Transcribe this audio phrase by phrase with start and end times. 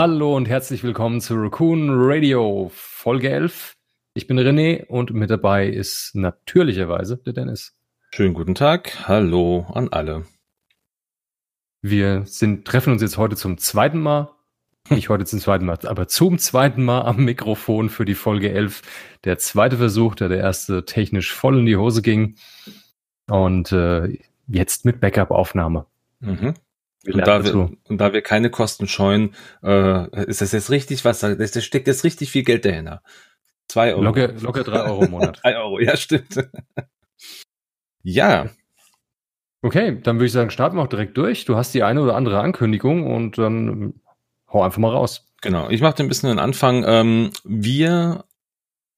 [0.00, 3.74] Hallo und herzlich willkommen zu Raccoon Radio, Folge 11.
[4.14, 7.76] Ich bin René und mit dabei ist natürlicherweise der Dennis.
[8.14, 10.24] Schönen guten Tag, hallo an alle.
[11.82, 14.30] Wir sind, treffen uns jetzt heute zum zweiten Mal,
[14.88, 18.82] nicht heute zum zweiten Mal, aber zum zweiten Mal am Mikrofon für die Folge 11.
[19.24, 22.36] Der zweite Versuch, da der erste technisch voll in die Hose ging.
[23.26, 25.86] Und äh, jetzt mit Backup-Aufnahme.
[26.20, 26.54] Mhm.
[27.06, 31.20] Und da, wir, und da wir keine Kosten scheuen, äh, ist das jetzt richtig was?
[31.20, 33.02] Da steckt jetzt richtig viel Geld dahinter.
[33.68, 34.02] Zwei Euro.
[34.02, 35.38] Locker, locker drei Euro im Monat.
[35.42, 36.48] drei Euro, ja, stimmt.
[38.02, 38.48] ja.
[39.62, 41.44] Okay, dann würde ich sagen, starten wir auch direkt durch.
[41.44, 43.94] Du hast die eine oder andere Ankündigung und dann
[44.52, 45.26] hau einfach mal raus.
[45.40, 46.84] Genau, ich mache ein bisschen den Anfang.
[46.86, 48.24] Ähm, wir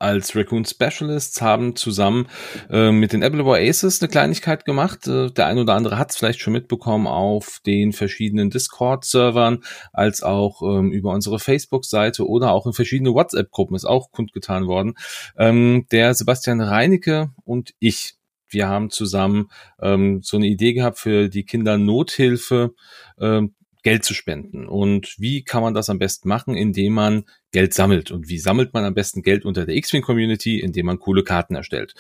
[0.01, 2.27] als Raccoon Specialists haben zusammen
[2.71, 5.07] äh, mit den Appleboy Aces eine Kleinigkeit gemacht.
[5.07, 10.23] Äh, der eine oder andere hat es vielleicht schon mitbekommen auf den verschiedenen Discord-Servern, als
[10.23, 14.95] auch ähm, über unsere Facebook-Seite oder auch in verschiedene WhatsApp-Gruppen ist auch kundgetan worden.
[15.37, 18.15] Ähm, der Sebastian Reinecke und ich
[18.53, 19.49] wir haben zusammen
[19.81, 22.75] ähm, so eine Idee gehabt für die Kinder Nothilfe,
[23.21, 24.67] ähm, Geld zu spenden.
[24.67, 26.55] Und wie kann man das am besten machen?
[26.55, 28.11] Indem man Geld sammelt.
[28.11, 30.61] Und wie sammelt man am besten Geld unter der X-Wing Community?
[30.61, 31.95] Indem man coole Karten erstellt.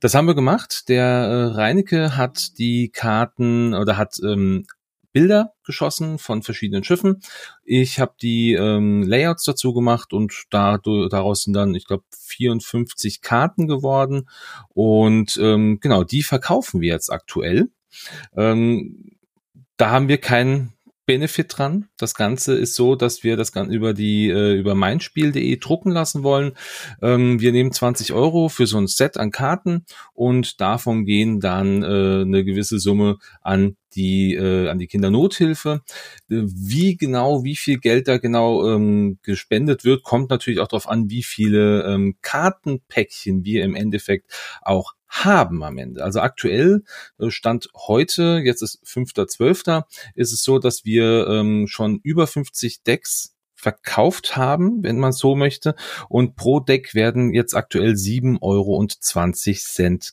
[0.00, 0.88] Das haben wir gemacht.
[0.88, 4.64] Der äh, Reinecke hat die Karten oder hat ähm,
[5.12, 7.20] Bilder geschossen von verschiedenen Schiffen.
[7.64, 13.20] Ich habe die ähm, Layouts dazu gemacht und da, daraus sind dann, ich glaube, 54
[13.20, 14.28] Karten geworden.
[14.68, 17.70] Und ähm, genau, die verkaufen wir jetzt aktuell.
[18.36, 19.16] Ähm,
[19.76, 20.74] da haben wir keinen
[21.08, 21.88] Benefit dran.
[21.96, 26.22] Das Ganze ist so, dass wir das Ganze über die äh, über meinspiel.de drucken lassen
[26.22, 26.52] wollen.
[27.00, 31.82] Ähm, wir nehmen 20 Euro für so ein Set an Karten und davon gehen dann
[31.82, 31.86] äh,
[32.26, 35.80] eine gewisse Summe an die äh, an die Kindernothilfe.
[36.30, 40.90] Äh, wie genau, wie viel Geld da genau ähm, gespendet wird, kommt natürlich auch darauf
[40.90, 44.30] an, wie viele ähm, Kartenpäckchen wir im Endeffekt
[44.60, 46.04] auch haben am Ende.
[46.04, 46.82] Also aktuell
[47.18, 52.82] äh, Stand heute, jetzt ist 5.12., ist es so, dass wir ähm, schon über 50
[52.82, 55.74] Decks verkauft haben, wenn man so möchte.
[56.08, 58.86] Und pro Deck werden jetzt aktuell 7,20 Euro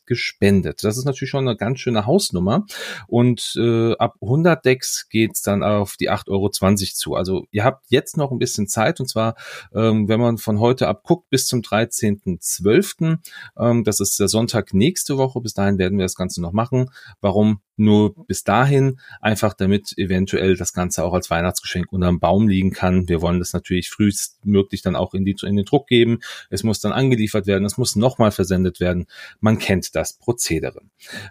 [0.05, 0.83] gespendet.
[0.83, 2.65] Das ist natürlich schon eine ganz schöne Hausnummer.
[3.07, 7.15] Und äh, ab 100 Decks geht's dann auf die 8,20 Euro zu.
[7.15, 8.99] Also ihr habt jetzt noch ein bisschen Zeit.
[8.99, 9.35] Und zwar,
[9.73, 13.19] ähm, wenn man von heute ab guckt, bis zum 13.12.
[13.57, 15.39] Ähm, das ist der Sonntag nächste Woche.
[15.39, 16.89] Bis dahin werden wir das Ganze noch machen.
[17.21, 18.99] Warum nur bis dahin?
[19.21, 23.07] Einfach damit eventuell das Ganze auch als Weihnachtsgeschenk unterm Baum liegen kann.
[23.07, 26.19] Wir wollen wollen das natürlich frühestmöglich dann auch in, die, in den Druck geben.
[26.49, 29.07] Es muss dann angeliefert werden, es muss nochmal versendet werden.
[29.39, 30.81] Man kennt das Prozedere.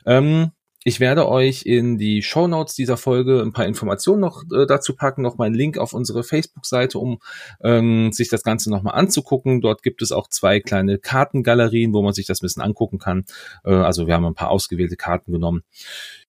[0.04, 0.50] Ähm,
[0.86, 4.94] ich werde euch in die Show Notes dieser Folge ein paar Informationen noch äh, dazu
[4.94, 7.20] packen, noch mal Link auf unsere Facebook-Seite, um
[7.62, 9.62] ähm, sich das Ganze nochmal anzugucken.
[9.62, 13.24] Dort gibt es auch zwei kleine Kartengalerien, wo man sich das ein bisschen angucken kann.
[13.64, 15.62] Äh, also wir haben ein paar ausgewählte Karten genommen.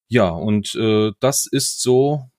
[0.07, 2.30] Ja, und äh, das ist so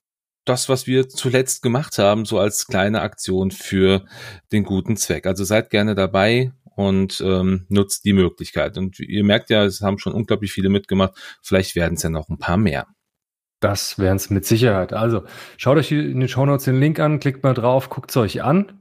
[0.46, 4.06] das, was wir zuletzt gemacht haben, so als kleine Aktion für
[4.52, 5.26] den guten Zweck.
[5.26, 8.78] Also seid gerne dabei und ähm, nutzt die Möglichkeit.
[8.78, 11.14] Und ihr merkt ja, es haben schon unglaublich viele mitgemacht.
[11.42, 12.86] Vielleicht werden es ja noch ein paar mehr.
[13.60, 14.92] Das wären es mit Sicherheit.
[14.92, 15.24] Also
[15.56, 18.42] schaut euch in den Show Notes den Link an, klickt mal drauf, guckt es euch
[18.42, 18.80] an.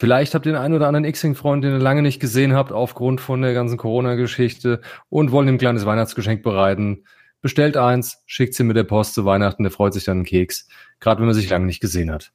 [0.00, 3.20] Vielleicht habt ihr den einen oder anderen X-Wing-Freund, den ihr lange nicht gesehen habt, aufgrund
[3.20, 7.04] von der ganzen Corona-Geschichte und wollen ihm ein kleines Weihnachtsgeschenk bereiten
[7.42, 10.68] bestellt eins, schickt sie mit der Post zu Weihnachten, der freut sich dann einen Keks.
[11.00, 12.32] Gerade wenn man sich lange nicht gesehen hat.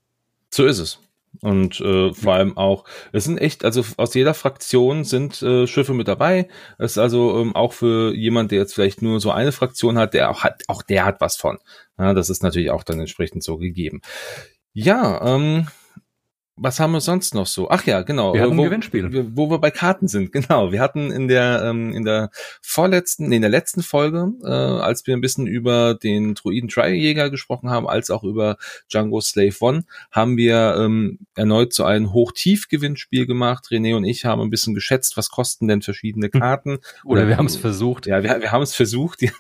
[0.50, 1.00] So ist es.
[1.40, 5.94] Und äh, vor allem auch, es sind echt, also aus jeder Fraktion sind äh, Schiffe
[5.94, 6.50] mit dabei.
[6.78, 10.14] Es ist also ähm, auch für jemand, der jetzt vielleicht nur so eine Fraktion hat,
[10.14, 11.58] der auch hat, auch der hat was von.
[11.98, 14.02] Ja, das ist natürlich auch dann entsprechend so gegeben.
[14.74, 15.68] Ja, ähm,
[16.56, 17.70] was haben wir sonst noch so?
[17.70, 18.34] Ach ja, genau.
[18.34, 19.32] Wir hatten wo, ein Gewinnspiel.
[19.36, 20.72] Wo wir bei Karten sind, genau.
[20.72, 22.30] Wir hatten in der ähm, in der
[22.62, 27.30] vorletzten, nee, in der letzten Folge, äh, als wir ein bisschen über den Druiden Triejäger
[27.30, 28.58] gesprochen haben, als auch über
[28.92, 33.68] Django Slave One, haben wir ähm, erneut so ein Hoch-Tief-Gewinnspiel gemacht.
[33.72, 36.40] René und ich haben ein bisschen geschätzt, was kosten denn verschiedene hm.
[36.40, 36.80] Karten.
[37.04, 38.08] Oder, Oder wir haben es versucht.
[38.08, 39.32] Ja, wir, wir haben es versucht, ja.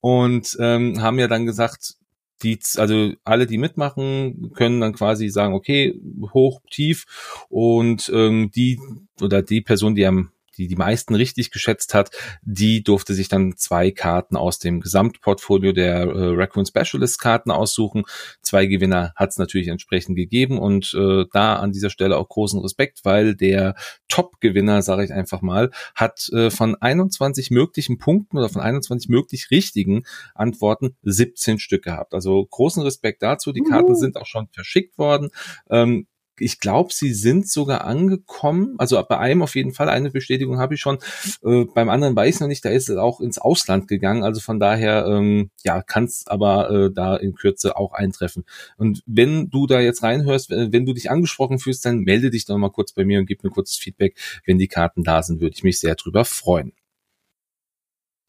[0.00, 1.96] Und ähm, haben ja dann gesagt,
[2.44, 6.00] die, also alle, die mitmachen, können dann quasi sagen, okay,
[6.32, 7.06] hoch, tief.
[7.48, 8.78] Und ähm, die
[9.20, 12.10] oder die Person, die am die die meisten richtig geschätzt hat,
[12.42, 18.04] die durfte sich dann zwei Karten aus dem Gesamtportfolio der äh, Raccoon Specialist Karten aussuchen.
[18.42, 22.60] Zwei Gewinner hat es natürlich entsprechend gegeben und äh, da an dieser Stelle auch großen
[22.60, 23.74] Respekt, weil der
[24.08, 29.50] Top-Gewinner, sage ich einfach mal, hat äh, von 21 möglichen Punkten oder von 21 möglich
[29.50, 30.04] richtigen
[30.34, 32.14] Antworten 17 Stück gehabt.
[32.14, 33.52] Also großen Respekt dazu.
[33.52, 35.30] Die Karten sind auch schon verschickt worden.
[35.70, 36.06] Ähm,
[36.38, 38.74] ich glaube, sie sind sogar angekommen.
[38.78, 40.98] Also bei einem auf jeden Fall eine Bestätigung habe ich schon.
[41.44, 42.64] Äh, beim anderen weiß ich noch nicht.
[42.64, 44.24] Da ist es auch ins Ausland gegangen.
[44.24, 48.44] Also von daher, ähm, ja, kann es aber äh, da in Kürze auch eintreffen.
[48.76, 52.56] Und wenn du da jetzt reinhörst, wenn du dich angesprochen fühlst, dann melde dich doch
[52.58, 54.16] mal kurz bei mir und gib mir kurzes Feedback.
[54.44, 56.72] Wenn die Karten da sind, würde ich mich sehr drüber freuen.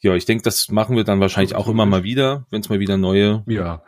[0.01, 2.80] Ja, ich denke, das machen wir dann wahrscheinlich auch immer mal wieder, wenn es mal
[2.80, 3.44] wieder neue.
[3.48, 3.84] Ja,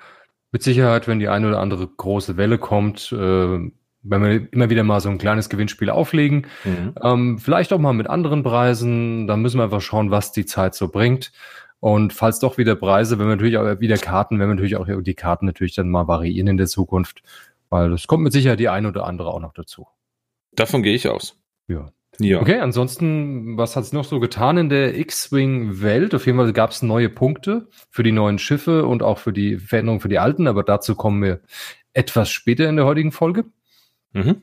[0.52, 3.72] mit Sicherheit, wenn die eine oder andere große Welle kommt, äh,
[4.04, 6.48] wenn wir immer wieder mal so ein kleines Gewinnspiel auflegen.
[6.64, 6.94] Mhm.
[7.02, 9.28] Ähm, vielleicht auch mal mit anderen Preisen.
[9.28, 11.32] Da müssen wir einfach schauen, was die Zeit so bringt.
[11.80, 14.88] Und falls doch wieder Preise, wenn wir natürlich auch wieder Karten, wenn wir natürlich auch
[14.88, 17.22] die Karten natürlich dann mal variieren in der Zukunft,
[17.70, 19.88] weil es kommt mit Sicherheit die eine oder andere auch noch dazu.
[20.54, 21.40] Davon gehe ich aus.
[21.68, 21.92] Ja.
[22.20, 22.42] Ja.
[22.42, 26.16] Okay, ansonsten, was hat es noch so getan in der X-Wing-Welt?
[26.16, 29.58] Auf jeden Fall gab es neue Punkte für die neuen Schiffe und auch für die
[29.58, 31.42] Veränderungen für die alten, aber dazu kommen wir
[31.94, 33.46] etwas später in der heutigen Folge.
[34.18, 34.42] Mhm.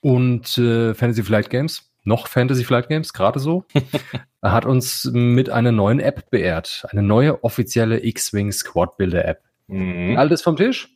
[0.00, 3.64] Und äh, Fantasy Flight Games, noch Fantasy Flight Games, gerade so,
[4.42, 6.84] hat uns mit einer neuen App beehrt.
[6.90, 9.42] Eine neue offizielle X-Wing Squad Builder App.
[9.68, 10.16] Mhm.
[10.18, 10.88] Altes vom Tisch?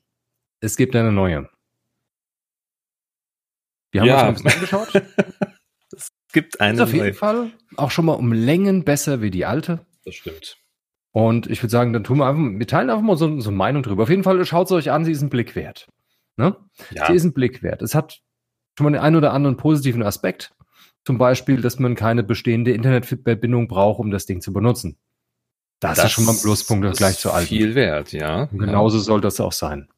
[0.61, 1.49] Es gibt eine neue.
[3.93, 4.29] Wir haben ja.
[4.29, 5.03] uns ein bisschen angeschaut.
[5.97, 9.47] es gibt eine Ist auf jeden Fall auch schon mal um Längen besser wie die
[9.47, 9.87] alte.
[10.05, 10.59] Das stimmt.
[11.13, 13.57] Und ich würde sagen, dann tun wir einfach, wir teilen einfach mal so, so eine
[13.57, 14.03] Meinung drüber.
[14.03, 15.87] Auf jeden Fall schaut es euch an, sie ist ein Blick wert.
[16.37, 16.57] Ne?
[16.91, 17.07] Ja.
[17.07, 17.83] Sie ist ein Blick wert.
[17.83, 18.21] Es hat
[18.77, 20.55] schon mal den einen oder anderen positiven Aspekt.
[21.05, 24.99] Zum Beispiel, dass man keine bestehende Internetverbindung braucht, um das Ding zu benutzen.
[25.81, 27.49] Das, das ist schon mal ein Pluspunkt gleich zu alten.
[27.49, 28.45] Viel wert, ja.
[28.45, 29.03] Und genauso ja.
[29.03, 29.89] soll das auch sein.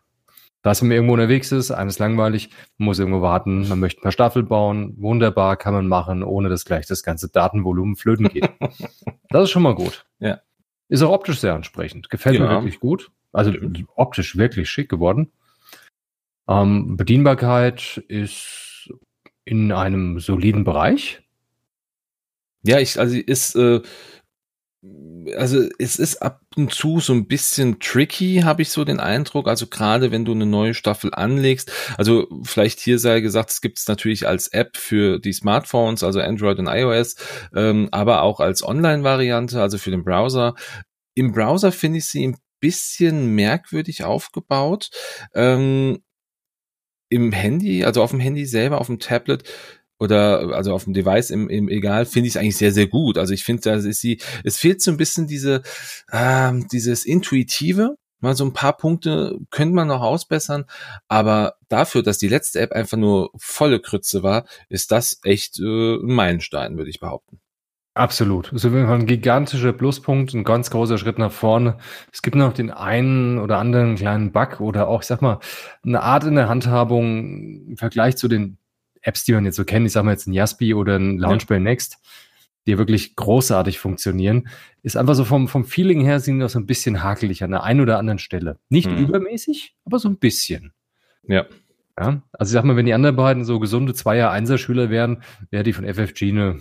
[0.63, 4.01] Da wenn man irgendwo unterwegs ist, einem ist langweilig, man muss irgendwo warten, man möchte
[4.01, 8.29] ein paar Staffel bauen, wunderbar kann man machen, ohne dass gleich das ganze Datenvolumen flöten
[8.29, 8.51] geht.
[9.31, 10.05] das ist schon mal gut.
[10.19, 10.41] Ja.
[10.89, 12.11] Ist auch optisch sehr ansprechend.
[12.11, 12.43] Gefällt ja.
[12.43, 13.11] mir wirklich gut.
[13.33, 13.53] Also
[13.95, 15.31] optisch wirklich schick geworden.
[16.49, 18.91] Ähm, Bedienbarkeit ist
[19.45, 21.23] in einem soliden Bereich.
[22.63, 23.81] Ja, ich, also ist, äh,
[25.37, 29.49] also es ist ab und zu so ein bisschen tricky, habe ich so den Eindruck.
[29.49, 33.79] Also gerade wenn du eine neue Staffel anlegst, also vielleicht hier sei gesagt, es gibt
[33.79, 37.17] es natürlich als App für die Smartphones, also Android und iOS,
[37.55, 40.55] ähm, aber auch als Online-Variante, also für den Browser.
[41.15, 44.91] Im Browser finde ich sie ein bisschen merkwürdig aufgebaut.
[45.35, 45.99] Ähm,
[47.09, 49.45] im Handy, also auf dem Handy selber, auf dem Tablet
[49.99, 53.19] oder also auf dem Device im, im egal, finde ich es eigentlich sehr, sehr gut.
[53.19, 55.63] Also ich finde, da ist sie, es fehlt so ein bisschen diese,
[56.11, 57.97] äh, dieses Intuitive.
[58.21, 60.65] Mal so ein paar Punkte könnte man noch ausbessern,
[61.07, 65.63] aber dafür, dass die letzte App einfach nur volle Krütze war, ist das echt äh,
[65.95, 67.41] ein Meilenstein, würde ich behaupten.
[67.99, 68.53] Absolut.
[68.53, 71.79] Das ist ein gigantischer Pluspunkt, ein ganz großer Schritt nach vorne.
[72.13, 75.41] Es gibt noch den einen oder anderen kleinen Bug oder auch, ich sag mal,
[75.85, 78.57] eine Art in der Handhabung im Vergleich zu den
[79.03, 79.85] Apps, die man jetzt so kennt.
[79.85, 81.61] Ich sag mal jetzt ein Jaspi oder ein Launchpad ja.
[81.61, 81.99] Next,
[82.69, 84.47] die wirklich großartig funktionieren.
[84.85, 87.65] Ist einfach so vom, vom Feeling her sind noch so ein bisschen hakelig an der
[87.65, 88.61] einen oder anderen Stelle.
[88.69, 88.99] Nicht mhm.
[88.99, 90.73] übermäßig, aber so ein bisschen.
[91.27, 91.47] Ja.
[91.99, 95.73] Ja, also ich sag mal, wenn die anderen beiden so gesunde Zweier-Einser-Schüler wären, wäre die
[95.73, 96.61] von FFG eine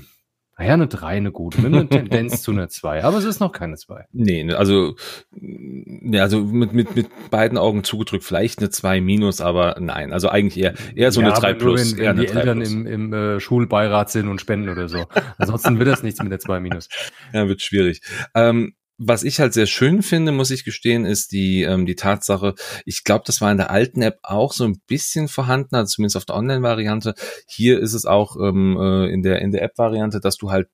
[0.57, 3.51] naja, eine 3, eine gute, mit einer Tendenz zu einer 2, aber es ist noch
[3.51, 4.05] keine 2.
[4.11, 4.95] Nee, ne, also,
[5.31, 10.29] ja, also mit, mit, mit beiden Augen zugedrückt, vielleicht eine 2 minus, aber nein, also
[10.29, 11.97] eigentlich eher, eher so ja, eine 3 plus.
[11.97, 12.71] Wenn, wenn die Eltern plus.
[12.71, 15.05] im, im äh, Schulbeirat sind und spenden oder so.
[15.37, 16.89] Ansonsten wird das nichts mit der 2 minus.
[17.33, 18.01] Ja, wird schwierig.
[18.33, 22.55] Ähm, was ich halt sehr schön finde, muss ich gestehen, ist die, ähm, die Tatsache,
[22.85, 26.17] ich glaube, das war in der alten App auch so ein bisschen vorhanden, also zumindest
[26.17, 27.13] auf der Online-Variante.
[27.47, 30.69] Hier ist es auch ähm, äh, in der, in der App-Variante, dass du halt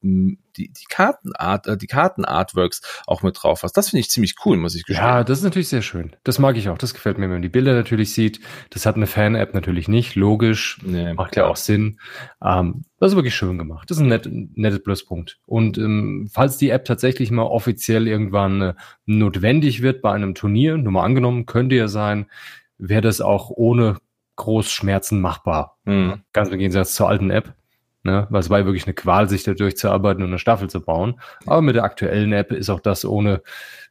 [0.57, 3.73] die, die Kartenart, äh, die Kartenartworks auch mit drauf hast.
[3.77, 5.05] Das finde ich ziemlich cool, muss ich gestehen.
[5.05, 6.15] Ja, das ist natürlich sehr schön.
[6.23, 6.77] Das mag ich auch.
[6.77, 8.39] Das gefällt mir, wenn man die Bilder natürlich sieht.
[8.69, 10.15] Das hat eine Fan-App natürlich nicht.
[10.15, 10.79] Logisch.
[10.83, 11.99] Nee, macht ja auch Sinn.
[12.43, 13.89] Ähm, das ist wirklich schön gemacht.
[13.89, 15.39] Das ist ein net, netter Pluspunkt.
[15.45, 18.73] Und ähm, falls die App tatsächlich mal offiziell irgendwann äh,
[19.05, 22.27] notwendig wird bei einem Turnier, nur mal angenommen, könnte ja sein,
[22.77, 23.97] wäre das auch ohne
[24.35, 25.77] Großschmerzen machbar.
[25.85, 26.23] Mhm.
[26.33, 27.53] Ganz im Gegensatz zur alten App.
[28.03, 28.27] Ne?
[28.29, 31.19] Weil es war wirklich eine Qual, sich da durchzuarbeiten und eine Staffel zu bauen.
[31.45, 33.41] Aber mit der aktuellen App ist auch das ohne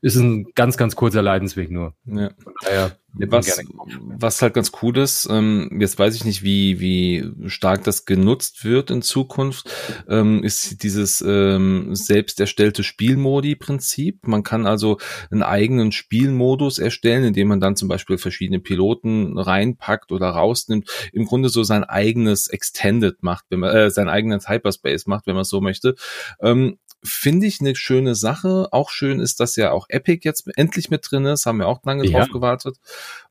[0.02, 1.94] ist ein ganz, ganz kurzer Leidensweg nur.
[2.04, 2.30] Ja.
[2.60, 3.60] Daher, was,
[4.00, 8.64] was halt ganz cool ist, ähm, jetzt weiß ich nicht, wie, wie stark das genutzt
[8.64, 9.70] wird in Zukunft,
[10.08, 14.26] ähm, ist dieses ähm, selbst erstellte Spielmodi-Prinzip.
[14.26, 14.98] Man kann also
[15.30, 20.90] einen eigenen Spielmodus erstellen, indem man dann zum Beispiel verschiedene Piloten reinpackt oder rausnimmt.
[21.12, 25.36] Im Grunde so sein eigenes Extended macht, wenn man äh, sein eigenes Hyperspace macht, wenn
[25.36, 25.94] man so möchte.
[26.40, 28.68] Ähm, finde ich eine schöne Sache.
[28.70, 31.46] Auch schön ist, dass ja auch Epic jetzt endlich mit drin ist.
[31.46, 32.18] Haben wir auch lange ja.
[32.18, 32.78] drauf gewartet.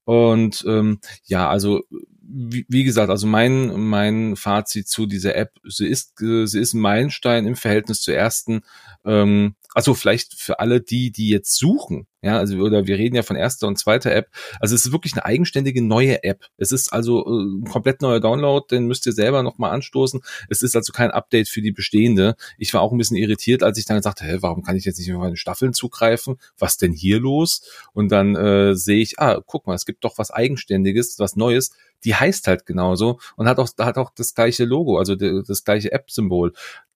[0.04, 1.84] Und ähm, ja, also
[2.22, 6.82] wie, wie gesagt, also mein mein Fazit zu dieser App, sie ist sie ist ein
[6.82, 8.62] Meilenstein im Verhältnis zur ersten
[9.06, 13.24] ähm, also vielleicht für alle die, die jetzt suchen, ja, also oder wir reden ja
[13.24, 14.30] von erster und zweiter App.
[14.60, 16.46] Also es ist wirklich eine eigenständige neue App.
[16.58, 20.22] Es ist also äh, ein komplett neuer Download, den müsst ihr selber nochmal anstoßen.
[20.48, 22.36] Es ist also kein Update für die bestehende.
[22.60, 24.86] Ich war auch ein bisschen irritiert, als ich dann gesagt habe, hä, warum kann ich
[24.86, 26.38] jetzt nicht auf meine Staffeln zugreifen?
[26.60, 27.64] Was denn hier los?
[27.94, 31.72] Und dann äh, sehe ich, ah, guck mal, es gibt doch was Eigenständiges, was Neues.
[32.04, 35.92] Die heißt halt genauso und hat auch, hat auch das gleiche Logo, also das gleiche
[35.92, 36.54] App-Symbol.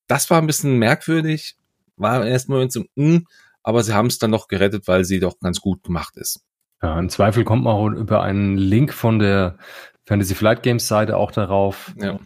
[0.08, 1.58] Das war ein bisschen merkwürdig,
[1.98, 3.22] war erstmal so, mh,
[3.66, 6.46] aber sie haben es dann noch gerettet, weil sie doch ganz gut gemacht ist.
[6.84, 9.58] Ja, im Zweifel kommt man auch über einen Link von der
[10.06, 11.96] Fantasy Flight Games Seite auch darauf.
[12.00, 12.20] Ja.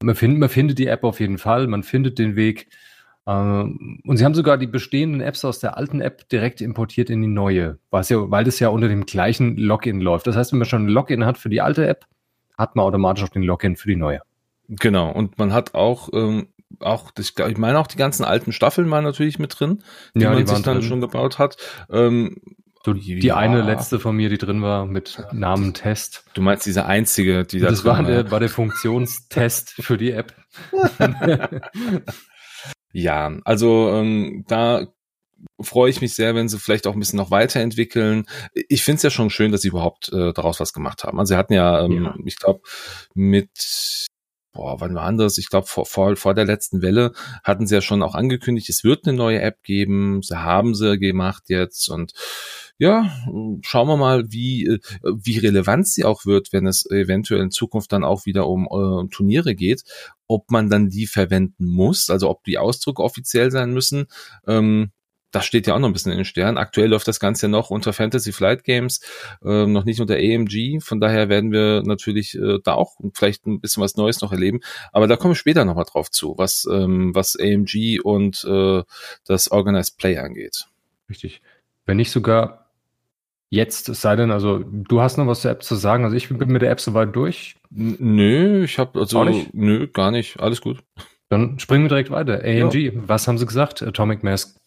[0.00, 2.68] Man, findet, man findet die App auf jeden Fall, man findet den Weg.
[3.26, 7.22] Ähm, und sie haben sogar die bestehenden Apps aus der alten App direkt importiert in
[7.22, 10.28] die neue, ja, weil das ja unter dem gleichen Login läuft.
[10.28, 12.06] Das heißt, wenn man schon ein Login hat für die alte App,
[12.56, 14.20] hat man automatisch auch den Login für die neue.
[14.68, 16.48] Genau, und man hat auch ähm,
[16.80, 19.82] auch, das, ich meine auch die ganzen alten Staffeln waren natürlich mit drin,
[20.14, 20.88] die ja, man die sich dann drin.
[20.88, 21.56] schon gebaut hat.
[21.90, 22.36] Ähm,
[22.84, 23.36] so, die ja.
[23.36, 26.24] eine letzte von mir, die drin war, mit Namen Test.
[26.34, 30.34] Du meinst diese einzige, die da Das war der, war der Funktionstest für die App.
[32.92, 34.86] ja, also ähm, da
[35.60, 38.26] freue ich mich sehr, wenn sie vielleicht auch ein bisschen noch weiterentwickeln.
[38.54, 41.18] Ich finde es ja schon schön, dass sie überhaupt äh, daraus was gemacht haben.
[41.18, 42.14] Also sie hatten ja, ähm, ja.
[42.24, 42.60] ich glaube,
[43.14, 44.06] mit
[44.52, 45.38] boah, wann war anders?
[45.38, 47.12] Ich glaube, vor, vor, vor der letzten Welle
[47.44, 50.20] hatten sie ja schon auch angekündigt, es wird eine neue App geben.
[50.22, 52.12] Sie haben sie gemacht jetzt und
[52.78, 53.10] ja,
[53.62, 57.92] schauen wir mal, wie, äh, wie relevant sie auch wird, wenn es eventuell in Zukunft
[57.92, 59.82] dann auch wieder um äh, Turniere geht,
[60.28, 64.06] ob man dann die verwenden muss, also ob die Ausdrücke offiziell sein müssen.
[64.46, 64.92] Ähm,
[65.30, 66.58] das steht ja auch noch ein bisschen in den Sternen.
[66.58, 69.00] Aktuell läuft das Ganze ja noch unter Fantasy Flight Games,
[69.44, 70.80] äh, noch nicht unter AMG.
[70.80, 74.60] Von daher werden wir natürlich äh, da auch vielleicht ein bisschen was Neues noch erleben.
[74.92, 78.82] Aber da kommen wir später nochmal drauf zu, was, ähm, was AMG und äh,
[79.26, 80.66] das Organized Play angeht.
[81.10, 81.42] Richtig.
[81.84, 82.70] Wenn nicht sogar
[83.50, 86.04] jetzt, es sei denn, also du hast noch was zur App zu sagen.
[86.04, 87.56] Also ich bin mit der App soweit durch.
[87.70, 90.40] Nö, ich habe also nö, gar nicht.
[90.40, 90.78] Alles gut.
[91.30, 92.40] Dann springen wir direkt weiter.
[92.42, 92.92] AMG, ja.
[92.94, 93.82] was haben sie gesagt?
[93.82, 94.57] Atomic Mask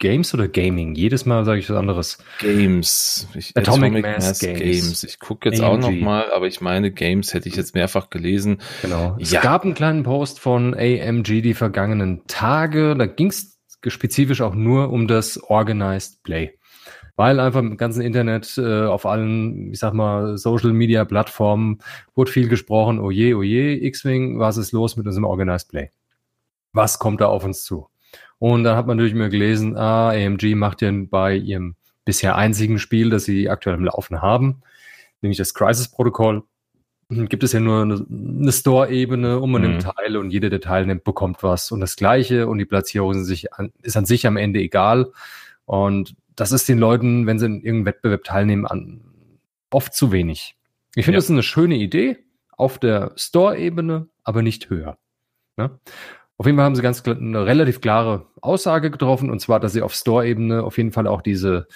[0.00, 0.94] Games oder Gaming?
[0.96, 2.18] Jedes Mal sage ich was anderes.
[2.40, 3.28] Games.
[3.34, 4.58] Ich, Atomic, Atomic Mass, Mass Games.
[4.58, 5.04] Games.
[5.04, 5.70] Ich gucke jetzt AMG.
[5.70, 8.60] auch noch mal, aber ich meine, Games hätte ich jetzt mehrfach gelesen.
[8.82, 9.16] Genau.
[9.18, 9.38] Ja.
[9.38, 12.96] Es gab einen kleinen Post von AMG die vergangenen Tage.
[12.96, 16.54] Da ging es spezifisch auch nur um das Organized Play.
[17.16, 21.80] Weil einfach im ganzen Internet, äh, auf allen, ich sag mal, Social Media Plattformen
[22.14, 25.90] wurde viel gesprochen, oh je, oh je, X-Wing, was ist los mit unserem Organized Play?
[26.72, 27.89] Was kommt da auf uns zu?
[28.40, 32.78] Und dann hat man natürlich mehr gelesen, ah, AMG macht ja bei ihrem bisher einzigen
[32.78, 34.62] Spiel, das sie aktuell im Laufen haben,
[35.20, 36.42] nämlich das Crisis-Protokoll,
[37.10, 39.68] gibt es ja nur eine, eine Store-Ebene und man mhm.
[39.68, 41.70] nimmt Teile und jeder, der teilnimmt, bekommt was.
[41.70, 45.12] Und das Gleiche und die Platzierung ist, sich an, ist an sich am Ende egal.
[45.66, 49.00] Und das ist den Leuten, wenn sie in irgendeinem Wettbewerb teilnehmen, an,
[49.70, 50.56] oft zu wenig.
[50.94, 51.18] Ich finde, ja.
[51.18, 52.18] das ist eine schöne Idee
[52.56, 54.96] auf der Store-Ebene, aber nicht höher.
[55.56, 55.78] Ne?
[56.40, 59.82] Auf jeden Fall haben sie ganz eine relativ klare Aussage getroffen, und zwar, dass sie
[59.82, 61.66] auf Store-Ebene auf jeden Fall auch diese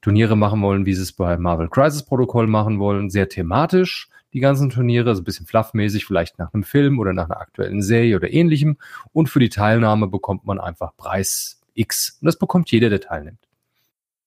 [0.00, 3.10] Turniere machen wollen, wie sie es bei Marvel Crisis Protocol machen wollen.
[3.10, 7.26] Sehr thematisch, die ganzen Turniere, so ein bisschen fluffmäßig, vielleicht nach einem Film oder nach
[7.26, 8.78] einer aktuellen Serie oder ähnlichem.
[9.12, 12.16] Und für die Teilnahme bekommt man einfach Preis X.
[12.22, 13.46] Und das bekommt jeder, der teilnimmt.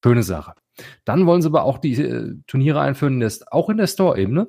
[0.04, 0.54] Schöne Sache.
[1.06, 4.48] Dann wollen sie aber auch die äh, Turniere einführen, auch in der Store-Ebene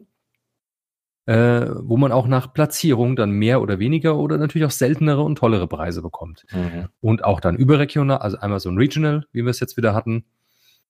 [1.28, 5.36] äh, wo man auch nach Platzierung dann mehr oder weniger oder natürlich auch seltenere und
[5.36, 6.46] tollere Preise bekommt.
[6.50, 6.88] Mhm.
[7.00, 10.24] Und auch dann überregional, also einmal so ein Regional, wie wir es jetzt wieder hatten,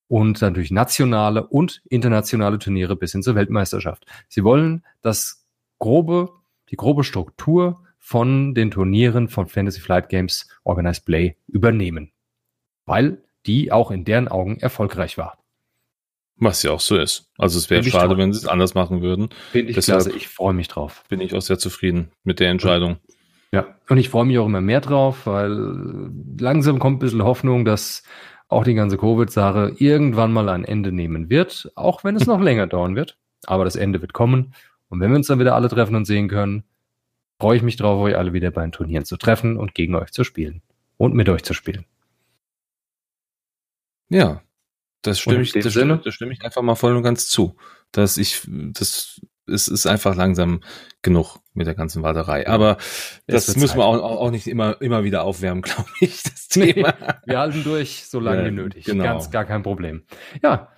[0.07, 4.07] und natürlich nationale und internationale Turniere bis hin zur Weltmeisterschaft.
[4.28, 5.45] Sie wollen das
[5.80, 6.30] grobe,
[6.71, 12.12] die grobe Struktur von den Turnieren von Fantasy Flight Games Organized Play übernehmen.
[12.87, 15.37] Weil die auch in deren Augen erfolgreich war.
[16.40, 17.26] Was ja auch so ist.
[17.37, 19.28] Also es wäre schade, wenn sie es anders machen würden.
[19.50, 20.16] Finde ich Deshalb klasse.
[20.16, 21.04] Ich freue mich drauf.
[21.09, 22.99] Bin ich auch sehr zufrieden mit der Entscheidung.
[23.52, 27.64] Ja, und ich freue mich auch immer mehr drauf, weil langsam kommt ein bisschen Hoffnung,
[27.64, 28.02] dass
[28.49, 32.66] auch die ganze Covid-Sache irgendwann mal ein Ende nehmen wird, auch wenn es noch länger
[32.66, 33.18] dauern wird.
[33.47, 34.54] Aber das Ende wird kommen.
[34.88, 36.64] Und wenn wir uns dann wieder alle treffen und sehen können,
[37.40, 40.12] freue ich mich drauf, euch alle wieder bei den Turnieren zu treffen und gegen euch
[40.12, 40.62] zu spielen.
[40.97, 41.85] Und mit euch zu spielen.
[44.09, 44.42] Ja,
[45.02, 47.56] das stimme, ich, das, stimme, das stimme ich einfach mal voll und ganz zu.
[47.92, 50.60] Dass ich, das es ist einfach langsam
[51.02, 52.46] genug mit der ganzen Warterei.
[52.46, 52.76] Aber
[53.26, 56.94] das müssen wir auch, auch nicht immer, immer wieder aufwärmen, glaube ich, das Thema.
[57.24, 58.84] Wir halten durch, so lange ja, wie nötig.
[58.84, 59.04] Genau.
[59.04, 60.04] Ganz gar kein Problem.
[60.42, 60.72] Ja.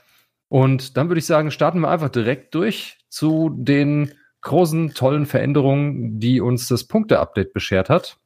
[0.49, 6.19] Und dann würde ich sagen, starten wir einfach direkt durch zu den großen, tollen Veränderungen,
[6.19, 8.17] die uns das Punkte-Update beschert hat.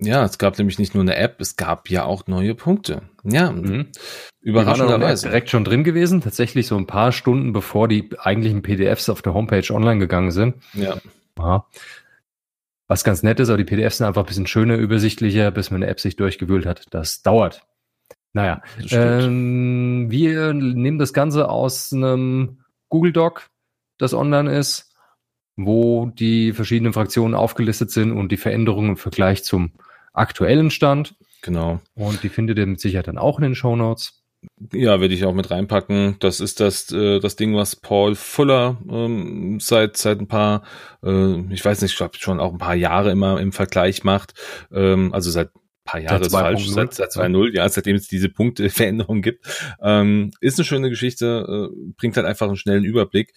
[0.00, 3.02] Ja, es gab nämlich nicht nur eine App, es gab ja auch neue Punkte.
[3.22, 3.86] Ja, mhm.
[4.40, 5.28] überraschenderweise.
[5.28, 9.34] Direkt schon drin gewesen, tatsächlich so ein paar Stunden bevor die eigentlichen PDFs auf der
[9.34, 10.56] Homepage online gegangen sind.
[10.72, 10.96] Ja.
[11.38, 11.66] Aha.
[12.86, 15.82] Was ganz nett ist, aber die PDFs sind einfach ein bisschen schöner, übersichtlicher, bis man
[15.82, 16.86] eine App sich durchgewühlt hat.
[16.90, 17.66] Das dauert.
[18.34, 23.48] Naja, ähm, wir nehmen das Ganze aus einem Google Doc,
[23.96, 24.93] das online ist,
[25.56, 29.72] wo die verschiedenen Fraktionen aufgelistet sind und die Veränderungen im Vergleich zum
[30.12, 31.14] aktuellen Stand.
[31.42, 31.80] Genau.
[31.94, 34.24] Und die findet ihr mit Sicherheit dann auch in den Show Notes.
[34.72, 36.16] Ja, werde ich auch mit reinpacken.
[36.20, 40.62] Das ist das, äh, das Ding, was Paul Fuller ähm, seit, seit ein paar,
[41.02, 44.34] äh, ich weiß nicht, ich glaube schon auch ein paar Jahre immer im Vergleich macht.
[44.70, 45.50] Ähm, also seit
[45.84, 49.46] paar Jahre ist falsch, seit, seit 2.0, ja, seitdem es diese Punkteveränderung gibt.
[49.82, 53.34] Ähm, ist eine schöne Geschichte, äh, bringt halt einfach einen schnellen Überblick.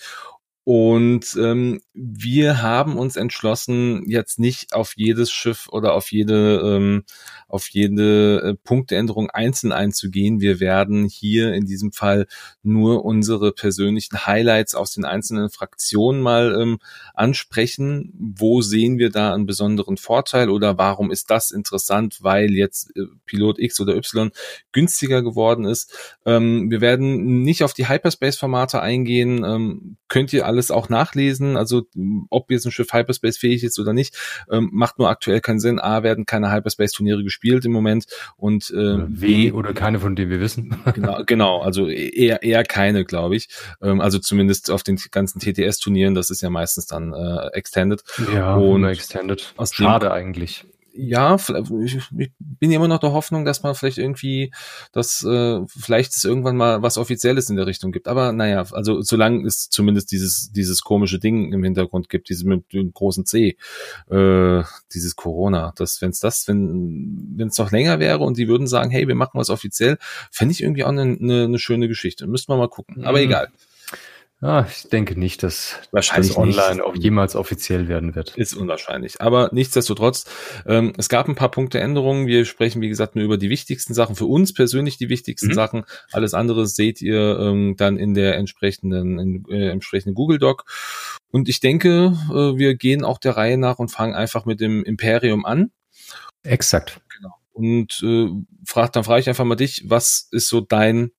[0.69, 7.05] Und ähm, wir haben uns entschlossen, jetzt nicht auf jedes Schiff oder auf jede ähm,
[7.47, 10.41] auf jede äh, Punkteänderung einzeln einzugehen.
[10.41, 12.27] Wir werden hier in diesem Fall
[12.63, 16.79] nur unsere persönlichen Highlights aus den einzelnen Fraktionen mal ähm,
[17.13, 18.11] ansprechen.
[18.13, 23.03] Wo sehen wir da einen besonderen Vorteil oder warum ist das interessant, weil jetzt äh,
[23.25, 24.31] Pilot X oder Y
[24.73, 26.17] günstiger geworden ist?
[26.25, 29.45] Ähm, wir werden nicht auf die Hyperspace-Formate eingehen.
[29.45, 31.55] Ähm, könnt ihr alles auch nachlesen.
[31.55, 31.83] Also
[32.29, 34.17] ob jetzt ein Schiff Hyperspace fähig ist oder nicht,
[34.51, 35.79] ähm, macht nur aktuell keinen Sinn.
[35.79, 40.39] A, werden keine Hyperspace-Turniere gespielt im Moment und äh, W oder keine, von denen wir
[40.39, 40.75] wissen.
[40.95, 43.49] genau, genau, also eher eher keine, glaube ich.
[43.81, 48.03] Ähm, also zumindest auf den ganzen TTS-Turnieren, das ist ja meistens dann äh, Extended.
[48.33, 49.53] Ja, und Extended.
[49.71, 50.65] Schade eigentlich
[50.97, 54.51] ja, ich bin immer noch der Hoffnung, dass man vielleicht irgendwie,
[54.91, 58.07] dass äh, vielleicht es irgendwann mal was Offizielles in der Richtung gibt.
[58.07, 62.73] Aber naja, also solange es zumindest dieses dieses komische Ding im Hintergrund gibt, dieses mit
[62.73, 63.57] dem großen C,
[64.09, 68.47] äh, dieses Corona, dass wenn es das, wenn wenn es noch länger wäre und die
[68.47, 69.97] würden sagen, hey, wir machen was offiziell,
[70.31, 72.27] fände ich irgendwie auch eine ne, ne schöne Geschichte.
[72.27, 73.05] Müssten wir mal gucken.
[73.05, 73.25] Aber mhm.
[73.25, 73.47] egal.
[74.39, 76.81] Ah, ich denke nicht, dass Wahrscheinlich das online nicht.
[76.81, 78.37] auch jemals offiziell werden wird.
[78.37, 79.19] Ist unwahrscheinlich.
[79.19, 80.25] Aber nichtsdestotrotz,
[80.67, 82.27] ähm, es gab ein paar Punkteänderungen.
[82.27, 84.15] Wir sprechen, wie gesagt, nur über die wichtigsten Sachen.
[84.15, 85.53] Für uns persönlich die wichtigsten mhm.
[85.53, 85.85] Sachen.
[86.11, 90.65] Alles andere seht ihr ähm, dann in der entsprechenden, in, äh, entsprechenden Google Doc.
[91.31, 94.83] Und ich denke, äh, wir gehen auch der Reihe nach und fangen einfach mit dem
[94.83, 95.71] Imperium an.
[96.43, 97.01] Exakt.
[97.15, 97.33] Genau.
[97.53, 98.27] Und äh,
[98.67, 101.09] frag, dann frage ich einfach mal dich, was ist so dein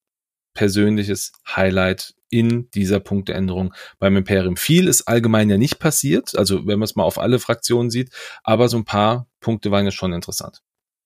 [0.58, 4.56] persönliches Highlight in dieser Punkteänderung beim Imperium.
[4.56, 8.10] Viel ist allgemein ja nicht passiert, also wenn man es mal auf alle Fraktionen sieht,
[8.42, 10.62] aber so ein paar Punkte waren ja schon interessant.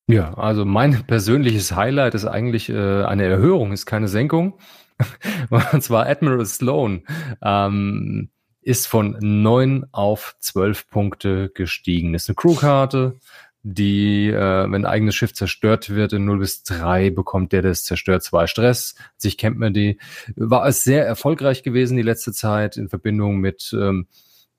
[0.09, 4.59] Ja, also mein persönliches Highlight ist eigentlich äh, eine Erhöhung, ist keine Senkung.
[5.51, 7.03] Und zwar Admiral Sloan
[7.43, 8.31] ähm,
[8.62, 12.15] ist von neun auf zwölf Punkte gestiegen.
[12.15, 13.19] Ist eine Crewkarte,
[13.62, 17.85] die, äh, wenn ein eigenes Schiff zerstört wird, in 0 bis 3 bekommt der das
[17.85, 18.94] zerstört 2 Stress.
[19.16, 19.98] Sich kennt man die.
[20.35, 24.09] War es sehr erfolgreich gewesen die letzte Zeit in Verbindung mit ähm,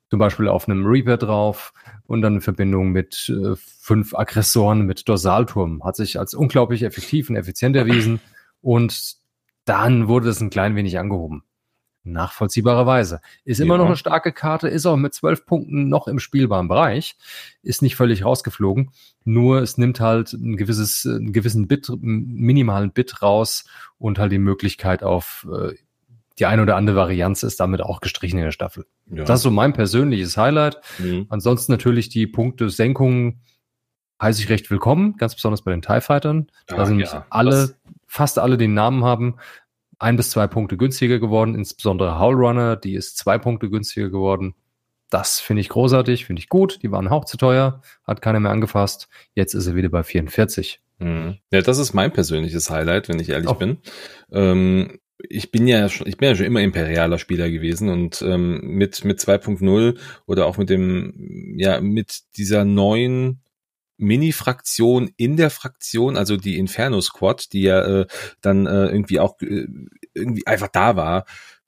[0.10, 1.74] zum Beispiel auf einem Reaper drauf
[2.06, 5.84] und dann in Verbindung mit äh, fünf Aggressoren mit Dorsalturm.
[5.84, 8.22] Hat sich als unglaublich effektiv und effizient erwiesen
[8.62, 9.16] und
[9.66, 11.44] dann wurde das ein klein wenig angehoben.
[12.04, 13.22] Nachvollziehbarerweise.
[13.46, 13.80] Ist immer ja.
[13.80, 17.16] noch eine starke Karte, ist auch mit zwölf Punkten noch im spielbaren Bereich,
[17.62, 18.92] ist nicht völlig rausgeflogen.
[19.24, 23.66] Nur es nimmt halt ein gewisses, einen gewissen Bit, minimalen Bit raus
[23.98, 25.74] und halt die Möglichkeit auf äh,
[26.40, 28.86] die eine oder andere Varianz ist damit auch gestrichen in der Staffel.
[29.12, 29.24] Ja.
[29.24, 30.82] Das ist so mein persönliches Highlight.
[30.98, 31.28] Mhm.
[31.30, 33.42] Ansonsten natürlich die Punkte Senkungen
[34.22, 36.48] heiße ich recht willkommen, ganz besonders bei den TIE Fightern.
[36.68, 37.26] Da sind ja.
[37.30, 37.76] alle, Was?
[38.08, 39.36] fast alle den Namen haben,
[40.04, 44.56] ein bis zwei Punkte günstiger geworden, insbesondere Howl Runner, die ist zwei Punkte günstiger geworden.
[45.10, 46.82] Das finde ich großartig, finde ich gut.
[46.82, 49.08] Die waren hauch zu teuer, hat keiner mehr angefasst.
[49.36, 50.82] Jetzt ist er wieder bei 44.
[51.00, 51.38] Mhm.
[51.52, 53.54] Ja, das ist mein persönliches Highlight, wenn ich ehrlich oh.
[53.54, 53.78] bin.
[54.32, 58.60] Ähm, ich bin ja schon, ich bin ja schon immer imperialer Spieler gewesen und ähm,
[58.64, 63.43] mit mit 2.0 oder auch mit dem ja mit dieser neuen
[64.04, 68.08] Mini-Fraktion in der Fraktion, also die Inferno Squad, die ja äh,
[68.42, 69.68] dann äh, irgendwie auch äh,
[70.14, 71.26] irgendwie einfach da war.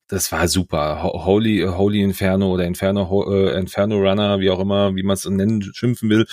[0.08, 1.02] Das war super.
[1.02, 5.62] Holy, Holy Inferno oder Inferno, äh, Inferno Runner, wie auch immer, wie man es nennen,
[5.74, 6.26] schimpfen will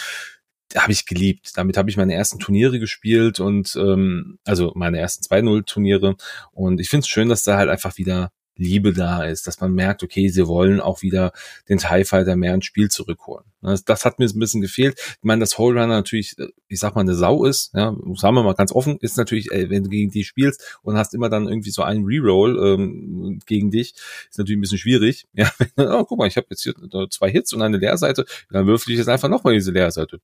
[0.75, 1.51] habe ich geliebt.
[1.55, 6.15] Damit habe ich meine ersten Turniere gespielt und ähm, also meine ersten 2-0-Turniere.
[6.51, 9.73] Und ich finde es schön, dass da halt einfach wieder Liebe da ist, dass man
[9.73, 11.31] merkt, okay, sie wollen auch wieder
[11.69, 13.45] den TIE Fighter mehr ins Spiel zurückholen.
[13.61, 14.99] Das, das hat mir ein bisschen gefehlt.
[14.99, 16.35] Ich meine, dass Whole Runner natürlich,
[16.67, 19.69] ich sag mal, eine Sau ist, ja, sagen wir mal ganz offen, ist natürlich, ey,
[19.69, 23.71] wenn du gegen die spielst und hast immer dann irgendwie so einen Reroll ähm, gegen
[23.71, 23.95] dich,
[24.29, 25.27] ist natürlich ein bisschen schwierig.
[25.35, 25.51] Ja,
[25.99, 26.73] oh, guck mal, ich habe jetzt hier
[27.09, 30.19] zwei Hits und eine Leerseite, dann würfel ich jetzt einfach nochmal diese Leerseite.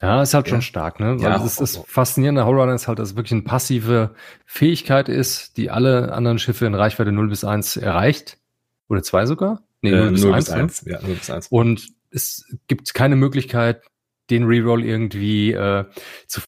[0.00, 0.52] Ja, ist halt ja.
[0.52, 1.16] schon stark, ne?
[1.18, 4.14] Weil ja, das, das Faszinierende Horror ist halt, dass es wirklich eine passive
[4.46, 8.38] Fähigkeit ist, die alle anderen Schiffe in Reichweite 0 bis 1 erreicht.
[8.88, 9.62] Oder zwei sogar?
[9.82, 10.86] Nee, 0, äh, bis, 0 1, bis 1.
[10.86, 10.92] Ne?
[10.92, 11.48] Ja, 0 bis 1.
[11.48, 13.82] Und es gibt keine Möglichkeit,
[14.30, 15.84] den Reroll irgendwie äh,
[16.26, 16.42] zu,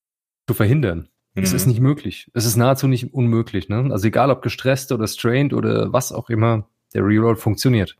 [0.46, 1.08] zu verhindern.
[1.34, 1.42] Mhm.
[1.42, 2.30] Es ist nicht möglich.
[2.34, 3.88] Es ist nahezu nicht unmöglich, ne?
[3.90, 7.96] Also egal ob gestresst oder strained oder was auch immer, der Reroll funktioniert.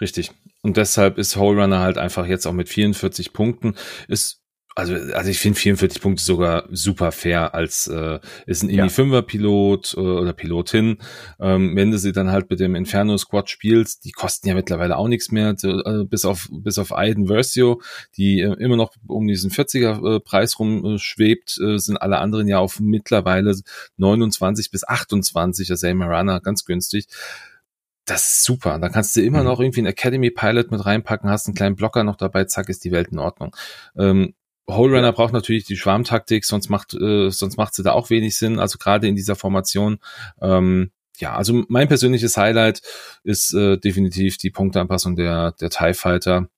[0.00, 0.32] Richtig.
[0.62, 3.74] Und deshalb ist Hole Runner halt einfach jetzt auch mit 44 Punkten,
[4.08, 4.41] ist
[4.74, 9.22] also, also ich finde 44 Punkte sogar super fair als äh, ist ein Indie 5er
[9.22, 10.98] Pilot äh, oder Pilotin.
[11.38, 14.96] Ähm, wenn du sie dann halt mit dem Inferno Squad spielst, die kosten ja mittlerweile
[14.96, 17.82] auch nichts mehr, äh, bis auf bis auf Aiden Versio,
[18.16, 22.18] die äh, immer noch um diesen 40er äh, Preis rum äh, schwebt, äh, sind alle
[22.18, 23.54] anderen ja auf mittlerweile
[23.98, 27.08] 29 bis 28, also Marana ganz günstig
[28.04, 28.80] das ist super.
[28.80, 29.44] Da kannst du immer mhm.
[29.44, 32.84] noch irgendwie einen Academy Pilot mit reinpacken, hast einen kleinen Blocker noch dabei, zack, ist
[32.84, 33.54] die Welt in Ordnung.
[33.96, 34.34] Ähm,
[34.68, 38.36] Whole Runner braucht natürlich die Schwarmtaktik, sonst macht, äh, sonst macht sie da auch wenig
[38.36, 38.58] Sinn.
[38.58, 39.98] Also gerade in dieser Formation.
[40.40, 42.80] Ähm, ja, also mein persönliches Highlight
[43.22, 46.48] ist äh, definitiv die Punkteanpassung der, der TIE Fighter.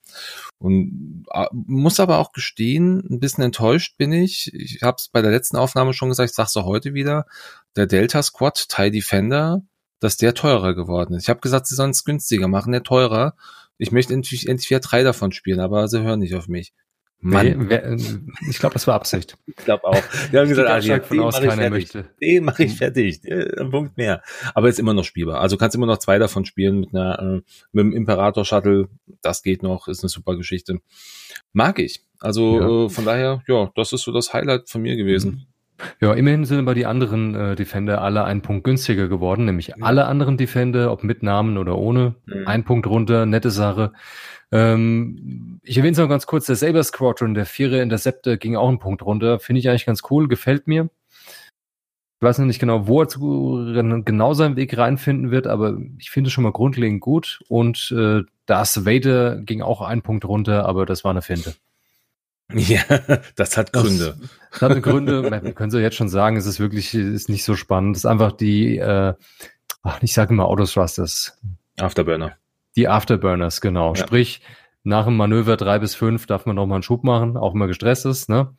[0.59, 4.53] Und äh, muss aber auch gestehen, ein bisschen enttäuscht bin ich.
[4.55, 7.27] Ich habe es bei der letzten Aufnahme schon gesagt, ich sag's auch heute wieder.
[7.77, 9.63] Der Delta Squad, TIE Defender,
[10.01, 11.25] dass der teurer geworden ist.
[11.25, 13.35] Ich habe gesagt, sie sollen es günstiger machen, der teurer.
[13.77, 16.73] Ich möchte endlich, endlich wieder drei davon spielen, aber sie hören nicht auf mich.
[17.21, 17.71] Mann.
[17.71, 17.97] Wer, äh,
[18.51, 19.39] ich glaube, das war Absicht.
[19.47, 20.03] Ich glaube auch.
[20.31, 22.11] Wir haben gesagt, also, von aus keiner möchte.
[22.21, 23.21] Den mache ich fertig.
[23.25, 24.23] Ein Punkt mehr.
[24.55, 25.41] Aber ist immer noch spielbar.
[25.41, 28.89] Also kannst immer noch zwei davon spielen mit einer äh, mit dem Imperator Shuttle.
[29.23, 29.89] Das geht noch.
[29.89, 30.81] Ist eine super Geschichte.
[31.53, 32.05] Mag ich.
[32.19, 32.87] Also ja.
[32.87, 35.47] äh, von daher, ja, das ist so das Highlight von mir gewesen.
[36.01, 39.77] Ja, immerhin sind aber die anderen äh, Defender alle einen Punkt günstiger geworden, nämlich ja.
[39.81, 42.47] alle anderen Defender, ob mit Namen oder ohne, mhm.
[42.47, 43.93] ein Punkt runter, nette Sache.
[44.53, 48.69] Ähm, ich erwähne es noch ganz kurz, der Saber Squadron, der Vierer Interceptor, ging auch
[48.69, 49.41] einen Punkt runter.
[49.41, 50.91] Finde ich eigentlich ganz cool, gefällt mir.
[52.21, 53.73] Ich weiß noch nicht genau, wo er zu,
[54.05, 57.41] genau seinen Weg reinfinden wird, aber ich finde es schon mal grundlegend gut.
[57.49, 61.55] Und äh, das Vader ging auch einen Punkt runter, aber das war eine Finte.
[62.69, 62.83] Ja,
[63.37, 64.17] das hat Gründe.
[64.19, 65.23] Das, das hat Gründe.
[65.31, 67.97] Wir können Sie jetzt schon sagen, es ist wirklich ist nicht so spannend.
[67.97, 69.15] Es ist einfach die, äh,
[69.83, 71.39] ach, ich sage immer Autothrusters.
[71.79, 72.37] Afterburner.
[72.77, 73.95] Die Afterburners, genau.
[73.95, 74.07] Ja.
[74.07, 74.41] Sprich,
[74.83, 77.67] nach dem Manöver drei bis fünf darf man noch mal einen Schub machen, auch immer
[77.67, 78.29] gestresst ist.
[78.29, 78.55] Ne?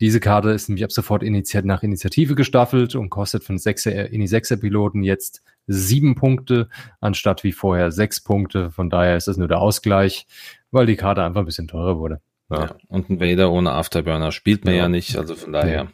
[0.00, 4.10] Diese Karte ist nämlich ab sofort initiiert nach Initiative gestaffelt und kostet für einen Sechser,
[4.10, 6.68] Ini Sechser Piloten jetzt sieben Punkte
[7.00, 8.70] anstatt wie vorher sechs Punkte.
[8.70, 10.26] Von daher ist das nur der Ausgleich,
[10.70, 12.20] weil die Karte einfach ein bisschen teurer wurde.
[12.50, 12.60] Ja.
[12.60, 12.76] ja.
[12.88, 15.88] Und ein Vader ohne Afterburner spielt man ja, ja nicht, also von daher.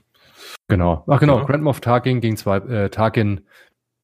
[0.69, 1.05] Genau.
[1.07, 1.45] Ach genau, ja.
[1.45, 3.42] Grand Moff Tarkin gegen zwei, äh, Tarkin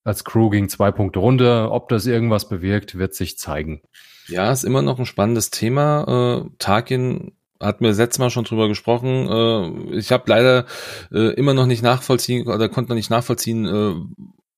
[0.04, 1.72] als Crew ging zwei Punkte runter.
[1.72, 3.82] Ob das irgendwas bewirkt, wird sich zeigen.
[4.28, 6.44] Ja, ist immer noch ein spannendes Thema.
[6.44, 9.28] Äh, Tarkin hat mir letztes Mal schon drüber gesprochen.
[9.28, 10.66] Äh, ich habe leider
[11.12, 13.94] äh, immer noch nicht nachvollziehen oder konnte noch nicht nachvollziehen, äh,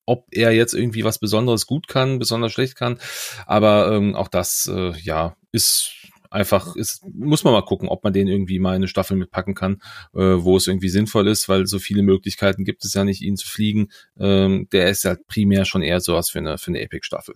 [0.07, 2.99] ob er jetzt irgendwie was Besonderes gut kann, besonders schlecht kann.
[3.45, 6.04] Aber ähm, auch das, äh, ja, ist
[6.35, 9.55] einfach ist, muss man mal gucken, ob man den irgendwie mal in eine Staffel mitpacken
[9.55, 9.81] kann,
[10.13, 13.37] äh, wo es irgendwie sinnvoll ist, weil so viele Möglichkeiten gibt es ja nicht, ihn
[13.37, 13.87] zu fliegen.
[14.19, 17.35] Ähm, der ist halt primär schon eher sowas für eine, für eine Epic-Staffel.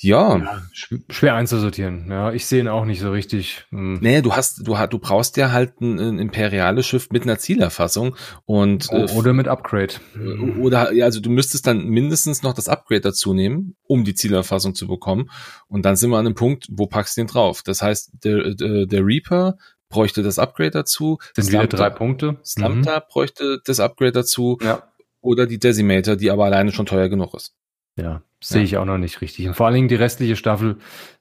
[0.00, 0.36] Ja.
[0.36, 0.62] ja.
[1.08, 2.10] Schwer einzusortieren.
[2.10, 3.64] Ja, ich sehe ihn auch nicht so richtig.
[3.70, 3.98] Hm.
[4.00, 8.16] Nee, du hast, du, du brauchst ja halt ein, ein imperiales Schiff mit einer Zielerfassung
[8.44, 9.94] und äh, oder mit Upgrade.
[10.16, 14.14] Äh, oder ja, also du müsstest dann mindestens noch das Upgrade dazu nehmen, um die
[14.14, 15.30] Zielerfassung zu bekommen.
[15.68, 17.62] Und dann sind wir an einem Punkt, wo packst du den drauf?
[17.62, 19.56] Das heißt, der, der, der Reaper
[19.88, 21.18] bräuchte das Upgrade dazu.
[21.34, 22.38] Sind wieder drei Punkte.
[22.44, 23.04] Slumter mhm.
[23.08, 24.58] bräuchte das Upgrade dazu.
[24.60, 24.82] Ja.
[25.20, 27.54] Oder die Decimator, die aber alleine schon teuer genug ist.
[27.96, 29.46] Ja, sehe ich auch noch nicht richtig.
[29.48, 30.76] Und vor allen Dingen die restliche Staffel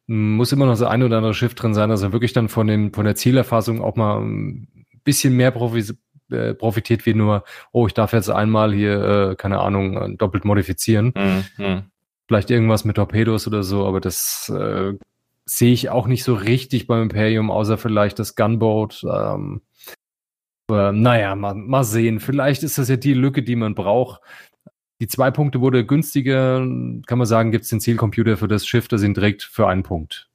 [0.08, 2.68] muss immer noch so ein oder andere Schiff drin sein, dass er wirklich dann von,
[2.68, 4.68] den, von der Zielerfassung auch mal ein
[5.04, 5.96] bisschen mehr Profis,
[6.30, 11.14] äh, profitiert wie nur, oh, ich darf jetzt einmal hier, äh, keine Ahnung, doppelt modifizieren.
[11.58, 11.84] Mhm.
[12.28, 14.94] Vielleicht irgendwas mit Torpedos oder so, aber das äh,
[15.46, 19.04] sehe ich auch nicht so richtig beim Imperium, außer vielleicht das Gunboat.
[19.04, 19.62] Ähm,
[20.68, 22.20] aber naja, mal, mal sehen.
[22.20, 24.22] Vielleicht ist das ja die Lücke, die man braucht.
[25.04, 26.60] Die zwei Punkte wurde günstiger.
[26.60, 29.84] Kann man sagen, gibt es den Zielcomputer für das Schiff, das ihn trägt, für einen
[29.84, 30.30] Punkt.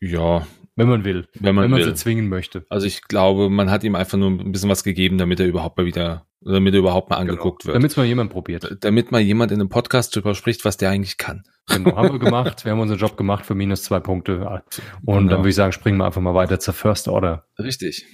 [0.00, 0.46] Ja.
[0.76, 1.26] Wenn man will.
[1.34, 1.88] Wenn man, wenn man will.
[1.88, 2.64] sie zwingen möchte.
[2.68, 5.78] Also ich glaube, man hat ihm einfach nur ein bisschen was gegeben, damit er überhaupt
[5.78, 7.32] mal wieder, damit er überhaupt mal genau.
[7.32, 7.72] angeguckt genau.
[7.72, 7.82] wird.
[7.82, 8.76] Damit es mal jemand probiert.
[8.82, 11.42] Damit mal jemand in einem Podcast drüber spricht, was der eigentlich kann.
[11.66, 12.64] Genau, haben wir gemacht.
[12.64, 14.62] Wir haben unseren Job gemacht für minus zwei Punkte.
[15.04, 15.28] Und genau.
[15.28, 17.48] dann würde ich sagen, springen wir einfach mal weiter zur First Order.
[17.58, 18.06] Richtig.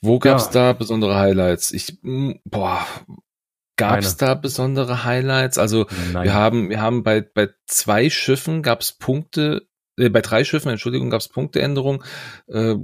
[0.00, 0.52] Wo gab's ja.
[0.52, 1.72] da besondere Highlights?
[1.72, 1.98] Ich,
[2.44, 2.86] boah,
[3.76, 5.58] gab's da besondere Highlights?
[5.58, 6.24] Also Nein.
[6.24, 11.10] wir haben, wir haben bei bei zwei Schiffen gab's Punkte, äh, bei drei Schiffen, Entschuldigung,
[11.10, 12.02] gab's Punkteänderungen.
[12.46, 12.76] Äh,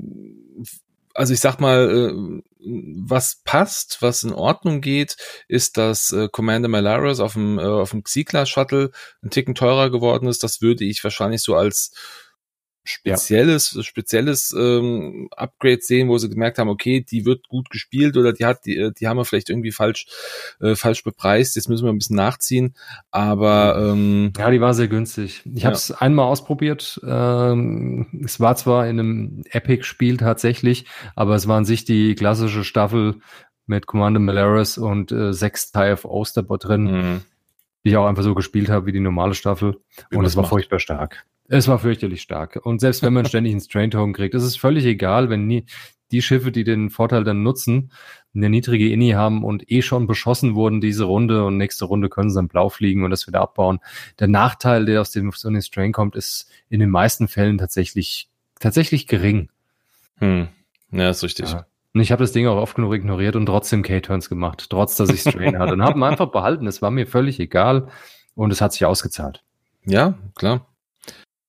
[1.14, 2.42] also ich sag mal, äh,
[3.07, 5.16] was passt, was in Ordnung geht,
[5.48, 8.90] ist, dass äh, Commander Malaris auf dem, äh, auf dem Xigla-Shuttle
[9.22, 10.42] ein Ticken teurer geworden ist.
[10.44, 11.92] Das würde ich wahrscheinlich so als
[12.85, 13.83] spezielles, ja.
[13.83, 18.45] spezielles ähm, Upgrade sehen, wo sie gemerkt haben, okay, die wird gut gespielt oder die
[18.45, 20.07] hat, die, äh, die haben wir vielleicht irgendwie falsch,
[20.61, 21.57] äh, falsch bepreist.
[21.57, 22.75] Jetzt müssen wir ein bisschen nachziehen.
[23.11, 25.43] Aber ähm, ja, die war sehr günstig.
[25.45, 25.66] Ich ja.
[25.66, 27.01] habe es einmal ausprobiert.
[27.07, 32.64] Ähm, es war zwar in einem Epic-Spiel tatsächlich, aber es war an sich die klassische
[32.64, 33.16] Staffel
[33.66, 37.21] mit Commander Malaris und äh, sechs TIFOs da drin, mhm.
[37.85, 39.81] die ich auch einfach so gespielt habe wie die normale Staffel.
[40.11, 40.51] Wie und es war macht.
[40.51, 41.25] furchtbar stark.
[41.52, 42.60] Es war fürchterlich stark.
[42.62, 45.64] Und selbst wenn man ständig einen Strain Token kriegt, ist es völlig egal, wenn nie
[46.12, 47.90] die Schiffe, die den Vorteil dann nutzen,
[48.32, 52.30] eine niedrige Inni haben und eh schon beschossen wurden diese Runde und nächste Runde können
[52.30, 53.80] sie dann blau fliegen und das wieder abbauen.
[54.20, 58.28] Der Nachteil, der aus dem so Strain kommt, ist in den meisten Fällen tatsächlich
[58.60, 59.48] tatsächlich gering.
[60.18, 60.48] Hm.
[60.92, 61.50] Ja, ist richtig.
[61.50, 61.66] Ja.
[61.92, 65.10] Und ich habe das Ding auch oft genug ignoriert und trotzdem K-Turns gemacht, trotz dass
[65.10, 65.72] ich Strain hatte.
[65.72, 66.68] Und habe einfach behalten.
[66.68, 67.88] Es war mir völlig egal
[68.36, 69.42] und es hat sich ausgezahlt.
[69.84, 70.69] Ja, klar.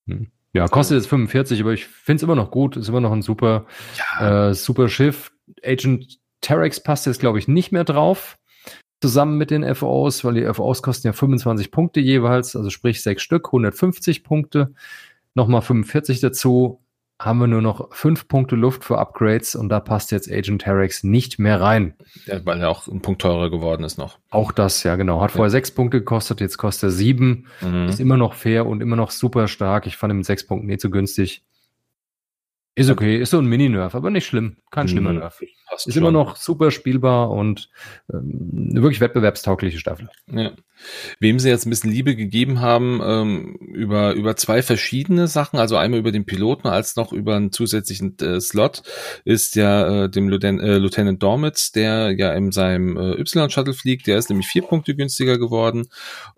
[0.06, 0.30] Hm.
[0.54, 2.76] Ja, kostet jetzt 45, aber ich finde es immer noch gut.
[2.76, 4.50] Ist immer noch ein super, ja.
[4.50, 5.32] äh, super Schiff.
[5.64, 8.38] Agent Terex passt jetzt, glaube ich, nicht mehr drauf.
[9.00, 13.22] Zusammen mit den FOs, weil die FOs kosten ja 25 Punkte jeweils, also sprich sechs
[13.22, 14.74] Stück, 150 Punkte.
[15.34, 16.81] Nochmal 45 dazu
[17.18, 21.04] haben wir nur noch fünf Punkte Luft für Upgrades und da passt jetzt Agent Terex
[21.04, 21.94] nicht mehr rein.
[22.26, 24.18] Ja, weil er auch ein Punkt teurer geworden ist noch.
[24.30, 25.20] Auch das, ja genau.
[25.20, 25.36] Hat ja.
[25.36, 27.46] vorher sechs Punkte gekostet, jetzt kostet er sieben.
[27.60, 27.86] Mhm.
[27.88, 29.86] Ist immer noch fair und immer noch super stark.
[29.86, 31.44] Ich fand ihn mit sechs Punkten nicht so günstig.
[32.74, 34.56] Ist okay, ist so ein Mini-Nerf, aber nicht schlimm.
[34.70, 35.18] Kein schlimmer mhm.
[35.18, 35.42] Nerf.
[35.72, 36.02] Passt ist schon.
[36.02, 37.70] immer noch super spielbar und
[38.12, 40.10] ähm, eine wirklich wettbewerbstaugliche Staffel.
[40.30, 40.52] Ja.
[41.18, 45.76] Wem sie jetzt ein bisschen Liebe gegeben haben, ähm, über, über zwei verschiedene Sachen, also
[45.76, 48.82] einmal über den Piloten als noch über einen zusätzlichen äh, Slot,
[49.24, 54.06] ist ja äh, dem Lieutenant, äh, Lieutenant Dormitz, der ja in seinem äh, Y-Shuttle fliegt,
[54.06, 55.86] der ist nämlich vier Punkte günstiger geworden.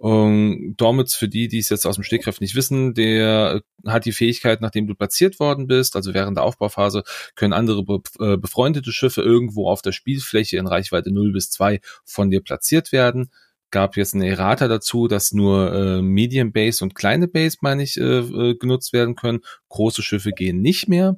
[0.00, 4.12] Ähm, Dormitz, für die, die es jetzt aus dem Stegreif nicht wissen, der hat die
[4.12, 7.02] Fähigkeit, nachdem du platziert worden bist, also während der Aufbauphase,
[7.34, 11.80] können andere be äh, befreundete Schiffe irgendwo auf der Spielfläche in Reichweite 0 bis 2
[12.04, 13.30] von dir platziert werden.
[13.70, 17.96] Gab jetzt eine Errata dazu, dass nur äh, Medium Base und kleine Base, meine ich,
[17.96, 19.40] äh, äh, genutzt werden können.
[19.68, 21.16] Große Schiffe gehen nicht mehr.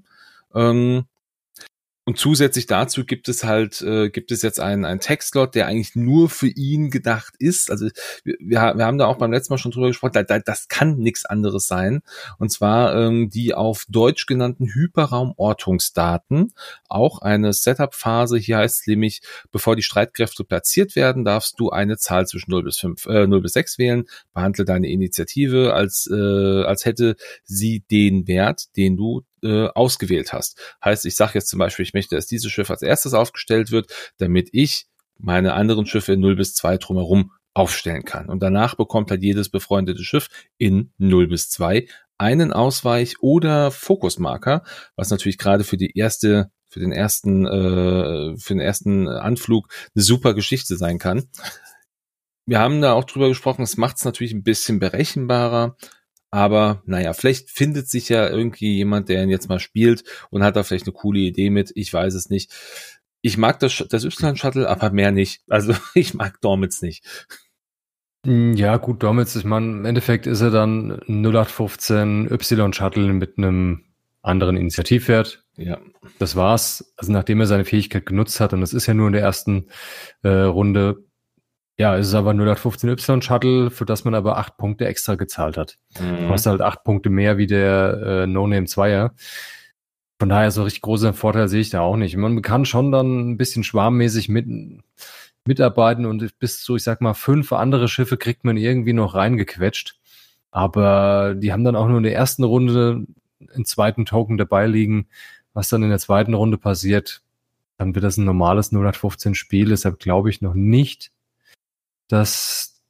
[0.55, 1.05] Ähm,
[2.09, 5.97] und zusätzlich dazu gibt es halt, äh, gibt es jetzt einen, einen Textslot, der eigentlich
[5.97, 7.69] nur für ihn gedacht ist.
[7.69, 7.89] Also
[8.23, 10.99] wir, wir haben da auch beim letzten Mal schon drüber gesprochen, da, da, das kann
[10.99, 12.03] nichts anderes sein.
[12.39, 16.53] Und zwar ähm, die auf Deutsch genannten Hyperraumortungsdaten.
[16.89, 18.39] Auch eine Setup-Phase.
[18.39, 22.63] Hier heißt es nämlich, bevor die Streitkräfte platziert werden, darfst du eine Zahl zwischen 0
[22.63, 24.05] bis 5, äh, 0 bis 6 wählen.
[24.33, 30.59] Behandle deine Initiative als, äh, als hätte sie den Wert, den du äh, ausgewählt hast.
[30.85, 33.93] Heißt, ich sage jetzt zum Beispiel, ich möchte, dass dieses Schiff als erstes aufgestellt wird,
[34.19, 34.87] damit ich
[35.19, 38.29] meine anderen Schiffe in 0 bis 2 drumherum aufstellen kann.
[38.29, 41.87] Und danach bekommt halt jedes befreundete Schiff in 0 bis 2
[42.19, 44.63] einen Ausweich- oder Fokusmarker,
[44.95, 50.03] was natürlich gerade für die erste, für den ersten, äh, für den ersten Anflug eine
[50.03, 51.29] super Geschichte sein kann.
[52.47, 55.77] Wir haben da auch drüber gesprochen, es macht es natürlich ein bisschen berechenbarer,
[56.37, 60.55] aber naja, vielleicht findet sich ja irgendwie jemand, der ihn jetzt mal spielt und hat
[60.55, 61.73] da vielleicht eine coole Idee mit.
[61.75, 62.53] Ich weiß es nicht.
[63.23, 65.41] Ich mag das, das Y-Shuttle, aber mehr nicht.
[65.49, 67.33] Also ich mag Dormitz nicht.
[68.27, 73.85] Hm, ja, gut, Dormitz, ich meine, im Endeffekt ist er dann 0815 Y-Shuttle mit einem
[74.21, 75.43] anderen Initiativwert.
[75.57, 75.79] Ja.
[76.19, 76.93] Das war's.
[76.99, 79.69] Also nachdem er seine Fähigkeit genutzt hat, und das ist ja nur in der ersten
[80.23, 81.03] äh, Runde,
[81.79, 85.77] ja, es ist aber 0815Y Shuttle, für das man aber acht Punkte extra gezahlt hat.
[86.01, 86.29] Mhm.
[86.29, 89.15] Kostet halt acht Punkte mehr wie der äh, No-Name Zweier.
[90.19, 92.17] Von daher so richtig großer Vorteil sehe ich da auch nicht.
[92.17, 94.47] Man kann schon dann ein bisschen schwarmmäßig mit,
[95.47, 99.99] mitarbeiten und bis zu, ich sag mal, fünf andere Schiffe kriegt man irgendwie noch reingequetscht.
[100.51, 103.05] Aber die haben dann auch nur in der ersten Runde
[103.55, 105.09] einen zweiten Token dabei liegen.
[105.53, 107.23] Was dann in der zweiten Runde passiert,
[107.77, 109.69] dann wird das ein normales 015 Spiel.
[109.69, 111.13] Deshalb glaube ich noch nicht,
[112.09, 112.83] dass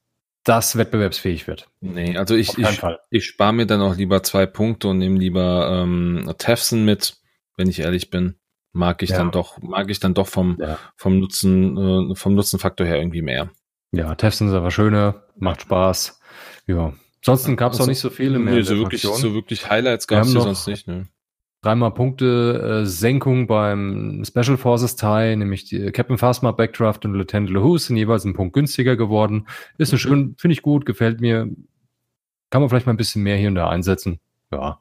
[0.45, 1.69] das wettbewerbsfähig wird.
[1.81, 5.83] Nee, also ich, ich, ich spare mir dann auch lieber zwei Punkte und nehme lieber
[5.83, 7.17] ähm, Tefson mit,
[7.57, 8.37] wenn ich ehrlich bin.
[8.73, 9.17] Mag ich ja.
[9.17, 10.79] dann doch, mag ich dann doch vom, ja.
[10.97, 13.51] vom Nutzen, äh, vom Nutzenfaktor her irgendwie mehr.
[13.91, 16.21] Ja, Tefson ist aber schöner, macht Spaß.
[16.67, 16.93] Ja.
[17.21, 18.55] Ansonsten gab es also, auch nicht so viele mehr.
[18.55, 21.09] Nee, so wirklich, so wirklich Highlights gab es sonst nicht, ne?
[21.67, 27.51] Dreimal Punkte äh, Senkung beim Special Forces Tie, nämlich die Captain Phasma, Backdraft und Lieutenant
[27.51, 29.49] LeHous sind jeweils ein Punkt günstiger geworden.
[29.77, 31.49] Ist eine schön, finde ich gut, gefällt mir.
[32.51, 34.21] Kann man vielleicht mal ein bisschen mehr hier und da einsetzen.
[34.53, 34.79] Ja.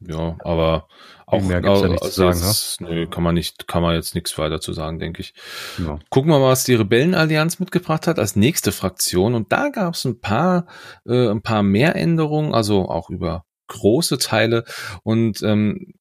[0.00, 0.88] Ja, aber
[1.24, 2.90] auch mehr gibt's ja nicht also zu sagen, jetzt, ne?
[2.90, 5.32] nö, kann man nicht, kann man jetzt nichts weiter zu sagen, denke ich.
[5.78, 5.98] Ja.
[6.10, 9.34] Gucken wir mal, was die Rebellenallianz mitgebracht hat als nächste Fraktion.
[9.34, 10.66] Und da gab es ein paar,
[11.06, 14.64] äh, ein paar mehr Änderungen, also auch über große Teile.
[15.02, 15.94] Und ähm,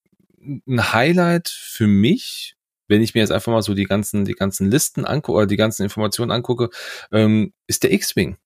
[0.67, 2.55] ein Highlight für mich,
[2.87, 5.57] wenn ich mir jetzt einfach mal so die ganzen, die ganzen Listen angucke oder die
[5.57, 6.69] ganzen Informationen angucke,
[7.11, 8.37] ähm, ist der X-Wing.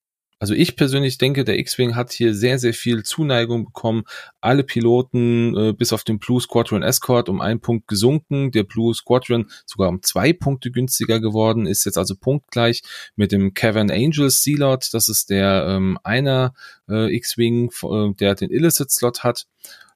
[0.42, 4.04] Also ich persönlich denke, der X-Wing hat hier sehr, sehr viel Zuneigung bekommen.
[4.40, 8.52] Alle Piloten äh, bis auf den Blue Squadron Escort um einen Punkt gesunken.
[8.52, 12.84] Der Blue Squadron sogar um zwei Punkte günstiger geworden, ist jetzt also punktgleich
[13.18, 14.94] mit dem Kevin Angel Sealot.
[14.94, 16.54] Das ist der ähm, einer
[16.88, 19.46] äh, X-Wing, äh, der den Illicit-Slot hat.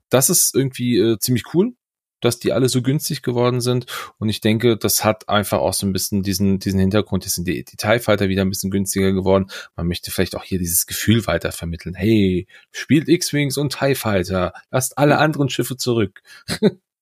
[0.10, 1.74] Das ist irgendwie äh, ziemlich cool
[2.24, 3.86] dass die alle so günstig geworden sind.
[4.18, 7.26] Und ich denke, das hat einfach auch so ein bisschen diesen, diesen Hintergrund.
[7.26, 9.48] Jetzt sind die, die TIE Fighter wieder ein bisschen günstiger geworden.
[9.76, 11.96] Man möchte vielleicht auch hier dieses Gefühl weiter vermitteln.
[11.96, 14.54] Hey, spielt X-Wings und TIE Fighter.
[14.72, 16.22] Lasst alle anderen Schiffe zurück.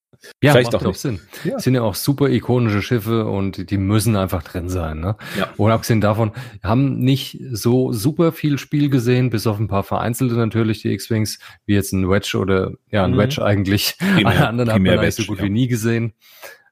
[0.41, 1.19] Ja, Vielleicht macht auch Sinn.
[1.43, 1.58] Ja.
[1.60, 5.00] Sind ja auch super ikonische Schiffe und die müssen einfach drin sein.
[5.00, 5.15] Ne?
[5.38, 5.50] Ja.
[5.58, 6.32] Und abgesehen davon
[6.63, 11.39] haben nicht so super viel Spiel gesehen, bis auf ein paar vereinzelte natürlich, die X-Wings,
[11.65, 13.17] wie jetzt ein Wedge oder ja, ein mhm.
[13.17, 13.95] Wedge eigentlich.
[13.97, 15.45] Primär, Alle anderen haben wir eigentlich so gut ja.
[15.45, 16.13] wie nie gesehen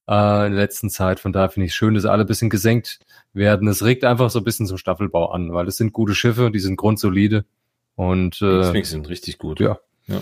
[0.08, 1.20] äh, in der letzten Zeit.
[1.20, 3.00] Von daher finde ich es schön, dass alle ein bisschen gesenkt
[3.34, 3.68] werden.
[3.68, 6.60] Es regt einfach so ein bisschen zum Staffelbau an, weil es sind gute Schiffe, die
[6.60, 7.46] sind grundsolide.
[7.96, 9.60] Und äh, X-Wings sind richtig gut.
[9.60, 9.80] Ja.
[10.08, 10.22] Ja.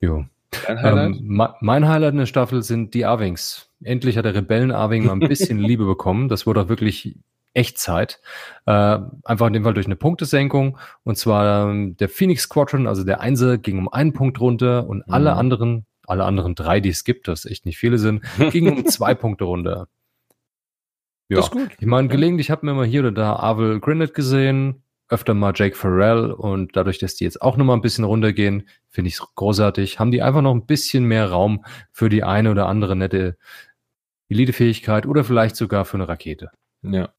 [0.00, 0.24] Jo.
[0.66, 1.16] Dein Highlight?
[1.16, 3.70] Ähm, mein Highlight in der Staffel sind die Arwings.
[3.82, 6.28] Endlich hat der Rebellen-Arwing mal ein bisschen Liebe bekommen.
[6.28, 7.16] Das wurde auch wirklich
[7.54, 8.20] echt Zeit.
[8.66, 10.78] Äh, einfach in dem Fall durch eine Punktesenkung.
[11.04, 15.06] Und zwar ähm, der Phoenix Squadron, also der Einser, ging um einen Punkt runter und
[15.06, 15.12] mhm.
[15.12, 18.86] alle anderen, alle anderen drei, die es gibt, das echt nicht viele sind, gingen um
[18.86, 19.88] zwei Punkte runter.
[21.28, 21.70] Ja, das ist gut.
[21.78, 24.81] Ich meine, gelegentlich hat man immer hier oder da Avel Grinnet gesehen,
[25.12, 29.08] öfter mal Jake Farrell und dadurch, dass die jetzt auch nochmal ein bisschen runtergehen, finde
[29.08, 29.98] ich es großartig.
[29.98, 33.36] Haben die einfach noch ein bisschen mehr Raum für die eine oder andere nette
[34.28, 36.50] Elite-Fähigkeit oder vielleicht sogar für eine Rakete.
[36.82, 37.10] Ja.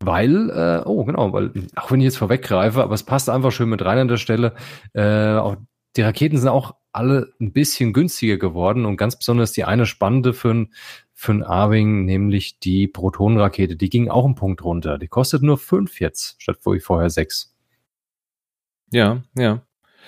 [0.00, 3.68] Weil, äh, oh genau, weil, auch wenn ich jetzt vorweggreife, aber es passt einfach schön
[3.68, 4.54] mit rein an der Stelle,
[4.94, 5.56] äh, auch
[5.96, 10.32] die Raketen sind auch alle ein bisschen günstiger geworden und ganz besonders die eine spannende
[10.32, 10.74] für ein
[11.22, 13.76] für ein Arwing, nämlich die Protonenrakete.
[13.76, 14.98] Die ging auch einen Punkt runter.
[14.98, 17.54] Die kostet nur fünf jetzt, statt vorher sechs.
[18.90, 19.62] Ja, ja.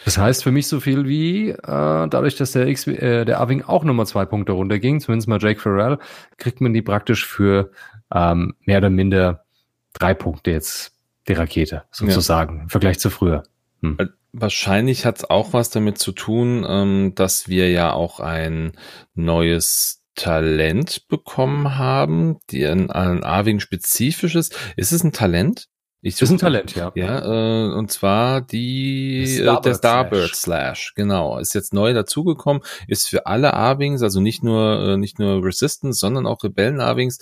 [0.04, 3.62] Das heißt für mich so viel wie, äh, dadurch, dass der, X, äh, der Arwing
[3.62, 5.98] auch nochmal zwei Punkte runterging, zumindest mal Jake Farrell,
[6.36, 7.70] kriegt man die praktisch für
[8.12, 9.44] ähm, mehr oder minder
[9.92, 10.98] drei Punkte jetzt,
[11.28, 12.62] die Rakete, sozusagen, ja.
[12.64, 13.44] im Vergleich zu früher.
[13.82, 13.98] Hm.
[14.00, 18.72] Äh, wahrscheinlich hat es auch was damit zu tun, ähm, dass wir ja auch ein
[19.14, 24.50] neues Talent bekommen haben, die ein, ein Arwing spezifisches.
[24.76, 25.68] Ist es ein Talent?
[26.06, 26.92] Ich das ist ein Talent, ja.
[26.94, 30.40] Ja, äh, und zwar die Starbird äh, der Starbird Slash.
[30.40, 30.94] Slash.
[30.96, 35.42] Genau, ist jetzt neu dazugekommen, ist für alle Arwings, also nicht nur äh, nicht nur
[35.42, 37.20] Resistance, sondern auch Rebellen Arwings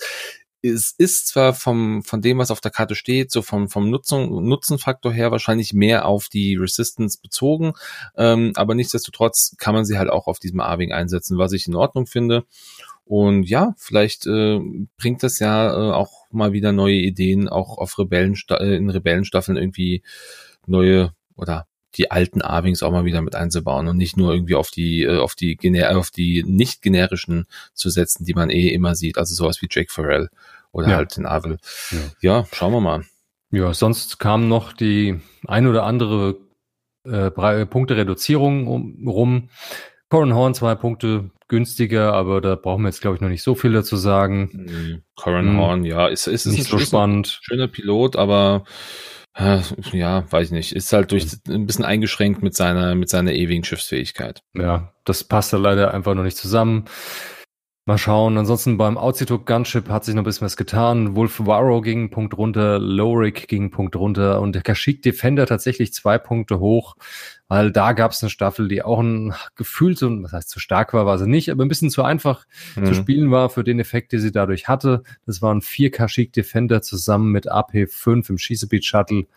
[0.63, 4.47] es ist zwar vom, von dem, was auf der Karte steht, so vom, vom Nutzung,
[4.47, 7.73] Nutzenfaktor her wahrscheinlich mehr auf die Resistance bezogen,
[8.15, 11.75] ähm, aber nichtsdestotrotz kann man sie halt auch auf diesem A-Wing einsetzen, was ich in
[11.75, 12.45] Ordnung finde.
[13.05, 14.59] Und ja, vielleicht äh,
[14.97, 19.57] bringt das ja äh, auch mal wieder neue Ideen, auch auf Rebellen, äh, in Rebellenstaffeln
[19.57, 20.03] irgendwie
[20.65, 24.71] neue oder die alten A-Wings auch mal wieder mit einzubauen und nicht nur irgendwie auf
[24.71, 29.17] die, äh, auf die, auf die nicht generischen zu setzen, die man eh immer sieht.
[29.17, 30.29] Also sowas wie Jake Farrell
[30.71, 30.95] oder ja.
[30.97, 31.57] halt den Avel.
[31.91, 31.97] Ja.
[32.21, 32.45] ja.
[32.51, 33.03] schauen wir mal.
[33.51, 36.37] Ja, sonst kam noch die ein oder andere
[37.05, 37.29] äh,
[37.65, 39.49] Punkte Reduzierung um, rum.
[40.09, 43.53] Corin Horn zwei Punkte günstiger, aber da brauchen wir jetzt glaube ich noch nicht so
[43.55, 44.49] viel dazu sagen.
[44.53, 45.01] Mhm.
[45.15, 45.57] Corin hm.
[45.59, 47.39] Horn, ja, ist, ist, ist nicht so spannend.
[47.43, 48.69] Schöner Pilot, aber äh,
[49.37, 50.75] ja, weiß ich nicht.
[50.75, 54.43] Ist halt durch ein bisschen eingeschränkt mit seiner mit seiner ewigen Schiffsfähigkeit.
[54.53, 56.85] Ja, das passt da leider einfach noch nicht zusammen.
[57.85, 58.37] Mal schauen.
[58.37, 61.17] Ansonsten beim Outsitok Gunship hat sich noch ein bisschen was getan.
[61.17, 65.45] Wolf Warrow ging einen Punkt runter, Lorik ging einen Punkt runter und der Kashyyyk Defender
[65.45, 66.95] tatsächlich zwei Punkte hoch,
[67.53, 70.91] weil da gab es eine Staffel, die auch ein Gefühl so, was heißt zu stark
[70.91, 72.87] war, war sie nicht, aber ein bisschen zu einfach mhm.
[72.87, 75.03] zu spielen war für den Effekt, den sie dadurch hatte.
[75.27, 79.27] Das waren vier Kashyyyk Defender zusammen mit AP5 im Schießebeat Shuttle.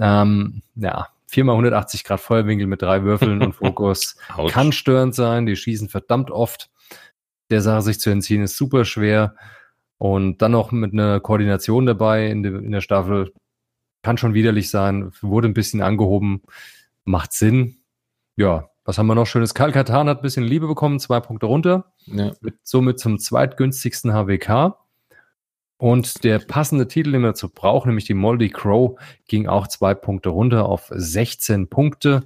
[0.00, 4.16] Ähm, ja, viermal 180 Grad Feuerwinkel mit drei Würfeln und Fokus
[4.48, 5.44] kann störend sein.
[5.44, 6.70] Die schießen verdammt oft
[7.50, 9.34] der Sache sich zu entziehen, ist super schwer.
[9.98, 13.34] Und dann noch mit einer Koordination dabei in, de, in der Staffel
[14.02, 16.40] kann schon widerlich sein, wurde ein bisschen angehoben,
[17.06, 17.78] macht Sinn.
[18.36, 19.54] Ja, was haben wir noch schönes?
[19.54, 21.92] Kalkatan hat ein bisschen Liebe bekommen, zwei Punkte runter.
[22.06, 22.32] Ja.
[22.40, 24.76] Mit, somit zum zweitgünstigsten HWK.
[25.78, 28.98] Und der passende Titel, den wir dazu brauchen, nämlich die Moldy Crow,
[29.28, 32.24] ging auch zwei Punkte runter auf 16 Punkte.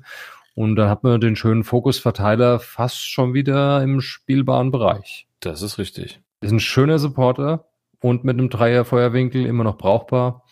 [0.55, 5.27] Und dann hat man den schönen Fokusverteiler fast schon wieder im spielbaren Bereich.
[5.41, 6.21] Das ist richtig.
[6.43, 7.67] Ist ein schöner Supporter
[8.01, 10.45] und mit einem Dreier Feuerwinkel immer noch brauchbar.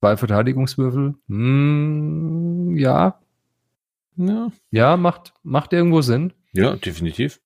[0.00, 1.14] Zwei Verteidigungswürfel.
[1.28, 3.18] Hm, ja.
[4.28, 4.52] Ja.
[4.70, 6.32] Ja, macht, macht irgendwo Sinn.
[6.52, 7.40] Ja, definitiv.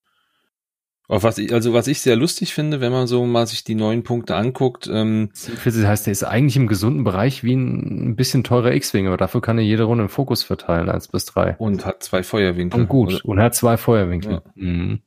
[1.06, 3.74] Auf was ich, also was ich sehr lustig finde, wenn man so mal sich die
[3.74, 4.88] neuen Punkte anguckt.
[4.90, 5.30] Ähm,
[5.64, 9.18] das heißt, der ist eigentlich im gesunden Bereich wie ein, ein bisschen teurer X-Wing, aber
[9.18, 11.56] dafür kann er jede Runde einen Fokus verteilen, eins bis drei.
[11.58, 12.80] Und hat zwei Feuerwinkel.
[12.80, 13.24] Und gut, oder?
[13.26, 14.32] und hat zwei Feuerwinkel.
[14.32, 14.42] Ja.
[14.54, 15.00] Mhm.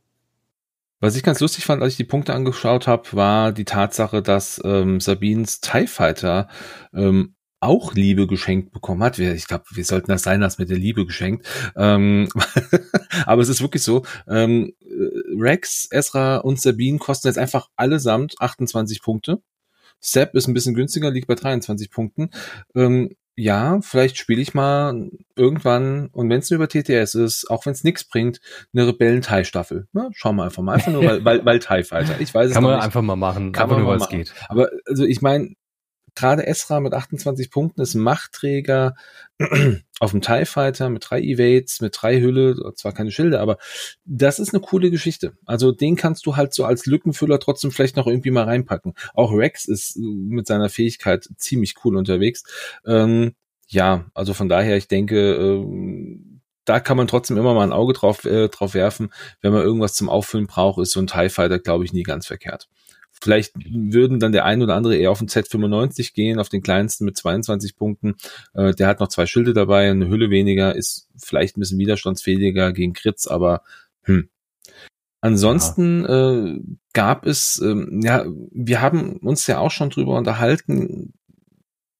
[1.00, 4.62] Was ich ganz lustig fand, als ich die Punkte angeschaut habe, war die Tatsache, dass
[4.64, 6.48] ähm, Sabines TIE Fighter
[6.94, 9.18] ähm, auch Liebe geschenkt bekommen hat.
[9.20, 11.48] Ich glaube, wir sollten das sein lassen mit der Liebe geschenkt.
[11.76, 12.30] Ähm,
[13.26, 14.04] aber es ist wirklich so.
[14.28, 14.74] Ähm,
[15.40, 19.42] Rex, Ezra und Sabine kosten jetzt einfach allesamt 28 Punkte.
[20.00, 22.30] Sepp ist ein bisschen günstiger, liegt bei 23 Punkten.
[22.76, 27.68] Ähm, ja, vielleicht spiele ich mal irgendwann, und wenn es nur über TTS ist, auch
[27.68, 28.42] wenn es nichts bringt,
[28.74, 29.88] eine Rebellen-TIE-Staffel.
[29.94, 30.74] Ja, schauen wir einfach mal.
[30.74, 32.20] Einfach nur, weil, weil, weil TIE-Fighter.
[32.20, 32.86] Ich weiß es Kann man nicht.
[32.86, 33.52] einfach mal machen.
[33.52, 34.34] Kann man nur, weil es geht.
[34.50, 35.54] Aber also ich meine,
[36.18, 38.96] gerade Esra mit 28 Punkten ist Machtträger
[40.00, 43.58] auf dem TIE Fighter mit drei Evades, mit drei Hülle, zwar keine Schilde, aber
[44.04, 45.34] das ist eine coole Geschichte.
[45.46, 48.96] Also den kannst du halt so als Lückenfüller trotzdem vielleicht noch irgendwie mal reinpacken.
[49.14, 52.44] Auch Rex ist mit seiner Fähigkeit ziemlich cool unterwegs.
[52.86, 53.34] Ähm,
[53.68, 55.66] ja, also von daher, ich denke, äh,
[56.66, 59.14] da kann man trotzdem immer mal ein Auge drauf, äh, drauf werfen.
[59.42, 62.26] Wenn man irgendwas zum Auffüllen braucht, ist so ein TIE Fighter, glaube ich, nie ganz
[62.26, 62.68] verkehrt.
[63.22, 67.06] Vielleicht würden dann der ein oder andere eher auf den Z95 gehen, auf den kleinsten
[67.06, 68.16] mit 22 Punkten.
[68.54, 72.74] Äh, der hat noch zwei Schilde dabei, eine Hülle weniger, ist vielleicht ein bisschen widerstandsfähiger
[72.74, 73.62] gegen Kritz, aber
[74.04, 74.30] hm.
[75.20, 76.32] Ansonsten ja.
[76.32, 76.60] äh,
[76.94, 81.14] gab es, ähm, ja, wir haben uns ja auch schon drüber unterhalten,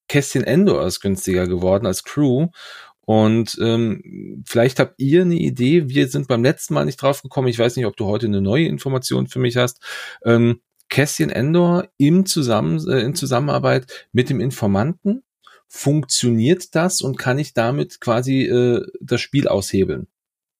[0.08, 2.48] Kästchen Endor ist günstiger geworden als Crew.
[3.02, 7.48] Und ähm, vielleicht habt ihr eine Idee, wir sind beim letzten Mal nicht drauf gekommen,
[7.48, 9.82] ich weiß nicht, ob du heute eine neue Information für mich hast.
[10.24, 15.22] Ähm, Cassian Endor im Zusammen, äh, in Zusammenarbeit mit dem Informanten.
[15.66, 20.06] Funktioniert das und kann ich damit quasi äh, das Spiel aushebeln?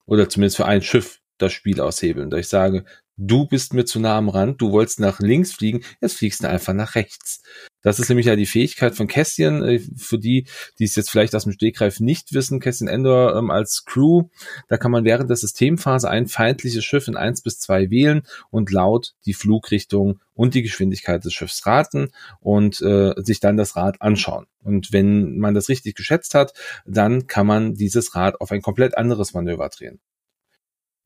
[0.06, 2.84] Oder zumindest für ein Schiff das Spiel aushebeln, da ich sage,
[3.18, 6.48] du bist mir zu nah am Rand, du wolltest nach links fliegen, jetzt fliegst du
[6.48, 7.42] einfach nach rechts.
[7.82, 10.46] Das ist nämlich ja die Fähigkeit von Cassian, äh, für die,
[10.78, 14.28] die es jetzt vielleicht aus dem Stegreif nicht wissen, Cassian Endor ähm, als Crew,
[14.68, 18.70] da kann man während der Systemphase ein feindliches Schiff in eins bis zwei wählen und
[18.70, 22.10] laut die Flugrichtung und die Geschwindigkeit des Schiffs raten
[22.40, 24.46] und äh, sich dann das Rad anschauen.
[24.62, 26.52] Und wenn man das richtig geschätzt hat,
[26.86, 30.00] dann kann man dieses Rad auf ein komplett anderes Manöver drehen.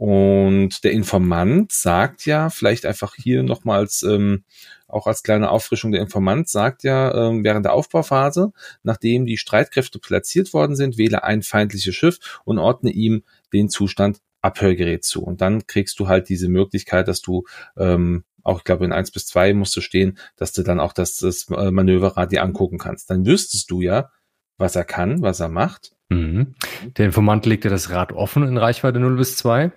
[0.03, 4.43] Und der Informant sagt ja, vielleicht einfach hier nochmals, ähm,
[4.89, 10.01] auch als kleine Auffrischung, der Informant sagt ja, ähm, während der Aufbauphase, nachdem die Streitkräfte
[10.01, 13.23] platziert worden sind, wähle ein feindliches Schiff und ordne ihm
[13.53, 15.23] den Zustand Abhörgerät zu.
[15.23, 17.45] Und dann kriegst du halt diese Möglichkeit, dass du
[17.77, 20.95] ähm, auch, ich glaube, in eins bis zwei musst du stehen, dass du dann auch
[20.95, 23.09] das, das äh, Manöverrad dir angucken kannst.
[23.09, 24.11] Dann wüsstest du ja,
[24.59, 25.93] was er kann, was er macht.
[26.09, 26.57] Mhm.
[26.97, 29.71] Der Informant legt ja das Rad offen in Reichweite 0 bis 2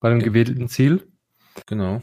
[0.00, 1.06] bei dem gewählten Ziel.
[1.66, 2.02] Genau.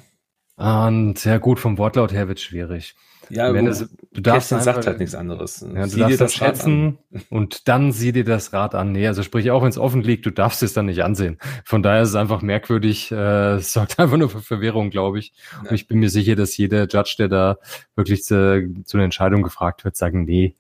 [0.56, 2.96] Und ja gut, vom Wortlaut her wird schwierig.
[3.30, 5.66] Ja, Wenn es, du darfst einfach, sagt halt nichts anderes.
[5.74, 6.98] Ja, du sieh darfst das schätzen
[7.30, 8.92] und dann sieh dir das Rad an.
[8.92, 11.38] Nee, also sprich, auch wenn es offen liegt, du darfst es dann nicht ansehen.
[11.66, 13.12] Von daher ist es einfach merkwürdig.
[13.12, 15.34] Äh, es sorgt einfach nur für Verwirrung, glaube ich.
[15.64, 15.70] Ja.
[15.70, 17.58] Und ich bin mir sicher, dass jeder Judge, der da
[17.96, 20.56] wirklich zu, zu einer Entscheidung gefragt wird, sagen, nee,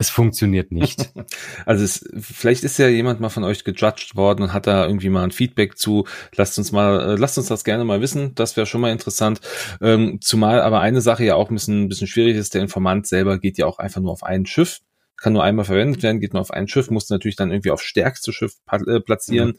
[0.00, 1.12] es funktioniert nicht.
[1.66, 5.10] Also es, vielleicht ist ja jemand mal von euch gejudged worden und hat da irgendwie
[5.10, 6.06] mal ein Feedback zu.
[6.34, 8.34] Lasst uns mal, äh, lasst uns das gerne mal wissen.
[8.34, 9.40] Das wäre schon mal interessant.
[9.80, 12.54] Ähm, zumal aber eine Sache ja auch ein bisschen, ein bisschen schwierig ist.
[12.54, 14.80] Der Informant selber geht ja auch einfach nur auf ein Schiff
[15.20, 17.82] kann nur einmal verwendet werden, geht nur auf ein Schiff, muss natürlich dann irgendwie auf
[17.82, 19.58] stärkste Schiff äh, platzieren.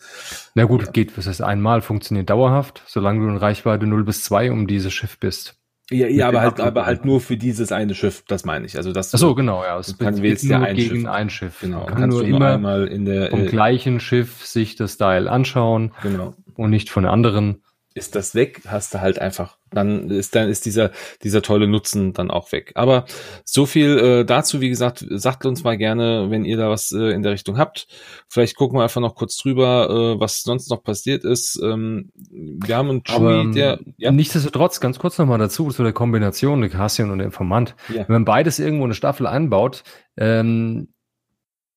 [0.55, 4.51] Na gut, geht, was heißt einmal, funktioniert dauerhaft, solange du in Reichweite 0 bis 2
[4.51, 5.60] um dieses Schiff bist.
[5.91, 8.77] Ja, ja aber halt, aber halt nur für dieses eine Schiff, das meine ich.
[8.77, 9.13] Also das.
[9.13, 9.77] Ach so, genau, ja.
[9.77, 11.07] Es kann wählst nur ein gegen Schiff.
[11.07, 11.59] ein Schiff.
[11.59, 11.85] Genau.
[11.85, 15.91] Man kann nur immer einmal in der vom äh, gleichen Schiff sich das Dial anschauen
[16.01, 16.33] genau.
[16.55, 17.61] und nicht von anderen.
[17.93, 20.91] Ist das weg, hast du halt einfach, dann ist dann ist dieser
[21.23, 22.71] dieser tolle Nutzen dann auch weg.
[22.75, 23.05] Aber
[23.43, 27.11] so viel äh, dazu, wie gesagt, sagt uns mal gerne, wenn ihr da was äh,
[27.11, 27.87] in der Richtung habt.
[28.29, 31.59] Vielleicht gucken wir einfach noch kurz drüber, äh, was sonst noch passiert ist.
[31.61, 35.93] Ähm, wir haben einen Chewie, ähm, der ja, nichtsdestotrotz, ganz kurz nochmal dazu, zu der
[35.93, 37.75] Kombination, der Cassian und der Informant.
[37.89, 38.07] ja.
[38.07, 39.83] Wenn man beides irgendwo in eine Staffel einbaut,
[40.17, 40.87] ähm,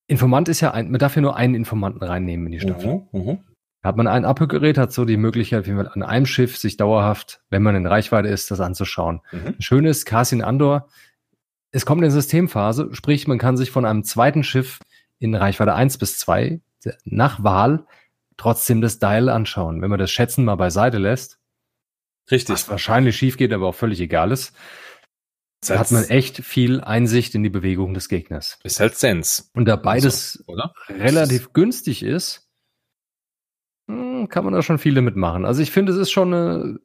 [0.07, 3.07] Informant ist ja ein, man darf ja nur einen Informanten reinnehmen in die Staffel.
[3.11, 3.39] Mhm, mhm.
[3.85, 7.41] Hat man ein Abhörgerät, hat so die Möglichkeit, wie man an einem Schiff sich dauerhaft,
[7.51, 9.21] wenn man in Reichweite ist, das anzuschauen.
[9.31, 9.55] Mhm.
[9.59, 10.89] Schön ist, Cassian Andor,
[11.71, 14.79] es kommt in Systemphase, sprich, man kann sich von einem zweiten Schiff
[15.19, 16.61] in Reichweite 1 bis 2
[17.03, 17.85] nach Wahl
[18.37, 19.83] trotzdem das Dial anschauen.
[19.83, 21.37] Wenn man das Schätzen mal beiseite lässt,
[22.31, 22.53] Richtig.
[22.53, 24.55] was wahrscheinlich schief geht, aber auch völlig egal ist,
[25.67, 28.57] da hat man echt viel Einsicht in die Bewegung des Gegners.
[28.63, 30.73] ist halt Sense, Und da beides oder?
[30.89, 32.44] relativ günstig ist,
[33.87, 35.45] kann man da schon viel damit machen.
[35.45, 36.79] Also ich finde, es ist schon eine,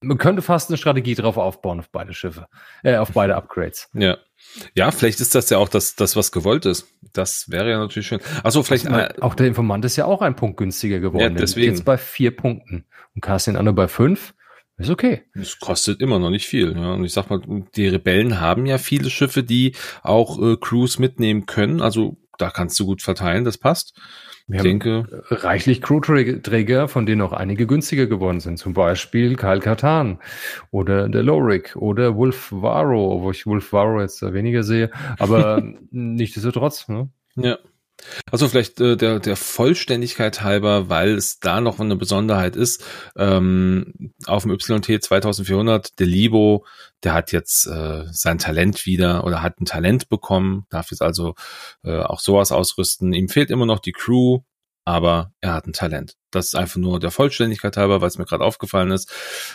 [0.00, 2.46] man könnte fast eine Strategie drauf aufbauen auf beide Schiffe,
[2.82, 3.88] äh, auf beide Upgrades.
[3.94, 4.18] Ja.
[4.74, 6.86] Ja, vielleicht ist das ja auch das, das was gewollt ist.
[7.12, 8.20] Das wäre ja natürlich schön.
[8.42, 11.34] Achso, vielleicht äh, auch der Informant ist ja auch ein Punkt günstiger geworden.
[11.34, 11.72] Ja, deswegen.
[11.72, 12.84] Jetzt bei vier Punkten.
[13.14, 14.34] Und Cassian Anno bei fünf.
[14.78, 15.22] Ist okay.
[15.32, 16.76] Es kostet immer noch nicht viel.
[16.76, 16.92] Ja.
[16.92, 17.40] Und ich sag mal,
[17.74, 21.80] die Rebellen haben ja viele Schiffe, die auch äh, Crews mitnehmen können.
[21.80, 23.98] Also da kannst du gut verteilen, das passt.
[24.48, 28.58] Wir Ich haben denke, reichlich Crewträger, von denen auch einige günstiger geworden sind.
[28.58, 30.18] Zum Beispiel Kyle Katan
[30.70, 34.90] oder der Lorik oder Wolf Varro, wo ich Wolf Varro jetzt weniger sehe.
[35.18, 37.08] Aber nichtsdestotrotz, ne?
[37.36, 37.58] ja.
[38.30, 42.84] Also vielleicht äh, der, der Vollständigkeit halber, weil es da noch eine Besonderheit ist,
[43.16, 46.66] ähm, auf dem YT 2400, der Libo,
[47.02, 51.34] der hat jetzt äh, sein Talent wieder oder hat ein Talent bekommen, darf jetzt also
[51.84, 53.12] äh, auch sowas ausrüsten.
[53.12, 54.40] Ihm fehlt immer noch die Crew,
[54.86, 56.16] aber er hat ein Talent.
[56.30, 59.12] Das ist einfach nur der Vollständigkeit halber, weil es mir gerade aufgefallen ist.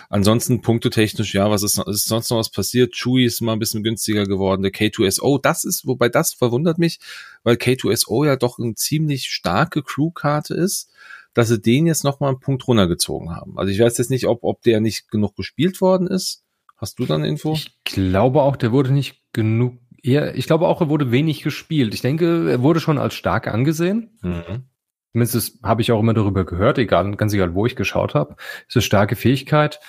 [0.10, 2.94] Ansonsten punktetechnisch, ja, was ist, ist sonst noch was passiert?
[2.94, 4.62] Chewie ist mal ein bisschen günstiger geworden.
[4.62, 7.00] Der K2SO, das ist, wobei das verwundert mich,
[7.44, 10.92] weil K2SO ja doch eine ziemlich starke Crewkarte ist,
[11.34, 13.58] dass sie den jetzt noch mal einen Punkt runtergezogen haben.
[13.58, 16.44] Also ich weiß jetzt nicht, ob, ob der nicht genug gespielt worden ist.
[16.76, 17.54] Hast du dann Info?
[17.54, 19.78] Ich glaube auch, der wurde nicht genug.
[20.04, 21.94] Eher, ich glaube auch, er wurde wenig gespielt.
[21.94, 24.18] Ich denke, er wurde schon als stark angesehen.
[24.22, 24.66] Mhm.
[25.12, 28.36] Zumindest habe ich auch immer darüber gehört, egal, ganz egal, wo ich geschaut habe.
[28.68, 29.80] Ist eine starke Fähigkeit.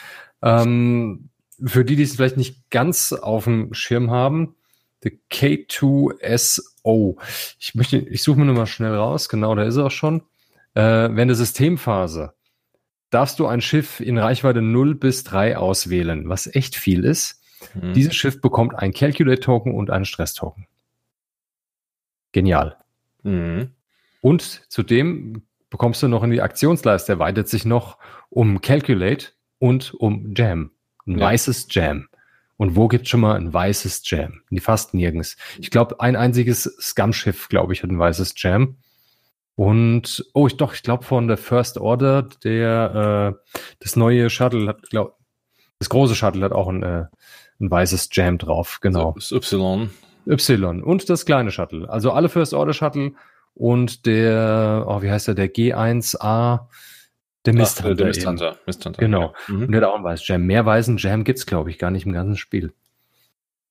[0.43, 1.29] Ähm,
[1.65, 4.57] für die, die es vielleicht nicht ganz auf dem Schirm haben,
[5.05, 7.17] der K2SO.
[7.59, 9.29] Ich möchte, ich suche mir nur mal schnell raus.
[9.29, 10.23] Genau, da ist er auch schon.
[10.75, 12.33] Äh, während der Systemphase
[13.11, 17.43] darfst du ein Schiff in Reichweite 0 bis 3 auswählen, was echt viel ist.
[17.75, 17.93] Mhm.
[17.93, 20.67] Dieses Schiff bekommt ein Calculate-Token und einen Stress-Token.
[22.33, 22.77] Genial.
[23.23, 23.73] Mhm.
[24.23, 27.99] Und zudem bekommst du noch in die Aktionsleiste, erweitert sich noch
[28.31, 29.27] um Calculate
[29.59, 30.71] und um Jam.
[31.07, 31.27] Ein Ja.
[31.27, 32.09] weißes Jam.
[32.57, 34.43] Und wo gibt's schon mal ein weißes Jam?
[34.61, 35.37] Fast nirgends.
[35.59, 38.77] Ich glaube, ein einziges Scum-Schiff, glaube ich, hat ein weißes Jam.
[39.57, 44.69] Und, oh, ich doch, ich glaube von der First Order, der, äh, das neue Shuttle
[44.69, 45.19] hat, glaub,
[45.79, 47.07] das große Shuttle hat auch ein, äh,
[47.61, 49.13] ein weißes Jam drauf, genau.
[49.17, 49.91] Das Y.
[50.27, 51.91] Y und das kleine Shuttle.
[51.91, 53.13] Also alle First Order Shuttle
[53.55, 56.69] und der, oh, wie heißt der, der G1A,
[57.45, 58.59] der Mist Ach, äh, der Mist Hunter.
[58.67, 59.01] Mist Hunter.
[59.01, 59.35] Genau.
[59.49, 59.55] Ja.
[59.55, 59.63] Mhm.
[59.65, 60.43] Und der hat auch ein weißes Jam.
[60.45, 62.73] Mehr weißen Jam gibt's glaube ich, gar nicht im ganzen Spiel.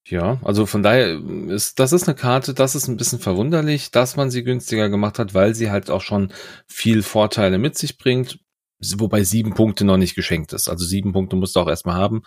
[0.07, 4.15] Ja, also von daher ist das ist eine Karte, das ist ein bisschen verwunderlich, dass
[4.15, 6.33] man sie günstiger gemacht hat, weil sie halt auch schon
[6.65, 8.39] viel Vorteile mit sich bringt,
[8.79, 10.69] wobei sieben Punkte noch nicht geschenkt ist.
[10.69, 12.23] Also sieben Punkte musst du auch erstmal haben.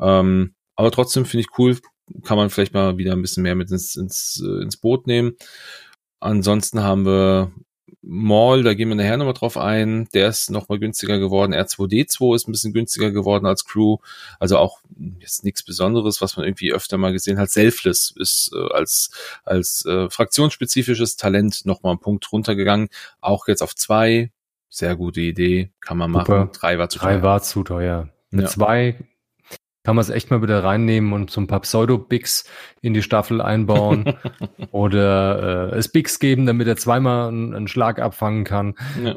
[0.00, 1.76] Ähm, aber trotzdem finde ich cool,
[2.24, 5.34] kann man vielleicht mal wieder ein bisschen mehr mit ins, ins, äh, ins Boot nehmen.
[6.20, 7.52] Ansonsten haben wir
[8.02, 10.08] Maul, da gehen wir nachher nochmal drauf ein.
[10.14, 11.52] Der ist nochmal günstiger geworden.
[11.52, 13.98] R2D2 ist ein bisschen günstiger geworden als Crew.
[14.38, 14.80] Also auch
[15.18, 17.50] jetzt nichts Besonderes, was man irgendwie öfter mal gesehen hat.
[17.50, 19.10] Selfless ist äh, als,
[19.44, 22.88] als äh, fraktionsspezifisches Talent nochmal einen Punkt runtergegangen.
[23.20, 24.30] Auch jetzt auf zwei.
[24.70, 25.70] Sehr gute Idee.
[25.80, 26.38] Kann man Super.
[26.40, 26.50] machen.
[26.52, 27.22] Drei war zu Drei teuer.
[27.22, 28.08] war zu teuer.
[28.30, 28.48] Mit Ja.
[28.48, 28.96] zwei
[29.88, 32.44] kann man es echt mal wieder reinnehmen und so ein paar Pseudo-Bigs
[32.82, 34.18] in die Staffel einbauen
[34.70, 38.74] oder äh, es Bigs geben, damit er zweimal einen, einen Schlag abfangen kann.
[39.02, 39.16] Ja.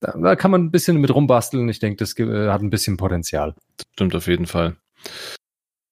[0.00, 1.68] Da, da kann man ein bisschen mit rumbasteln.
[1.68, 3.54] Ich denke, das äh, hat ein bisschen Potenzial.
[3.92, 4.76] Stimmt auf jeden Fall.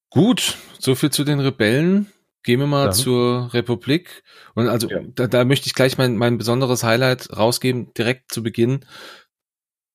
[0.09, 2.11] Gut, so viel zu den Rebellen.
[2.45, 2.93] Gehen wir mal ja.
[2.93, 4.23] zur Republik.
[4.55, 5.01] Und also ja.
[5.15, 8.87] da, da möchte ich gleich mein, mein besonderes Highlight rausgeben, direkt zu Beginn.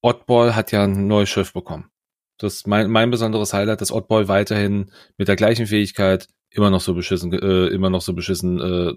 [0.03, 1.89] Oddball hat ja ein neues Schiff bekommen.
[2.37, 6.81] Das ist mein, mein besonderes Highlight, dass Oddball weiterhin mit der gleichen Fähigkeit immer noch
[6.81, 8.93] so beschissen, äh, immer noch so beschissen äh,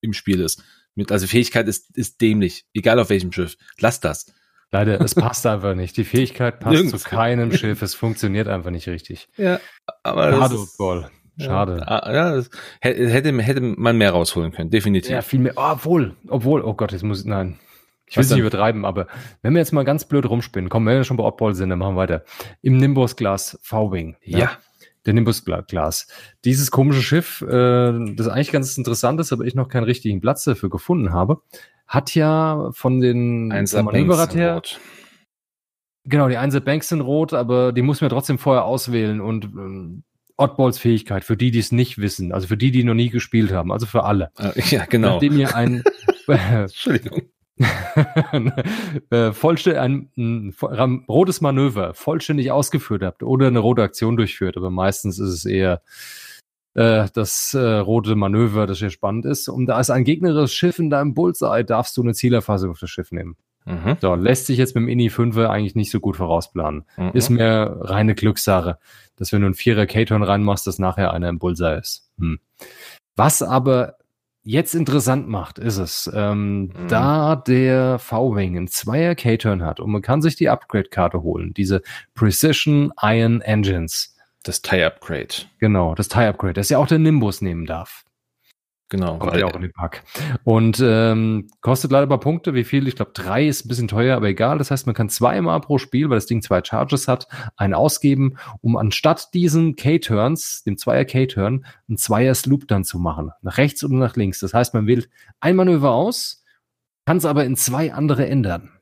[0.00, 0.62] im Spiel ist.
[0.94, 3.56] Mit, also Fähigkeit ist, ist dämlich, egal auf welchem Schiff.
[3.78, 4.32] Lass das.
[4.72, 5.96] Leider, es passt einfach nicht.
[5.96, 7.02] Die Fähigkeit passt Nirgends.
[7.02, 7.82] zu keinem Schiff.
[7.82, 9.28] Es funktioniert einfach nicht richtig.
[9.36, 9.60] Ja,
[10.02, 11.10] aber Schade, das Ball.
[11.38, 11.84] Schade.
[11.86, 12.50] Ja, ja das
[12.80, 15.10] hätte, hätte man mehr rausholen können, definitiv.
[15.10, 15.54] Ja, viel mehr.
[15.56, 17.58] Oh, obwohl, obwohl, oh Gott, jetzt muss ich, nein.
[18.10, 19.06] Ich will es nicht übertreiben, aber
[19.40, 21.78] wenn wir jetzt mal ganz blöd rumspinnen, kommen wir ja schon bei Oddball sind, dann
[21.78, 22.24] machen wir weiter.
[22.60, 24.16] Im Nimbus-Glas V-Wing.
[24.24, 24.38] Ja.
[24.38, 24.50] ja.
[25.06, 26.08] Der Nimbus-Glas.
[26.44, 30.42] Dieses komische Schiff, äh, das eigentlich ganz interessant ist, aber ich noch keinen richtigen Platz
[30.42, 31.40] dafür gefunden habe,
[31.86, 34.60] hat ja von den Manöverrad her.
[36.04, 40.02] Genau, die Einser Banks sind rot, aber die muss man trotzdem vorher auswählen und ähm,
[40.36, 43.52] Oddballs Fähigkeit, für die, die es nicht wissen, also für die, die noch nie gespielt
[43.52, 44.32] haben, also für alle.
[44.70, 45.12] Ja, genau.
[45.12, 45.84] Nachdem ihr ein,
[46.26, 47.22] Entschuldigung.
[49.10, 49.32] äh,
[49.76, 55.18] ein, ein, ein, rotes Manöver vollständig ausgeführt habt oder eine rote Aktion durchführt, aber meistens
[55.18, 55.82] ist es eher
[56.74, 59.48] äh, das äh, rote Manöver, das hier spannend ist.
[59.48, 62.90] Und da ist ein gegnerisches Schiff in deinem Bullseye, darfst du eine Zielerfassung auf das
[62.90, 63.36] Schiff nehmen.
[63.66, 63.98] Mhm.
[64.00, 66.84] So, lässt sich jetzt mit dem INI 5 eigentlich nicht so gut vorausplanen.
[66.96, 67.10] Mhm.
[67.12, 68.78] Ist mehr reine Glückssache,
[69.16, 72.10] dass wenn du einen Vierer K-Turn reinmachst, dass nachher einer im Bullseye ist.
[72.18, 72.40] Hm.
[73.16, 73.96] Was aber
[74.42, 76.88] jetzt interessant macht, ist es, ähm, mhm.
[76.88, 81.82] da der V-Wing einen Zweier K-Turn hat und man kann sich die Upgrade-Karte holen, diese
[82.14, 84.16] Precision Iron Engines.
[84.42, 85.46] Das Tie-Upgrade.
[85.58, 88.04] Genau, das Tie-Upgrade, das ja auch der Nimbus nehmen darf.
[88.90, 89.18] Genau.
[89.18, 90.02] Kommt ja auch in den Pack.
[90.42, 92.54] Und ähm, kostet leider ein paar Punkte.
[92.54, 92.88] Wie viel?
[92.88, 94.58] Ich glaube, drei ist ein bisschen teuer, aber egal.
[94.58, 98.36] Das heißt, man kann zweimal pro Spiel, weil das Ding zwei Charges hat, einen ausgeben,
[98.60, 103.30] um anstatt diesen K-Turns, dem Zweier K-Turn, einen Zweier Sloop dann zu machen.
[103.42, 104.40] Nach rechts oder nach links.
[104.40, 106.44] Das heißt, man wählt ein Manöver aus,
[107.06, 108.72] kann es aber in zwei andere ändern.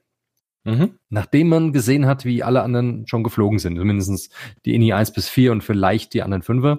[0.64, 0.98] Mhm.
[1.10, 4.30] Nachdem man gesehen hat, wie alle anderen schon geflogen sind, mindestens
[4.64, 6.78] die INI 1 bis 4 und vielleicht die anderen 5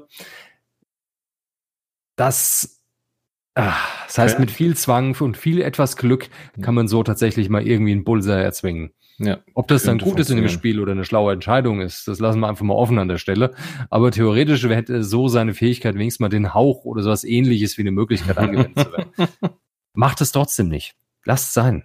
[2.15, 2.78] Das
[3.55, 6.29] Ach, das heißt, mit viel Zwang und viel etwas Glück
[6.61, 8.91] kann man so tatsächlich mal irgendwie einen Bullseye erzwingen.
[9.17, 12.19] Ja, Ob das dann gut ist in dem Spiel oder eine schlaue Entscheidung ist, das
[12.19, 13.53] lassen wir einfach mal offen an der Stelle.
[13.89, 17.91] Aber theoretisch hätte so seine Fähigkeit wenigstens mal den Hauch oder sowas ähnliches wie eine
[17.91, 19.11] Möglichkeit angewendet zu werden.
[19.93, 20.95] Macht es trotzdem nicht.
[21.25, 21.83] Lasst es sein.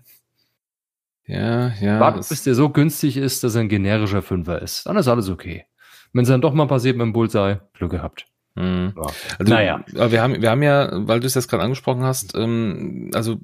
[1.27, 1.99] Ja, ja.
[1.99, 4.87] Wartet, bis der so günstig ist, dass er ein generischer Fünfer ist.
[4.87, 5.65] Dann ist alles okay.
[6.13, 8.27] Wenn es dann doch mal passiert mit dem Bullseye, Glück gehabt.
[8.55, 8.95] Mhm.
[8.97, 9.03] Ja.
[9.39, 9.85] Also, naja.
[9.87, 13.39] Wir haben, wir haben ja, weil du es jetzt gerade angesprochen hast, ähm, also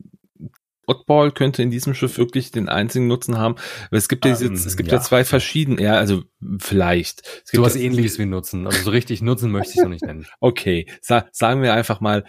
[0.91, 3.55] Oddball könnte in diesem Schiff wirklich den einzigen Nutzen haben.
[3.91, 4.99] Weil es gibt ja, ähm, es gibt ja.
[4.99, 6.25] ja zwei verschiedene, ja, also
[6.59, 7.21] vielleicht.
[7.45, 8.67] Es gibt so was ja, ähnliches wie Nutzen.
[8.67, 10.27] Also so richtig Nutzen möchte ich es noch nicht nennen.
[10.41, 12.25] Okay, Sa sagen wir einfach mal,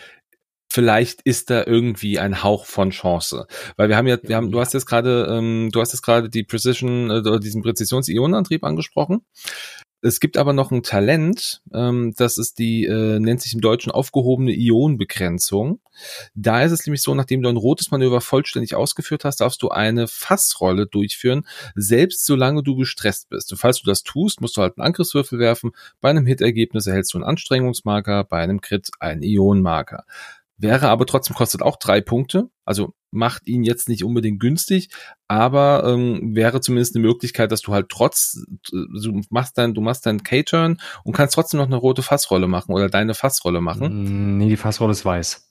[0.72, 3.48] vielleicht ist da irgendwie ein Hauch von Chance.
[3.78, 6.30] Weil wir haben ja, wir haben, du hast jetzt gerade, ähm, du hast jetzt gerade
[6.30, 9.26] die Precision äh, oder diesen Präzisions-Ionenantrieb angesprochen.
[10.04, 13.92] Es gibt aber noch ein Talent, ähm, das ist die, äh, nennt sich im Deutschen
[13.92, 15.80] aufgehobene Ionenbegrenzung.
[16.34, 19.70] Da ist es nämlich so, nachdem du ein rotes Manöver vollständig ausgeführt hast, darfst du
[19.70, 21.46] eine Fassrolle durchführen,
[21.76, 23.52] selbst solange du gestresst bist.
[23.52, 25.72] Und falls du das tust, musst du halt einen Angriffswürfel werfen.
[26.00, 30.06] Bei einem Hit-Ergebnis erhältst du einen Anstrengungsmarker, bei einem Crit einen Ionenmarker
[30.62, 32.50] wäre aber trotzdem kostet auch drei Punkte.
[32.66, 34.90] Also macht ihn jetzt nicht unbedingt günstig,
[35.28, 40.06] aber ähm, wäre zumindest eine Möglichkeit, dass du halt trotz, du machst dein, du machst
[40.06, 44.36] deinen K-Turn und kannst trotzdem noch eine rote Fassrolle machen oder deine Fassrolle machen.
[44.36, 45.51] Mm, nee, die Fassrolle ist weiß.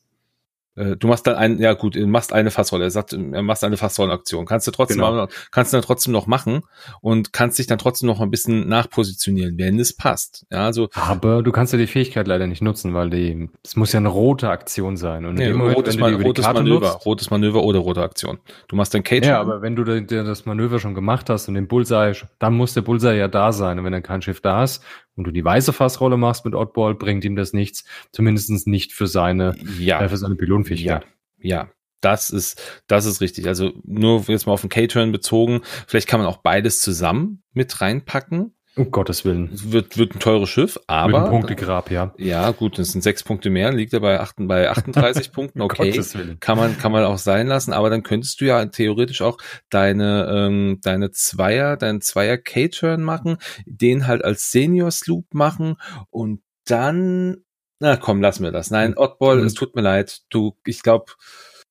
[0.80, 2.84] Äh, du machst dann ein, ja gut, du machst eine Fassrolle.
[2.84, 4.46] Er sagt, er machst eine Fassrollenaktion.
[4.46, 5.28] Kannst du trotzdem, genau.
[5.50, 6.62] kannst du dann trotzdem noch machen
[7.02, 10.46] und kannst dich dann trotzdem noch ein bisschen nachpositionieren, wenn es passt.
[10.50, 10.88] Ja, also.
[10.94, 14.08] Aber du kannst ja die Fähigkeit leider nicht nutzen, weil die, es muss ja eine
[14.08, 15.26] rote Aktion sein.
[15.26, 18.38] Und nee, Moment, rotes, Man, rotes Manöver, nutzt, rotes Manöver oder rote Aktion.
[18.68, 19.26] Du machst den Cage.
[19.26, 22.72] Ja, aber wenn du dir das Manöver schon gemacht hast und den Bullseye, dann muss
[22.72, 23.78] der Bullseye ja da sein.
[23.78, 24.82] Und wenn dann kein Schiff da ist
[25.16, 27.84] und du die weiße Fassrolle machst mit Oddball, bringt ihm das nichts.
[28.12, 30.00] Zumindest nicht für seine, ja.
[30.00, 31.06] äh, für seine Pilotenfähigkeit.
[31.38, 31.64] Ja.
[31.64, 31.70] ja.
[32.00, 33.46] Das ist, das ist richtig.
[33.46, 35.60] Also nur jetzt mal auf den K-Turn bezogen.
[35.86, 38.54] Vielleicht kann man auch beides zusammen mit reinpacken.
[38.76, 39.50] Um Gottes Willen.
[39.52, 41.08] Wird, wird ein teures Schiff, aber.
[41.08, 42.14] Mit einem Punktegrab, ja.
[42.18, 45.90] Ja, gut, das sind sechs Punkte mehr, liegt er bei, acht, bei 38 Punkten, okay.
[45.90, 46.38] Gottes Willen.
[46.38, 49.38] Kann man, kann man auch sein lassen, aber dann könntest du ja theoretisch auch
[49.70, 55.76] deine, ähm, deine Zweier, deinen Zweier K-Turn machen, den halt als Senior Sloop machen
[56.10, 57.38] und dann,
[57.80, 58.70] na komm, lass mir das.
[58.70, 59.46] Nein, Oddball, mhm.
[59.46, 60.20] es tut mir leid.
[60.30, 61.06] Du, ich glaube,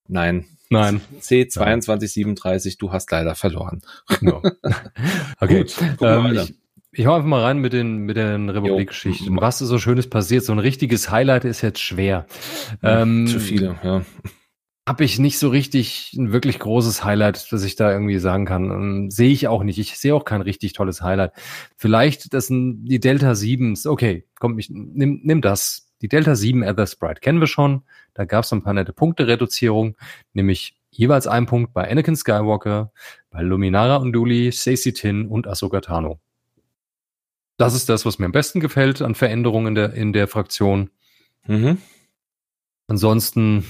[0.07, 0.47] nein.
[0.69, 1.01] Nein.
[1.21, 3.81] C2237, du hast leider verloren.
[4.21, 4.41] No.
[5.41, 5.63] Okay.
[5.63, 6.58] Gut, ähm, ich,
[6.99, 9.39] ich hau einfach mal rein mit den, mit den Republikgeschichten.
[9.39, 10.43] Was ist so Schönes passiert?
[10.43, 12.25] So ein richtiges Highlight ist jetzt schwer.
[12.83, 14.01] Ähm, zu viele, ja.
[14.85, 18.65] Habe ich nicht so richtig ein wirklich großes Highlight, dass ich da irgendwie sagen kann.
[18.65, 19.79] Ähm, sehe ich auch nicht.
[19.79, 21.31] Ich sehe auch kein richtig tolles Highlight.
[21.77, 23.77] Vielleicht das sind die Delta 7.
[23.85, 25.89] Okay, komm, ich nimm, nimm das.
[26.01, 27.83] Die Delta 7 Ether Sprite kennen wir schon.
[28.13, 29.95] Da gab es ein paar nette Punkte-Reduzierung,
[30.33, 32.91] nämlich jeweils ein Punkt bei Anakin Skywalker,
[33.29, 36.19] bei Luminara Unduli, Stacey Tin und Ahsoka Tano.
[37.59, 40.89] Das ist das, was mir am besten gefällt an Veränderungen in der, in der Fraktion.
[41.45, 41.77] Mhm.
[42.87, 43.65] Ansonsten.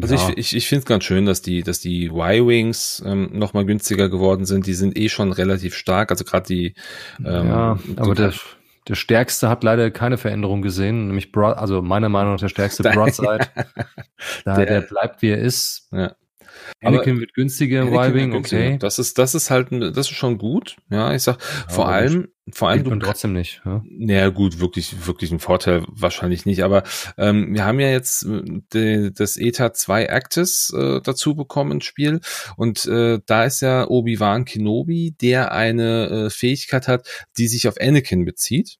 [0.00, 0.30] Also ja.
[0.30, 4.08] ich, ich, ich finde es ganz schön, dass die, dass die Y-Wings ähm, nochmal günstiger
[4.08, 4.66] geworden sind.
[4.66, 6.10] Die sind eh schon relativ stark.
[6.10, 6.74] Also gerade die.
[7.18, 8.32] Ähm, ja, aber der,
[8.88, 12.82] der stärkste hat leider keine Veränderung gesehen, nämlich Broad, also meiner Meinung nach der stärkste
[12.94, 13.46] Broadside.
[14.46, 15.86] der, der, bleibt wie er ist.
[15.92, 16.16] Ja.
[16.82, 18.78] Anakin Aber wird günstiger im Y-Wing, okay.
[18.78, 20.76] Das ist, das ist halt, das ist schon gut.
[20.90, 23.62] Ja, ich sag, ja, vor allem, vor allem du trotzdem nicht.
[23.64, 23.82] Ja?
[23.88, 26.62] Naja, gut, wirklich, wirklich ein Vorteil wahrscheinlich nicht.
[26.62, 26.82] Aber
[27.18, 28.42] ähm, wir haben ja jetzt äh,
[28.72, 32.20] de, das ETA 2 Actis äh, dazu bekommen ins Spiel.
[32.56, 37.76] Und äh, da ist ja Obi-Wan Kenobi, der eine äh, Fähigkeit hat, die sich auf
[37.80, 38.78] Anakin bezieht.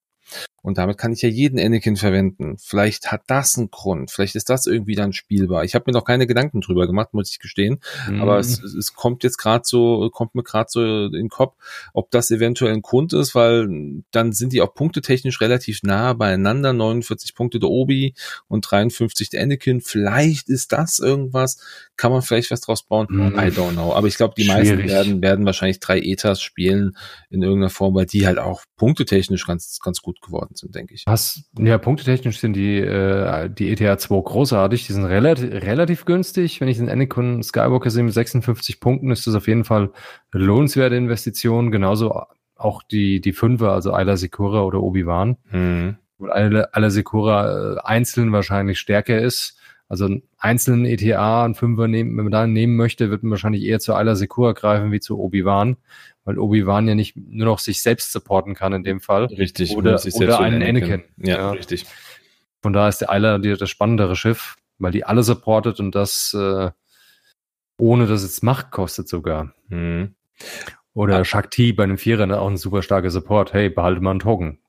[0.62, 2.56] Und damit kann ich ja jeden Anakin verwenden.
[2.58, 4.11] Vielleicht hat das einen Grund.
[4.11, 5.64] Vielleicht ist das irgendwie dann spielbar.
[5.64, 7.80] Ich habe mir noch keine Gedanken drüber gemacht, muss ich gestehen.
[8.08, 8.20] Mhm.
[8.20, 11.56] Aber es, es kommt jetzt gerade so, kommt mir gerade so in den Kopf,
[11.94, 16.72] ob das eventuell ein Grund ist, weil dann sind die auch punktetechnisch relativ nah beieinander.
[16.72, 18.14] 49 Punkte der Obi
[18.48, 19.80] und 53 der Anakin.
[19.80, 21.58] Vielleicht ist das irgendwas.
[21.96, 23.06] Kann man vielleicht was draus bauen?
[23.08, 23.38] Mhm.
[23.38, 23.94] I don't know.
[23.94, 24.68] Aber ich glaube, die Schwierig.
[24.68, 26.96] meisten werden, werden wahrscheinlich drei Etas spielen
[27.30, 30.94] in irgendeiner Form, weil die halt auch punktetechnisch ganz, ganz gut geworden geworden sind, denke
[30.94, 31.05] ich.
[31.07, 34.86] Was, ja, punktetechnisch sind die, äh, die ETA 2 großartig.
[34.86, 36.61] Die sind relativ, relativ günstig.
[36.61, 39.90] Wenn ich den Anakin Skywalker sehe mit 56 Punkten, ist das auf jeden Fall
[40.32, 41.70] eine lohnenswerte Investition.
[41.70, 42.22] Genauso
[42.57, 45.36] auch die, die Fünfer, also Ayla Sekura oder Obi-Wan.
[45.51, 45.96] Mhm.
[46.18, 49.57] Wo Ayla Sekura äh, einzeln wahrscheinlich stärker ist.
[49.88, 53.64] Also einen einzelnen ETA, einen Fünfer nehmen, wenn man da nehmen möchte, wird man wahrscheinlich
[53.64, 55.78] eher zu Ayla Sekura greifen wie zu Obi-Wan
[56.31, 59.24] weil Obi-Wan ja nicht nur noch sich selbst supporten kann in dem Fall.
[59.24, 59.76] Richtig.
[59.76, 61.03] Oder, oder einen Anakin.
[61.16, 61.87] Ja, ja, richtig.
[62.62, 66.70] Von da ist der Eiler das spannendere Schiff, weil die alle supportet und das äh,
[67.78, 69.55] ohne dass es Macht kostet sogar.
[69.68, 70.14] Mhm.
[70.95, 71.24] Oder ah.
[71.24, 73.53] Shakti bei einem Vierer auch ein super starker Support.
[73.53, 74.61] Hey, behalte mal einen Token.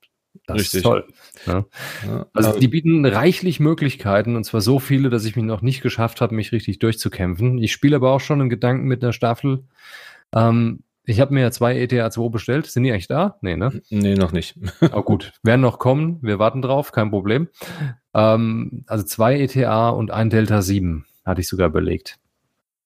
[0.48, 0.78] Das Richtig.
[0.78, 1.08] ist toll.
[1.46, 1.66] Ja.
[2.08, 5.82] Ja, also die bieten reichlich Möglichkeiten und zwar so viele, dass ich mich noch nicht
[5.82, 7.60] geschafft habe, mich richtig durchzukämpfen.
[7.60, 9.66] Ich spiele aber auch schon in Gedanken mit einer Staffel.
[10.34, 12.66] Ähm, ich habe mir ja zwei ETA 2 bestellt.
[12.66, 13.38] Sind die eigentlich da?
[13.42, 13.82] Nee, ne?
[13.90, 14.58] Nee, noch nicht.
[14.94, 15.34] oh, gut.
[15.44, 16.20] Werden noch kommen.
[16.22, 16.92] Wir warten drauf.
[16.92, 17.50] Kein Problem.
[18.14, 22.18] Ähm, also zwei ETA und ein Delta 7 hatte ich sogar belegt.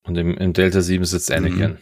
[0.03, 1.71] Und im, im Delta 7 sitzt Anakin.
[1.71, 1.78] Mhm.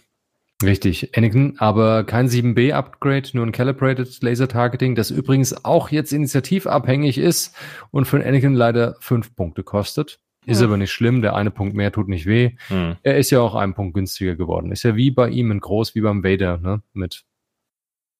[0.63, 7.17] Richtig, Anakin, aber kein 7B-Upgrade, nur ein Calibrated Laser Targeting, das übrigens auch jetzt initiativabhängig
[7.17, 7.53] ist
[7.91, 10.19] und für Anakin leider fünf Punkte kostet.
[10.45, 10.67] Ist ja.
[10.67, 12.55] aber nicht schlimm, der eine Punkt mehr tut nicht weh.
[12.67, 12.97] Hm.
[13.03, 14.71] Er ist ja auch einen Punkt günstiger geworden.
[14.71, 16.81] Ist ja wie bei ihm in groß, wie beim Vader, ne?
[16.93, 17.23] Mit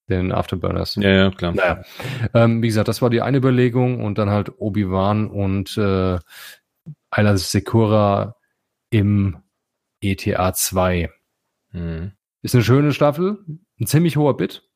[0.10, 0.96] den Afterburners.
[0.96, 1.54] Ja, ja, klar.
[1.54, 1.84] Naja.
[2.34, 6.20] Ähm, wie gesagt, das war die eine Überlegung und dann halt Obi-Wan und äh,
[7.10, 8.36] Ayla Sekura
[8.90, 9.38] im
[10.02, 11.10] ETA 2.
[11.72, 12.12] Hm.
[12.42, 13.44] Ist eine schöne Staffel,
[13.80, 14.70] ein ziemlich hoher Bit.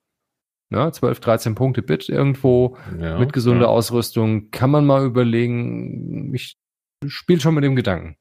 [0.69, 3.67] Ja, 12, 13 Punkte Bit irgendwo ja, mit gesunder ja.
[3.67, 4.51] Ausrüstung.
[4.51, 6.33] Kann man mal überlegen.
[6.33, 6.57] Ich
[7.05, 8.17] spielt schon mit dem Gedanken.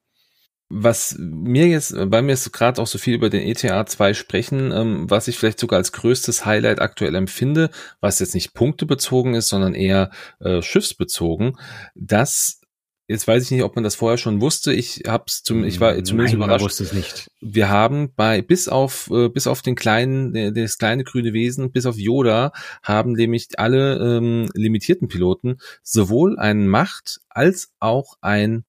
[0.68, 4.72] Was mir jetzt, bei mir ist gerade auch so viel über den ETA 2 sprechen,
[4.72, 7.70] ähm, was ich vielleicht sogar als größtes Highlight aktuell empfinde,
[8.00, 10.10] was jetzt nicht punktebezogen ist, sondern eher
[10.40, 11.56] äh, schiffsbezogen,
[11.94, 12.60] dass
[13.08, 14.72] Jetzt weiß ich nicht, ob man das vorher schon wusste.
[14.72, 16.64] Ich hab's zum, ich war zumindest Nein, überrascht.
[16.64, 17.28] Wusste es nicht.
[17.40, 21.86] Wir haben bei bis auf äh, bis auf den kleinen, das kleine grüne Wesen, bis
[21.86, 22.50] auf Yoda
[22.82, 28.64] haben nämlich alle ähm, limitierten Piloten sowohl ein Macht als auch ein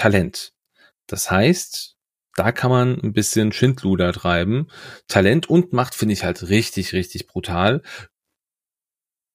[0.00, 0.54] Talent.
[1.08, 1.98] Das heißt,
[2.34, 4.68] da kann man ein bisschen Schindluder treiben.
[5.08, 7.82] Talent und Macht finde ich halt richtig, richtig brutal.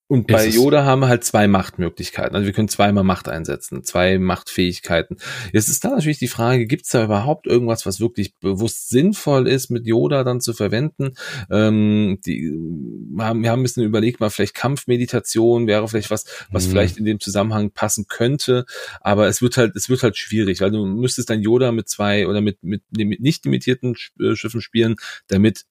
[0.08, 2.36] Und bei Yoda haben wir halt zwei Machtmöglichkeiten.
[2.36, 5.18] Also wir können zweimal Macht einsetzen, zwei Machtfähigkeiten.
[5.52, 9.48] Jetzt ist da natürlich die Frage, gibt es da überhaupt irgendwas, was wirklich bewusst sinnvoll
[9.48, 11.16] ist, mit Yoda dann zu verwenden?
[11.50, 16.26] Ähm, die, wir, haben, wir haben ein bisschen überlegt, mal vielleicht Kampfmeditation wäre vielleicht was,
[16.52, 16.72] was mhm.
[16.72, 18.66] vielleicht in dem Zusammenhang passen könnte.
[19.02, 22.28] Aber es wird halt, es wird halt schwierig, weil du müsstest dann Yoda mit zwei
[22.28, 24.98] oder mit, mit, mit nicht limitierten äh, Schiffen spielen,
[25.28, 25.66] damit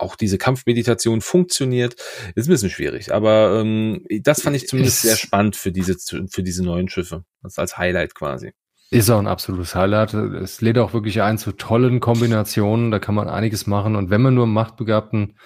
[0.00, 1.94] auch diese Kampfmeditation funktioniert,
[2.34, 3.12] ist ein bisschen schwierig.
[3.12, 5.96] Aber ähm, das fand ich zumindest sehr spannend für diese,
[6.28, 7.24] für diese neuen Schiffe.
[7.42, 8.52] Das als Highlight quasi.
[8.90, 10.14] Ist auch ein absolutes Highlight.
[10.14, 12.90] Es lädt auch wirklich ein zu tollen Kombinationen.
[12.90, 13.94] Da kann man einiges machen.
[13.94, 15.36] Und wenn man nur einen machtbegabten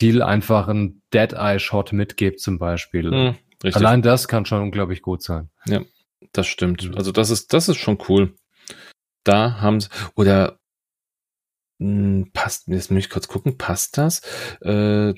[0.00, 3.10] Ziel einfach einen Dead-Eye-Shot mitgibt zum Beispiel.
[3.10, 3.36] Hm.
[3.74, 5.50] Allein das kann schon unglaublich gut sein.
[5.66, 5.82] Ja,
[6.32, 6.90] das stimmt.
[6.96, 8.34] Also das ist, das ist schon cool.
[9.24, 10.58] Da haben sie, oder
[12.34, 14.20] passt, jetzt muss ich kurz gucken, passt das?
[14.60, 15.14] Äh,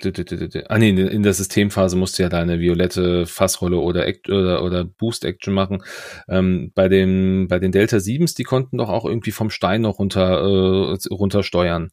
[0.68, 4.84] ah nee, in der Systemphase musst du ja deine violette Fassrolle oder, Act- oder, oder
[4.84, 5.82] Boost-Action machen.
[6.28, 9.98] Ähm, bei, dem, bei den Delta 7s, die konnten doch auch irgendwie vom Stein noch
[9.98, 11.90] runter, äh, runtersteuern.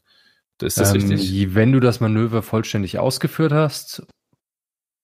[0.61, 1.55] Ist das Ähm, richtig?
[1.55, 4.05] Wenn du das Manöver vollständig ausgeführt hast,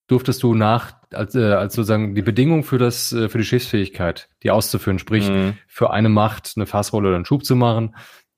[0.07, 4.51] durftest du nach, als, äh, als sozusagen die Bedingung für das, für die Schiffsfähigkeit, die
[4.51, 5.57] auszuführen, sprich, Mhm.
[5.67, 7.95] für eine Macht eine Fassrolle oder einen Schub zu machen,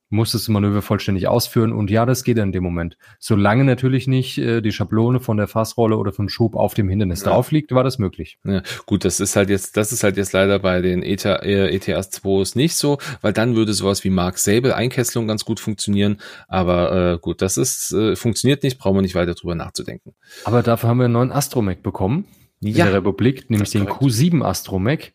[0.10, 2.98] musstest du Manöver vollständig ausführen und ja, das geht in dem Moment.
[3.20, 7.22] Solange natürlich nicht äh, die Schablone von der Fassrolle oder vom Schub auf dem Hindernis
[7.24, 7.32] Ja.
[7.32, 8.38] drauf liegt, war das möglich.
[8.46, 11.76] Ja, gut, das ist halt jetzt, das ist halt jetzt leider bei den ETA, äh,
[11.76, 16.18] ETAs 2s nicht so, weil dann würde sowas wie Mark Sable Einkesselung ganz gut funktionieren.
[16.48, 20.14] Aber äh, gut, das ist äh, funktioniert nicht, brauchen wir nicht weiter drüber nachzudenken.
[20.46, 22.26] Aber dafür haben wir einen neuen Astromech bekommen
[22.62, 24.14] in der Republik, nämlich das den ist korrekt.
[24.16, 25.14] Q7 Astromech.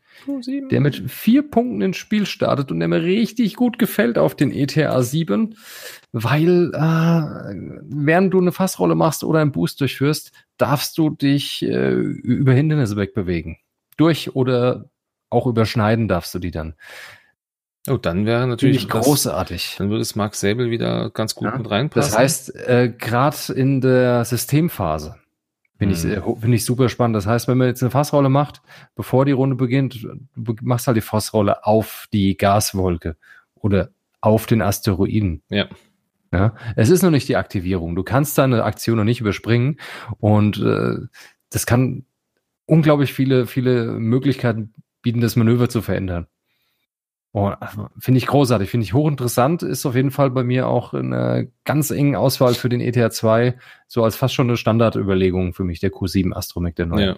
[0.71, 4.53] Der mit vier Punkten ins Spiel startet und der mir richtig gut gefällt auf den
[4.53, 5.57] ETA 7,
[6.13, 11.93] weil äh, während du eine Fassrolle machst oder einen Boost durchführst, darfst du dich äh,
[11.93, 13.59] über Hindernisse wegbewegen.
[13.97, 14.91] Durch oder
[15.31, 16.75] auch überschneiden darfst du die dann.
[17.91, 19.75] Oh, dann wäre natürlich ich das- großartig.
[19.79, 22.11] Dann würde es Mark Sable wieder ganz gut Ja, mit reinpassen.
[22.13, 25.17] Das heißt, äh, gerade in der Systemphase
[25.83, 26.37] finde ich, Mhm.
[26.41, 27.17] finde ich super spannend.
[27.17, 28.63] Das heißt, wenn man jetzt eine Fassrolle macht,
[28.95, 30.07] bevor die Runde beginnt,
[30.37, 33.17] du machst halt die Fassrolle auf die Gaswolke
[33.55, 35.43] oder auf den Asteroiden.
[35.49, 35.67] Ja.
[36.33, 37.95] Ja, es ist noch nicht die Aktivierung.
[37.95, 39.79] Du kannst deine Aktion noch nicht überspringen
[40.19, 40.97] und äh,
[41.51, 42.07] das kann
[42.65, 44.73] unglaublich viele, viele Möglichkeiten
[45.03, 46.27] bieten, das Manöver zu verändern.
[47.35, 47.51] Oh,
[47.99, 51.91] finde ich großartig, finde ich hochinteressant, ist auf jeden Fall bei mir auch eine ganz
[51.91, 53.57] engen Auswahl für den ETH 2,
[53.89, 57.07] so als fast schon eine Standardüberlegung für mich, der Q7 Astromech, der neue.
[57.07, 57.17] ja.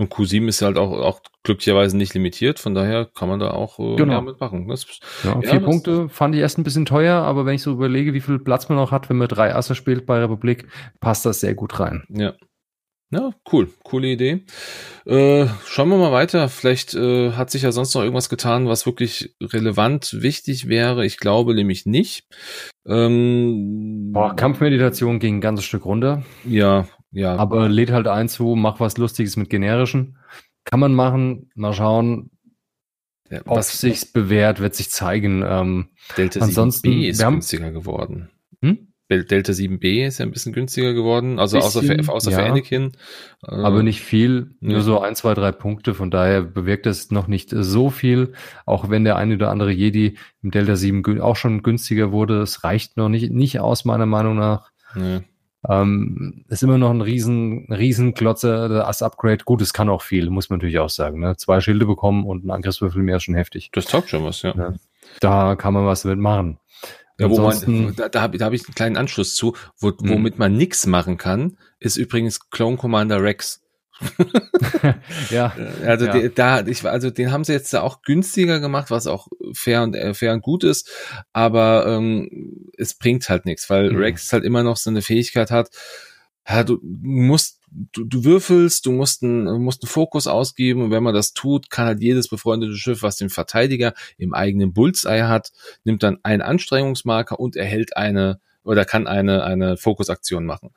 [0.00, 3.80] Und Q7 ist halt auch, auch glücklicherweise nicht limitiert, von daher kann man da auch
[3.80, 4.20] äh, Genau.
[4.20, 4.68] mitmachen.
[4.68, 4.86] Das,
[5.24, 8.14] Ja, Ja, vier Punkte fand ich erst ein bisschen teuer, aber wenn ich so überlege,
[8.14, 10.68] wie viel Platz man noch hat, wenn man drei Asse spielt bei Republik,
[11.00, 12.04] passt das sehr gut rein.
[12.10, 12.34] Ja.
[13.10, 13.70] Ja, cool.
[13.84, 14.44] Coole Idee.
[15.06, 16.48] Äh, schauen wir mal weiter.
[16.50, 21.06] Vielleicht äh, hat sich ja sonst noch irgendwas getan, was wirklich relevant wichtig wäre.
[21.06, 22.26] Ich glaube nämlich nicht.
[22.86, 26.22] Ähm, Boah, Kampfmeditation ging ein ganzes Stück runter.
[26.44, 27.36] Ja, ja.
[27.36, 30.18] Aber lädt halt ein zu, mach was Lustiges mit generischen.
[30.64, 32.30] Kann man machen, mal schauen,
[33.30, 35.42] ja, ob was sich's bewährt, wird sich zeigen.
[35.46, 38.30] Ähm, Delta ansonsten, 7b ist günstiger geworden.
[38.60, 38.87] hm?
[39.10, 42.38] Del- Delta 7b ist ja ein bisschen günstiger geworden, also außer, Bisschen, für, außer ja.
[42.38, 42.92] für Anakin.
[43.46, 45.94] Äh, Aber nicht viel, nur so ein, zwei, drei Punkte.
[45.94, 48.32] Von daher bewirkt es noch nicht so viel,
[48.66, 52.40] auch wenn der eine oder andere Jedi im Delta 7 gün- auch schon günstiger wurde.
[52.42, 54.70] Es reicht noch nicht, nicht aus, meiner Meinung nach.
[54.94, 55.20] Nee.
[55.68, 59.44] Ähm, ist immer noch ein riesen, riesen Klotzer, das Upgrade.
[59.44, 61.18] Gut, es kann auch viel, muss man natürlich auch sagen.
[61.20, 61.36] Ne?
[61.36, 63.70] Zwei Schilde bekommen und ein Angriffswürfel mehr ist schon heftig.
[63.72, 64.54] Das taugt schon was, ja.
[64.56, 64.74] Ja.
[65.20, 66.58] Da kann man was damit machen.
[67.18, 69.54] Ja, wo man, da, da habe da hab ich einen kleinen Anschluss zu.
[69.78, 70.08] Wo, Hm.
[70.08, 73.60] Womit man nix machen kann, ist übrigens Clone Commander Rex.
[75.30, 76.12] ja, Äh, Also Ja.
[76.12, 79.82] der, da, ich, also den haben sie jetzt da auch günstiger gemacht, was auch fair
[79.82, 80.88] und äh, fair und gut ist,
[81.32, 83.98] aber ähm, es bringt halt nichts, weil Mhm.
[83.98, 85.70] Rex halt immer noch so eine Fähigkeit hat.
[86.48, 91.02] Ja, du musst, du, du würfelst, du musst einen, musst einen Fokus ausgeben und wenn
[91.02, 95.52] man das tut, kann halt jedes befreundete Schiff, was den Verteidiger im eigenen Bullseye hat,
[95.84, 100.70] nimmt dann einen Anstrengungsmarker und erhält eine oder kann eine eine Fokusaktion machen.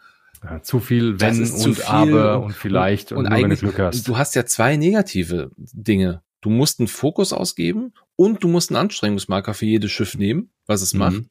[0.44, 3.32] Ja, zu viel wenn ist zu und viel aber und- und vielleicht und, und du
[3.36, 4.08] eigentlich- Glück hast.
[4.08, 6.24] Du hast ja zwei negative Dinge.
[6.42, 10.82] Du musst einen Fokus ausgeben und du musst einen Anstrengungsmarker für jedes Schiff nehmen, was
[10.82, 11.00] es Mhm.
[11.00, 11.22] macht.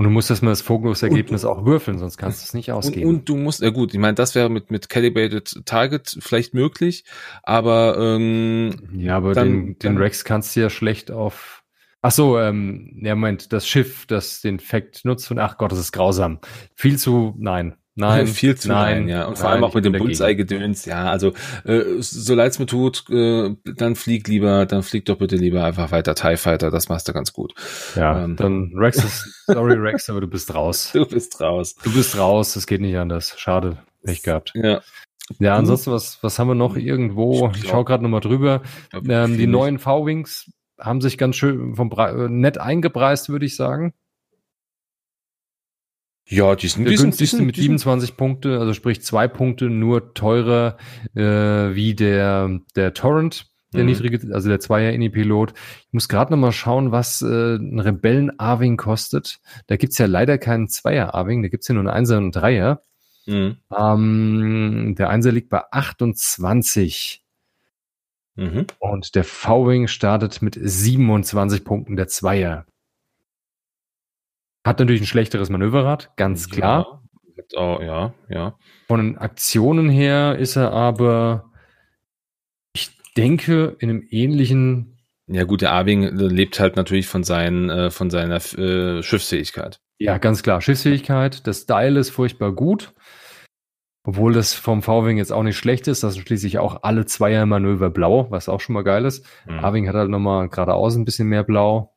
[0.00, 2.74] Und du musst erstmal das Fokusergebnis Und- auch würfeln, sonst kannst du es nicht Und,
[2.76, 3.06] ausgeben.
[3.06, 7.04] und du musst, ja gut, ich meine, das wäre mit, mit Calibrated Target vielleicht möglich,
[7.42, 11.62] aber ähm, ja, aber dann- den, den dann- Rex kannst du ja schlecht auf.
[12.00, 15.78] Ach so, ähm, ja, Moment, das Schiff, das den Fact nutzt und ach Gott, das
[15.78, 16.38] ist grausam.
[16.74, 19.24] Viel zu, nein, nein, viel zu nein, nein, ja.
[19.26, 19.92] Und vor nein, allem auch mit dem.
[19.92, 21.10] Bullseye-Gedöns, ja.
[21.10, 21.32] Also
[21.64, 25.90] äh, so leid's mir tut, äh, dann flieg lieber, dann flieg doch bitte lieber einfach
[25.90, 27.54] weiter TIE Fighter, das machst du ganz gut.
[27.96, 28.36] Ja, Ähm.
[28.36, 30.90] dann Rex ist, sorry Rex, aber du bist raus.
[31.00, 31.74] Du bist raus.
[31.82, 33.34] Du bist raus, das geht nicht anders.
[33.38, 34.52] Schade, Pech gehabt.
[34.54, 34.80] Ja.
[35.38, 35.60] Ja, Gut.
[35.60, 37.50] ansonsten, was, was haben wir noch irgendwo?
[37.54, 38.62] Ich Ich schaue gerade nochmal drüber.
[38.92, 43.54] Ähm, die neuen V-Wings haben sich ganz schön vom Pre äh, nett eingepreist, würde ich
[43.56, 43.94] sagen.
[46.30, 49.26] Ja, die sind, die sind, die sind, mit die sind 27 Punkte, also sprich zwei
[49.26, 50.76] Punkte nur teurer
[51.14, 53.90] äh, wie der, der Torrent, der Mhm.
[53.90, 55.54] niedrige, also der Zweier-Ini-Pilot.
[55.88, 59.40] Ich muss gerade nochmal schauen, was äh, ein Rebellen-Arwing kostet.
[59.66, 62.82] Da gibt's ja leider keinen Zweier-Arwing, da gibt's ja nur einen Einser und einen Dreier.
[63.26, 63.56] Mhm.
[63.76, 67.24] Ähm, der Einser liegt bei 28.
[68.36, 68.66] Mhm.
[68.78, 72.66] Und der V-Wing startet mit 27 Punkten, der Zweier.
[74.64, 77.02] Hat natürlich ein schlechteres Manöverrad, ganz klar.
[77.36, 78.58] Ja, oh, ja, ja.
[78.88, 81.50] Von den Aktionen her ist er aber,
[82.74, 84.98] ich denke, in einem ähnlichen.
[85.26, 89.80] Ja, gut, der A-Wing lebt halt natürlich von, seinen, äh, von seiner äh, Schiffsfähigkeit.
[89.98, 90.60] Ja, ganz klar.
[90.60, 91.46] Schiffsfähigkeit.
[91.46, 92.92] Das Style ist furchtbar gut.
[94.02, 97.90] Obwohl das vom V-Wing jetzt auch nicht schlecht ist, das sind schließlich auch alle Zweier-Manöver
[97.90, 99.26] blau, was auch schon mal geil ist.
[99.46, 99.58] Mhm.
[99.58, 101.94] A-Wing hat halt nochmal geradeaus ein bisschen mehr blau.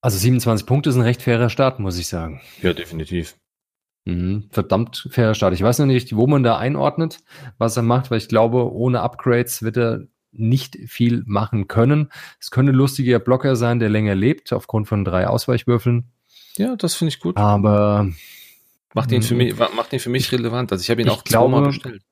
[0.00, 2.40] Also 27 Punkte ist ein recht fairer Start, muss ich sagen.
[2.62, 3.36] Ja, definitiv.
[4.04, 5.54] Mhm, verdammt fairer Start.
[5.54, 7.18] Ich weiß noch nicht, wo man da einordnet,
[7.58, 12.10] was er macht, weil ich glaube, ohne Upgrades wird er nicht viel machen können.
[12.40, 16.12] Es könnte ein lustiger Blocker sein, der länger lebt, aufgrund von drei Ausweichwürfeln.
[16.56, 17.36] Ja, das finde ich gut.
[17.36, 18.08] Aber
[18.94, 19.38] Macht ihn für mhm.
[19.38, 20.72] mich, macht ihn für mich relevant.
[20.72, 22.02] Also ich habe ihn ich auch glaube, zweimal bestellt.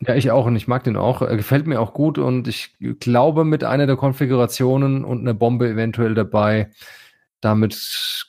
[0.00, 1.22] Ja, ich auch und ich mag den auch.
[1.22, 5.68] Er gefällt mir auch gut und ich glaube mit einer der Konfigurationen und einer Bombe
[5.68, 6.70] eventuell dabei,
[7.40, 8.26] damit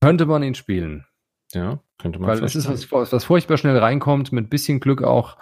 [0.00, 1.06] könnte man ihn spielen.
[1.52, 2.28] Ja, könnte man.
[2.28, 5.36] Weil es ist was, was furchtbar schnell reinkommt, mit bisschen Glück auch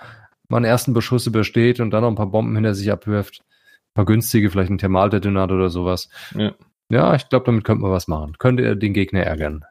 [0.48, 3.40] man ersten Beschuss übersteht und dann noch ein paar Bomben hinter sich abwirft.
[3.40, 6.08] Ein paar günstige, vielleicht ein Thermaldetonator oder sowas.
[6.34, 6.54] Ja.
[6.90, 8.36] Ja, ich glaube, damit könnte man was machen.
[8.38, 9.64] Könnte er den Gegner ärgern.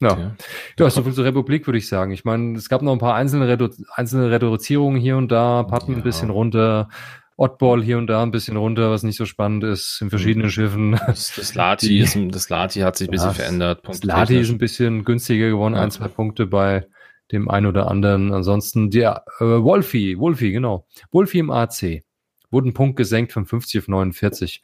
[0.00, 0.36] Ja, ja,
[0.78, 2.12] ja so viel zur Republik, würde ich sagen.
[2.12, 5.92] Ich meine, es gab noch ein paar einzelne, Redu einzelne Reduzierungen hier und da, Patten
[5.92, 5.98] ja.
[5.98, 6.88] ein bisschen runter,
[7.36, 10.50] Oddball hier und da ein bisschen runter, was nicht so spannend ist, in verschiedenen mhm.
[10.50, 11.00] Schiffen.
[11.06, 13.80] Das, das Lati, ist, das Lati hat sich ein bisschen ja, verändert.
[13.84, 16.86] Das Lati ist ein bisschen günstiger geworden, ein, zwei Punkte bei
[17.32, 18.32] dem einen oder anderen.
[18.32, 20.86] Ansonsten, der äh, Wolfie, Wolfie, genau.
[21.10, 22.02] Wolfie im AC.
[22.50, 24.62] Wurde ein Punkt gesenkt von 50 auf 49.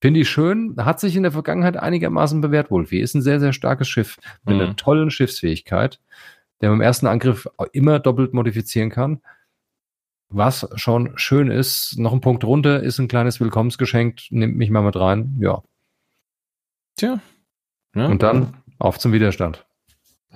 [0.00, 0.76] Finde ich schön.
[0.78, 3.00] Hat sich in der Vergangenheit einigermaßen bewährt, Wolfie.
[3.00, 4.62] Ist ein sehr, sehr starkes Schiff mit mhm.
[4.62, 6.00] einer tollen Schiffsfähigkeit,
[6.60, 9.20] der beim ersten Angriff immer doppelt modifizieren kann.
[10.30, 14.82] Was schon schön ist, noch ein Punkt runter, ist ein kleines Willkommensgeschenk, nimmt mich mal
[14.82, 15.38] mit rein.
[15.40, 15.62] Ja.
[16.96, 17.20] Tja.
[17.94, 18.06] Ja.
[18.06, 19.64] Und dann auf zum Widerstand.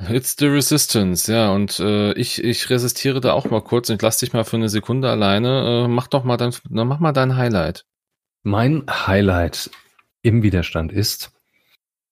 [0.08, 4.18] It's the Resistance, ja, und äh, ich, ich resistiere da auch mal kurz und lass
[4.18, 5.84] dich mal für eine Sekunde alleine.
[5.84, 7.84] Äh, mach doch mal dein, mach mal dein Highlight.
[8.42, 9.70] Mein Highlight
[10.22, 11.32] im Widerstand ist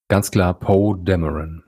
[0.09, 1.65] ganz klar Poe Dameron.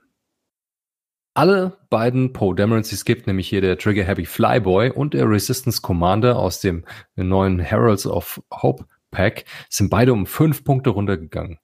[1.34, 5.28] Alle beiden Poe Damerons, die es gibt, nämlich hier der Trigger Happy Flyboy und der
[5.28, 6.84] Resistance Commander aus dem
[7.16, 11.58] neuen Heralds of Hope Pack, sind beide um fünf Punkte runtergegangen.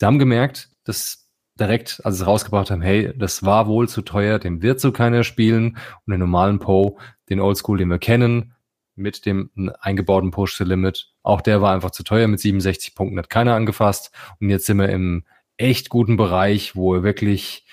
[0.00, 1.28] Sie haben gemerkt, dass
[1.60, 5.22] direkt, als sie rausgebracht haben, hey, das war wohl zu teuer, dem wird so keiner
[5.22, 5.76] spielen
[6.06, 6.96] und den normalen Poe,
[7.28, 8.54] den Oldschool, den wir kennen,
[8.94, 11.12] mit dem eingebauten Push-to-Limit.
[11.22, 14.12] Auch der war einfach zu teuer mit 67 Punkten, hat keiner angefasst.
[14.40, 15.24] Und jetzt sind wir im
[15.58, 17.66] echt guten Bereich, wo er wirklich,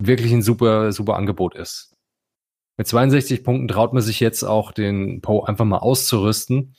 [0.00, 1.94] wirklich ein super, super Angebot ist.
[2.76, 6.74] Mit 62 Punkten traut man sich jetzt auch den Poe einfach mal auszurüsten,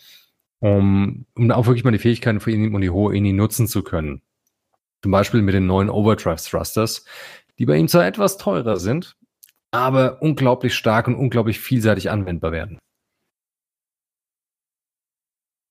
[0.60, 3.84] um, um auch wirklich mal die Fähigkeiten für ihn und die hohe Ini nutzen zu
[3.84, 4.22] können.
[5.04, 7.06] Zum Beispiel mit den neuen Overdrive Thrusters,
[7.60, 9.16] die bei ihm zwar etwas teurer sind,
[9.72, 12.80] aber unglaublich stark und unglaublich vielseitig anwendbar werden.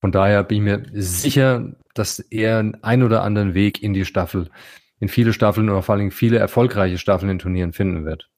[0.01, 4.05] Von daher bin ich mir sicher, dass er einen ein oder anderen Weg in die
[4.07, 4.51] Staffel,
[5.01, 8.30] in viele Staffeln oder vor allem viele erfolgreiche Staffeln in Turnieren finden wird.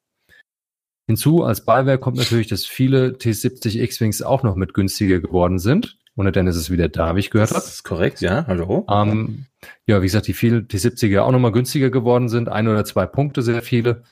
[1.07, 5.99] Hinzu als Beiwerk kommt natürlich, dass viele T70 X-Wings auch noch mit günstiger geworden sind.
[6.15, 7.61] Und dann ist es wieder da, wie ich gehört habe.
[7.61, 8.47] Das ist korrekt, ja.
[8.47, 8.87] Hallo.
[8.89, 9.47] Ähm,
[9.87, 12.49] ja, wie gesagt, die viele T70er auch nochmal günstiger geworden sind.
[12.49, 14.03] Ein oder zwei Punkte, sehr viele.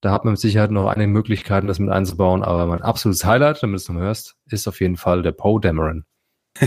[0.00, 2.42] Da hat man mit Sicherheit noch einige Möglichkeiten, das mit einzubauen.
[2.42, 5.60] Aber mein absolutes Highlight, damit du es noch hörst, ist auf jeden Fall der Poe
[5.60, 6.04] Dameron.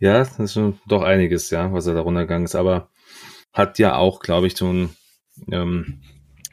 [0.00, 2.88] ja, das ist schon doch einiges, ja, was er da runtergegangen ist, aber
[3.52, 4.96] hat ja auch, glaube ich, so einen
[5.50, 6.00] ähm,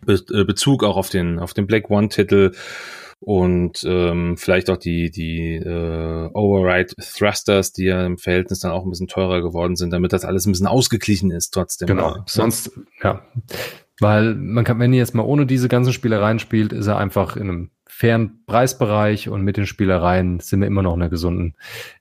[0.05, 2.53] Be äh, Bezug auch auf den, auf den Black One-Titel
[3.19, 8.83] und ähm, vielleicht auch die, die äh, Override Thrusters, die ja im Verhältnis dann auch
[8.85, 11.87] ein bisschen teurer geworden sind, damit das alles ein bisschen ausgeglichen ist trotzdem.
[11.87, 12.71] Genau, sonst,
[13.03, 13.21] ja.
[13.99, 17.35] Weil man kann, wenn ihr jetzt mal ohne diese ganzen Spielereien spielt, ist er einfach
[17.35, 21.55] in einem fairen Preisbereich und mit den Spielereien sind wir immer noch in einer gesunden,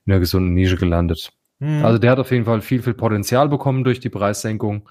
[0.05, 1.31] in einer gesunden Nische gelandet.
[1.59, 1.83] Hm.
[1.83, 4.87] Also der hat auf jeden Fall viel, viel Potenzial bekommen durch die Preissenkung.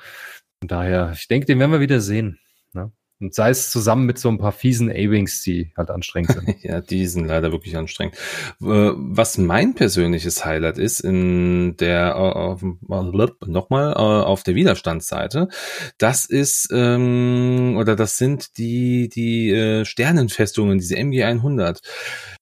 [0.61, 2.39] Von daher, ich denke, den werden wir wieder sehen.
[2.73, 2.91] Ne?
[3.19, 6.57] Und sei es zusammen mit so ein paar fiesen A-Wings, die halt anstrengend sind.
[6.63, 8.17] ja, die sind leider wirklich anstrengend.
[8.61, 15.49] Äh, was mein persönliches Highlight ist, in der, äh, nochmal, äh, auf der Widerstandsseite,
[15.97, 21.81] das ist, ähm, oder das sind die, die Sternenfestungen, diese MG 100.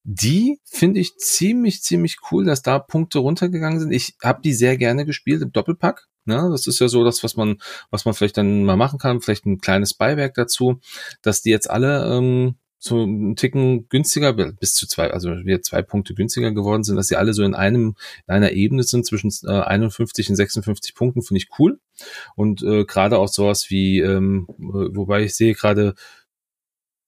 [0.03, 3.93] Die finde ich ziemlich, ziemlich cool, dass da Punkte runtergegangen sind.
[3.93, 7.37] Ich habe die sehr gerne gespielt im Doppelpack Ja, das ist ja so das, was
[7.37, 7.59] man,
[7.91, 10.81] was man vielleicht dann mal machen kann, vielleicht ein kleines Beiwerk dazu,
[11.22, 15.81] dass die jetzt alle ähm, so einen Ticken günstiger, bis zu zwei, also wir zwei
[15.81, 17.95] Punkte günstiger geworden sind, dass sie alle so in einem,
[18.27, 21.79] in einer Ebene sind zwischen äh, 51 und 56 Punkten, finde ich cool.
[22.37, 25.95] Und äh, gerade auch sowas wie, ähm, wobei ich sehe gerade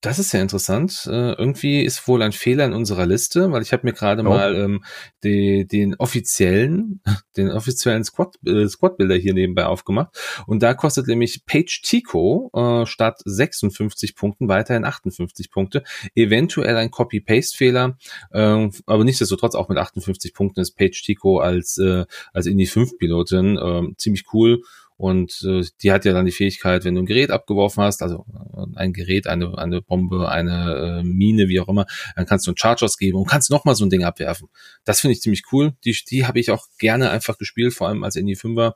[0.03, 1.07] das ist ja interessant.
[1.07, 4.29] Äh, irgendwie ist wohl ein Fehler in unserer Liste, weil ich habe mir gerade oh.
[4.29, 4.85] mal ähm,
[5.25, 7.01] die, den offiziellen,
[7.37, 10.17] den offiziellen Squad, äh, Squad-Bilder hier nebenbei aufgemacht.
[10.47, 15.83] Und da kostet nämlich Page Tico äh, statt 56 Punkten weiterhin 58 Punkte.
[16.15, 17.97] Eventuell ein Copy-Paste-Fehler,
[18.33, 23.57] äh, aber nichtsdestotrotz auch mit 58 Punkten ist Page Tico als, äh, als Indie 5-Pilotin
[23.57, 24.63] äh, ziemlich cool
[24.97, 28.25] und äh, die hat ja dann die Fähigkeit, wenn du ein Gerät abgeworfen hast, also
[28.55, 32.51] äh, ein Gerät, eine, eine Bombe, eine äh, Mine, wie auch immer, dann kannst du
[32.51, 34.49] einen Chargers geben und kannst nochmal so ein Ding abwerfen.
[34.85, 35.75] Das finde ich ziemlich cool.
[35.85, 38.73] Die, die habe ich auch gerne einfach gespielt, vor allem als Indie 5er.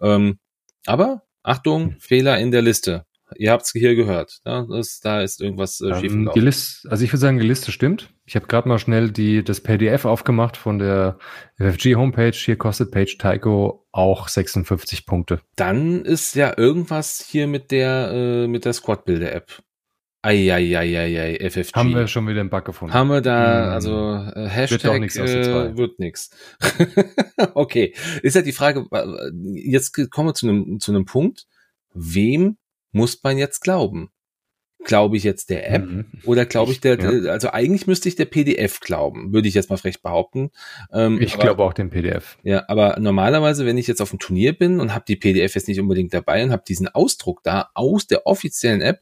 [0.00, 0.38] Ähm,
[0.86, 2.00] aber Achtung, hm.
[2.00, 3.04] Fehler in der Liste.
[3.36, 4.40] Ihr habt es hier gehört.
[4.46, 7.46] Ja, das, da ist irgendwas äh, schief ähm, die Liste, Also ich würde sagen, die
[7.46, 8.10] Liste stimmt.
[8.28, 11.16] Ich habe gerade mal schnell die, das PDF aufgemacht von der
[11.56, 12.32] FFG Homepage.
[12.34, 15.40] Hier kostet Page Tycho auch 56 Punkte.
[15.56, 19.62] Dann ist ja irgendwas hier mit der, äh, mit der Squad Builder App.
[20.20, 21.72] Eieieiei, FFG.
[21.74, 22.92] Haben wir schon wieder einen Bug gefunden.
[22.92, 23.72] Haben wir da, hm.
[23.72, 26.28] also äh, Hashtag wird, nix äh, wird nix.
[27.54, 28.84] okay, ist ja die Frage,
[29.54, 31.46] jetzt kommen wir zu einem zu einem Punkt,
[31.94, 32.58] wem
[32.92, 34.10] muss man jetzt glauben?
[34.84, 36.06] Glaube ich jetzt der App mhm.
[36.24, 37.30] oder glaube ich der, ja.
[37.32, 40.50] also eigentlich müsste ich der PDF glauben, würde ich jetzt mal frech behaupten.
[40.92, 42.38] Ähm, ich glaube auch den PDF.
[42.44, 45.68] Ja, aber normalerweise, wenn ich jetzt auf dem Turnier bin und habe die PDF jetzt
[45.68, 49.00] nicht unbedingt dabei und habe diesen Ausdruck da aus der offiziellen App,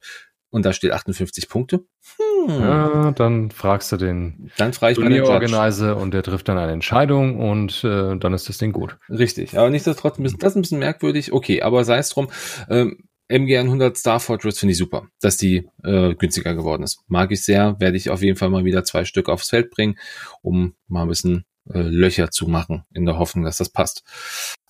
[0.57, 1.85] und da steht 58 Punkte.
[2.17, 2.61] Hm.
[2.61, 7.39] Ja, dann fragst du den dann frage ich Turnierorganizer und der trifft dann eine Entscheidung
[7.39, 8.97] und äh, dann ist das Ding gut.
[9.11, 11.33] Richtig, aber nichtsdestotrotz, das ist ein bisschen merkwürdig.
[11.33, 12.29] Okay, aber sei es drum.
[12.71, 17.01] Ähm, MG 100 Star Fortress finde ich super, dass die äh, günstiger geworden ist.
[17.09, 19.99] Mag ich sehr, werde ich auf jeden Fall mal wieder zwei Stück aufs Feld bringen,
[20.43, 24.05] um mal ein bisschen äh, Löcher zu machen, in der Hoffnung, dass das passt.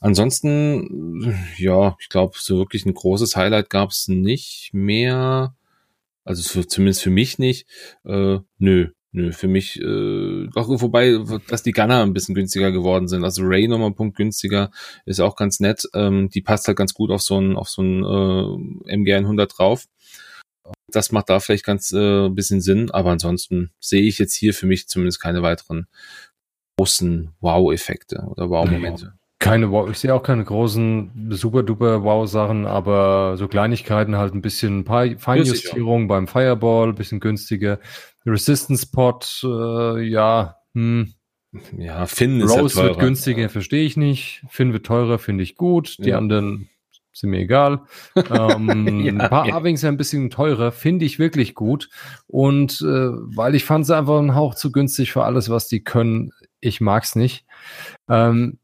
[0.00, 5.54] Ansonsten, ja, ich glaube, so wirklich ein großes Highlight gab es nicht mehr.
[6.24, 7.66] Also für, zumindest für mich nicht.
[8.04, 13.08] Äh, nö, Nö, für mich, äh, auch wobei, dass die Gunner ein bisschen günstiger geworden
[13.08, 13.24] sind.
[13.24, 14.70] Also Ray nochmal Punkt günstiger,
[15.06, 15.88] ist auch ganz nett.
[15.94, 19.56] Ähm, die passt halt ganz gut auf so ein, auf so ein äh, MG 100
[19.56, 19.86] drauf.
[20.92, 24.66] Das macht da vielleicht ganz äh, bisschen Sinn, aber ansonsten sehe ich jetzt hier für
[24.66, 25.86] mich zumindest keine weiteren
[26.78, 29.14] großen Wow-Effekte oder Wow-Momente.
[29.38, 34.40] Keine Wow, ich sehe auch keine großen super duper Wow-Sachen, aber so Kleinigkeiten halt ein
[34.40, 37.78] bisschen ein paar Feinjustierungen beim Fireball, bisschen günstiger.
[38.24, 41.12] Resistance Pot, äh, ja, hm.
[41.76, 42.94] Ja, Finn ist Rose ja teurer.
[42.94, 44.42] wird günstiger, verstehe ich nicht.
[44.48, 45.96] Finn wird teurer, finde ich gut.
[45.98, 46.18] Die ja.
[46.18, 46.68] anderen
[47.12, 47.82] sind mir egal.
[48.16, 49.54] ähm, ja, ein paar ja.
[49.54, 51.88] Arwings ein bisschen teurer, finde ich wirklich gut.
[52.26, 55.82] Und äh, weil ich fand sie einfach einen Hauch zu günstig für alles, was die
[55.82, 56.32] können.
[56.60, 57.46] Ich mag's nicht.
[58.08, 58.58] Ähm,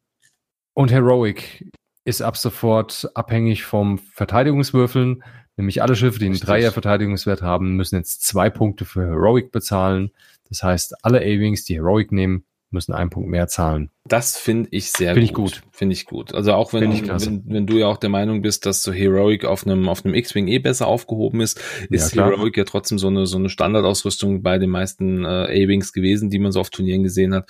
[0.75, 1.71] und Heroic
[2.05, 5.23] ist ab sofort abhängig vom Verteidigungswürfeln.
[5.57, 10.11] Nämlich alle Schiffe, die einen Dreier-Verteidigungswert haben, müssen jetzt zwei Punkte für Heroic bezahlen.
[10.49, 13.91] Das heißt, alle A-Wings, die Heroic nehmen, müssen einen Punkt mehr zahlen.
[14.05, 15.53] Das finde ich sehr find gut.
[15.53, 15.69] Ich gut.
[15.73, 16.35] Finde ich gut.
[16.35, 19.67] Also auch wenn, wenn, wenn, du ja auch der Meinung bist, dass so Heroic auf
[19.67, 21.61] einem, auf einem X-Wing eh besser aufgehoben ist,
[21.91, 25.93] ist ja, Heroic ja trotzdem so eine, so eine Standardausrüstung bei den meisten äh, A-Wings
[25.93, 27.49] gewesen, die man so auf Turnieren gesehen hat.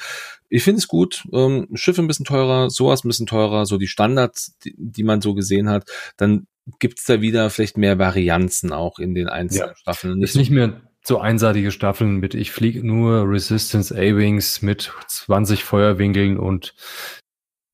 [0.49, 1.27] Ich finde es gut.
[1.33, 5.21] Ähm, Schiffe ein bisschen teurer, sowas ein bisschen teurer, so die Standards, die, die man
[5.21, 5.89] so gesehen hat.
[6.17, 6.47] Dann
[6.79, 9.77] gibt's da wieder vielleicht mehr Varianzen auch in den einzelnen ja.
[9.77, 10.19] Staffeln.
[10.19, 15.65] Nicht ist nicht mehr so einseitige Staffeln mit ich fliege nur Resistance A-Wings mit 20
[15.65, 16.75] Feuerwinkeln und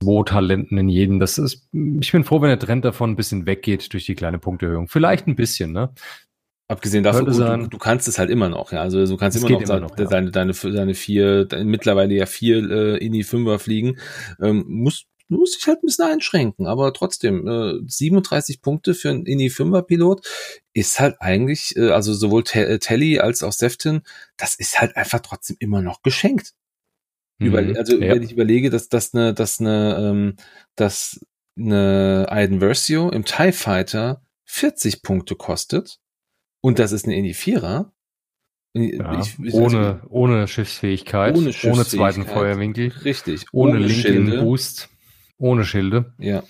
[0.02, 1.20] zwei Talenten in jedem.
[1.20, 4.38] Das ist, ich bin froh, wenn der Trend davon ein bisschen weggeht durch die kleine
[4.38, 4.88] Punkterhöhung.
[4.88, 5.92] Vielleicht ein bisschen, ne?
[6.70, 8.82] Abgesehen davon, du, du, kannst es halt immer noch, ja.
[8.82, 10.30] Also du kannst immer noch, immer noch, deine, ja.
[10.30, 13.98] deine, deine vier, deine, mittlerweile ja vier äh, in die Fünfer fliegen.
[14.40, 19.10] Ähm, musst du musst dich halt ein bisschen einschränken, aber trotzdem, äh, 37 Punkte für
[19.10, 20.26] einen Indie 5er Pilot
[20.72, 24.02] ist halt eigentlich, äh, also sowohl äh, Telly als auch Sefton,
[24.36, 26.54] das ist halt einfach trotzdem immer noch geschenkt.
[27.38, 28.14] Über, mhm, also ja.
[28.14, 30.36] wenn ich überlege, dass das eine, dass eine, ähm,
[30.74, 31.20] dass
[31.56, 36.00] eine Aiden Versio im TIE Fighter 40 Punkte kostet
[36.60, 37.90] und das ist eine Indie 4er,
[38.74, 44.04] ja, ich, ich, ohne, ohne Schiffsfähigkeit, ohne, Schiffsfähigkeit, ohne zweiten Feuerwinkel, richtig, ohne, ohne Link
[44.04, 44.88] in Boost.
[45.38, 46.12] Ohne Schilde.
[46.18, 46.42] Ja.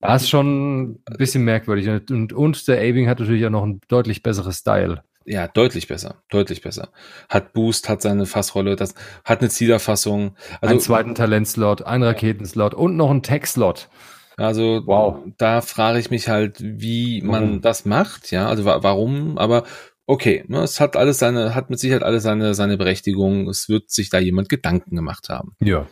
[0.00, 1.88] Das ist schon ein bisschen merkwürdig.
[2.10, 5.02] Und, und der Aving hat natürlich auch noch ein deutlich besseres Style.
[5.24, 6.90] Ja, deutlich besser, deutlich besser.
[7.28, 8.94] Hat Boost, hat seine Fassrolle, das
[9.24, 10.36] hat eine Zielerfassung.
[10.60, 13.88] Also, einen zweiten Talentslot, einen Raketenslot und noch einen Tech-Slot.
[14.36, 15.18] Also wow.
[15.38, 17.60] da frage ich mich halt, wie man warum?
[17.62, 19.64] das macht, ja, also wa warum, aber
[20.06, 23.48] okay, ne, es hat alles seine, hat mit Sicherheit alles seine, seine Berechtigung.
[23.48, 25.56] Es wird sich da jemand Gedanken gemacht haben.
[25.60, 25.86] Ja.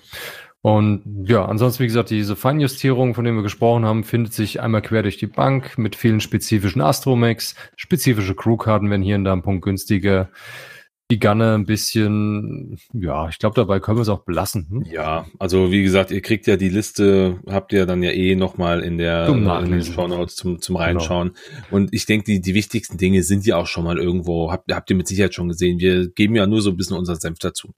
[0.65, 4.81] Und ja, ansonsten, wie gesagt, diese Feinjustierung, von denen wir gesprochen haben, findet sich einmal
[4.81, 7.55] quer durch die Bank mit vielen spezifischen Astromex.
[7.77, 10.31] Spezifische Crewkarten werden hier und da ein Punkt günstiger
[11.11, 14.67] die Gunne ein bisschen, ja, ich glaube, dabei können wir es auch belassen.
[14.71, 14.85] Hm?
[14.91, 18.81] Ja, also wie gesagt, ihr kriegt ja die Liste, habt ihr dann ja eh nochmal
[18.81, 20.87] in der zum in den Show Notes zum, zum genau.
[20.87, 21.33] Reinschauen.
[21.35, 21.77] Genau.
[21.77, 24.89] Und ich denke, die, die wichtigsten Dinge sind ja auch schon mal irgendwo, habt, habt
[24.89, 25.79] ihr mit Sicherheit schon gesehen.
[25.79, 27.75] Wir geben ja nur so ein bisschen unseren Senf dazu.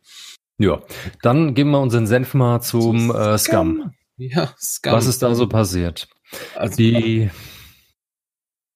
[0.58, 0.82] Ja,
[1.22, 3.92] dann geben wir unseren Senf mal zum äh, Scum.
[4.16, 4.92] Ja, Scum.
[4.92, 6.08] Was ist da so passiert?
[6.54, 7.30] Also, die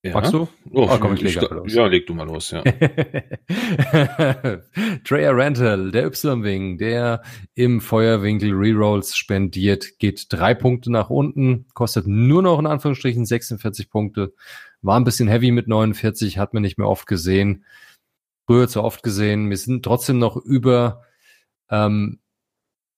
[0.02, 0.14] ja.
[0.14, 0.48] Magst du?
[0.72, 1.74] Oh, oh komm, ich leg los.
[1.74, 2.62] Ja, leg du mal los, ja.
[5.04, 7.20] Treya Rental, der Y-Wing, der
[7.54, 13.90] im Feuerwinkel Rerolls spendiert, geht drei Punkte nach unten, kostet nur noch in Anführungsstrichen 46
[13.90, 14.32] Punkte.
[14.80, 17.66] War ein bisschen heavy mit 49, hat man nicht mehr oft gesehen.
[18.46, 19.50] Früher zu oft gesehen.
[19.50, 21.02] Wir sind trotzdem noch über,
[21.70, 22.20] ähm,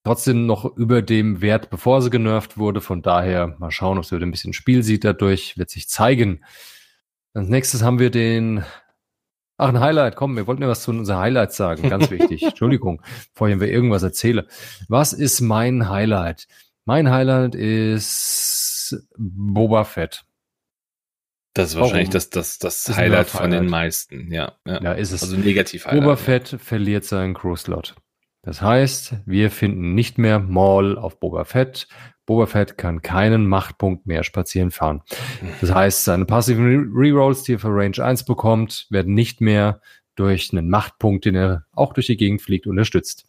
[0.05, 2.81] trotzdem noch über dem Wert, bevor sie genervt wurde.
[2.81, 6.45] Von daher mal schauen, ob sie wieder ein bisschen Spiel sieht dadurch, wird sich zeigen.
[7.35, 8.65] Als nächstes haben wir den.
[9.59, 10.17] Ach, ein Highlight.
[10.17, 11.89] Komm, wir wollten ja was zu unseren Highlights sagen.
[11.89, 12.43] Ganz wichtig.
[12.43, 14.47] Entschuldigung, bevor ich mir irgendwas erzähle.
[14.89, 16.49] Was ist mein Highlight?
[16.85, 20.25] Mein Highlight ist Boba Fett.
[21.55, 24.83] Das ist wahrscheinlich das, das, das, das Highlight von den meisten, ja, ja.
[24.83, 25.23] Ja, ist es.
[25.23, 26.03] Also negativ Highlight.
[26.03, 27.95] Boba Fett verliert seinen Crew-Slot.
[28.43, 31.87] Das heißt, wir finden nicht mehr Maul auf Boba Fett.
[32.27, 35.03] Boba Fett kann keinen Machtpunkt mehr spazieren fahren.
[35.61, 39.81] Das heißt, seine passiven Rerolls, die er für Range 1 bekommt, werden nicht mehr
[40.17, 43.27] durch einen Machtpunkt, den er auch durch die Gegend fliegt, unterstützt.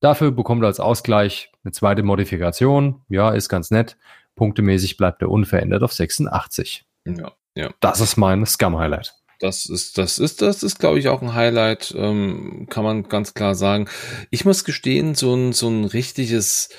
[0.00, 3.02] Dafür bekommt er als Ausgleich eine zweite Modifikation.
[3.08, 3.96] Ja, ist ganz nett.
[4.36, 6.84] Punktemäßig bleibt er unverändert auf 86.
[7.04, 7.70] Ja, ja.
[7.80, 9.17] Das ist mein Scum-Highlight.
[9.38, 13.34] Das ist, das ist, das ist, glaube ich, auch ein Highlight, ähm, kann man ganz
[13.34, 13.88] klar sagen.
[14.30, 16.70] Ich muss gestehen, so ein, so ein richtiges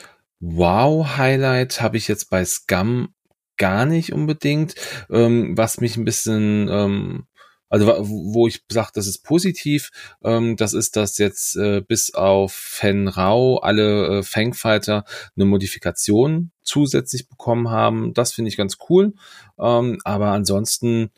[0.41, 3.13] Wow-Highlight habe ich jetzt bei Scum
[3.57, 4.75] gar nicht unbedingt.
[5.09, 7.27] Ähm, was mich ein bisschen, ähm,
[7.69, 9.91] also wo ich sage, das ist positiv,
[10.23, 15.05] ähm, das ist, dass jetzt äh, bis auf Fen Rao alle äh, Fangfighter
[15.35, 18.13] eine Modifikation zusätzlich bekommen haben.
[18.13, 19.13] Das finde ich ganz cool.
[19.59, 21.11] Ähm, aber ansonsten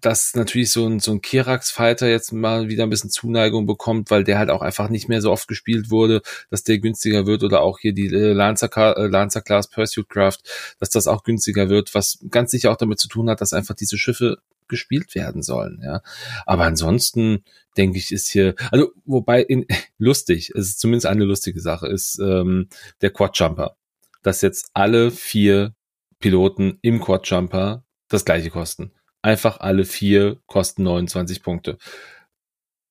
[0.00, 4.24] dass natürlich so ein, so ein Kirax-Fighter jetzt mal wieder ein bisschen Zuneigung bekommt, weil
[4.24, 7.62] der halt auch einfach nicht mehr so oft gespielt wurde, dass der günstiger wird oder
[7.62, 10.38] auch hier die äh, Lancer, äh, Lancer Class Pursuit Craft,
[10.78, 13.74] dass das auch günstiger wird, was ganz sicher auch damit zu tun hat, dass einfach
[13.74, 16.00] diese Schiffe gespielt werden sollen, ja.
[16.46, 17.44] Aber ansonsten
[17.76, 19.66] denke ich, ist hier, also wobei in,
[19.98, 22.68] lustig, es ist zumindest eine lustige Sache, ist ähm,
[23.02, 23.76] der Quad Jumper,
[24.22, 25.74] dass jetzt alle vier
[26.20, 28.92] Piloten im Quad Jumper das gleiche kosten.
[29.22, 31.78] Einfach alle vier kosten 29 Punkte.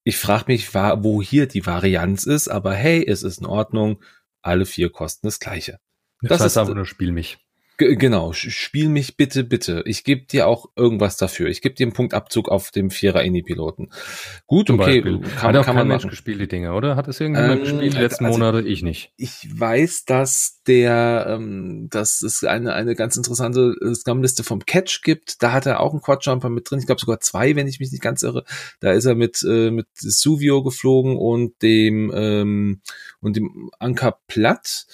[0.04, 4.04] Ich frage mich, wo hier die Varianz ist, aber hey, es ist in Ordnung.
[4.42, 5.80] Alle vier kosten das gleiche.
[6.22, 7.38] Das, das heißt ist aber nur Spiel mich
[7.80, 9.84] genau, spiel mich bitte, bitte.
[9.86, 11.48] Ich gebe dir auch irgendwas dafür.
[11.48, 13.90] Ich gebe dir einen Punktabzug auf dem Vierer Indie-Piloten.
[14.48, 15.02] Gut, Zum okay.
[15.02, 15.22] Beispiel.
[15.22, 16.96] Kann, Hat auch kann man Mensch gespielt, die Dinge, oder?
[16.96, 18.68] Hat es irgendjemand ähm, gespielt die letzten also, Monate?
[18.68, 19.14] Ich nicht.
[19.16, 25.42] Ich weiß, dass der, ähm, dass es eine, eine ganz interessante Scum-Liste vom Catch gibt.
[25.42, 26.80] Da hat er auch einen Quadjumper mit drin.
[26.80, 28.44] Ich glaube sogar zwei, wenn ich mich nicht ganz irre.
[28.82, 32.82] Da ist er mit, äh, mit Suvio geflogen und dem, ähm,
[33.22, 34.86] und dem Anker Platt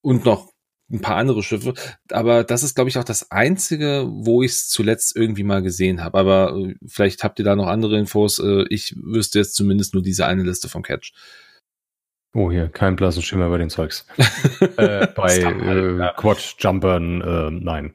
[0.00, 0.53] und noch
[0.94, 1.74] ein paar andere Schiffe.
[2.10, 6.02] Aber das ist, glaube ich, auch das Einzige, wo ich es zuletzt irgendwie mal gesehen
[6.02, 6.18] habe.
[6.18, 8.38] Aber äh, vielleicht habt ihr da noch andere Infos.
[8.38, 11.12] Äh, ich wüsste jetzt zumindest nur diese eine Liste vom Catch.
[12.34, 14.06] Oh, hier, kein blassen Schimmer bei den Zeugs.
[14.76, 16.12] äh, bei äh, ja.
[16.14, 17.94] Quad-Jumpern, äh, nein.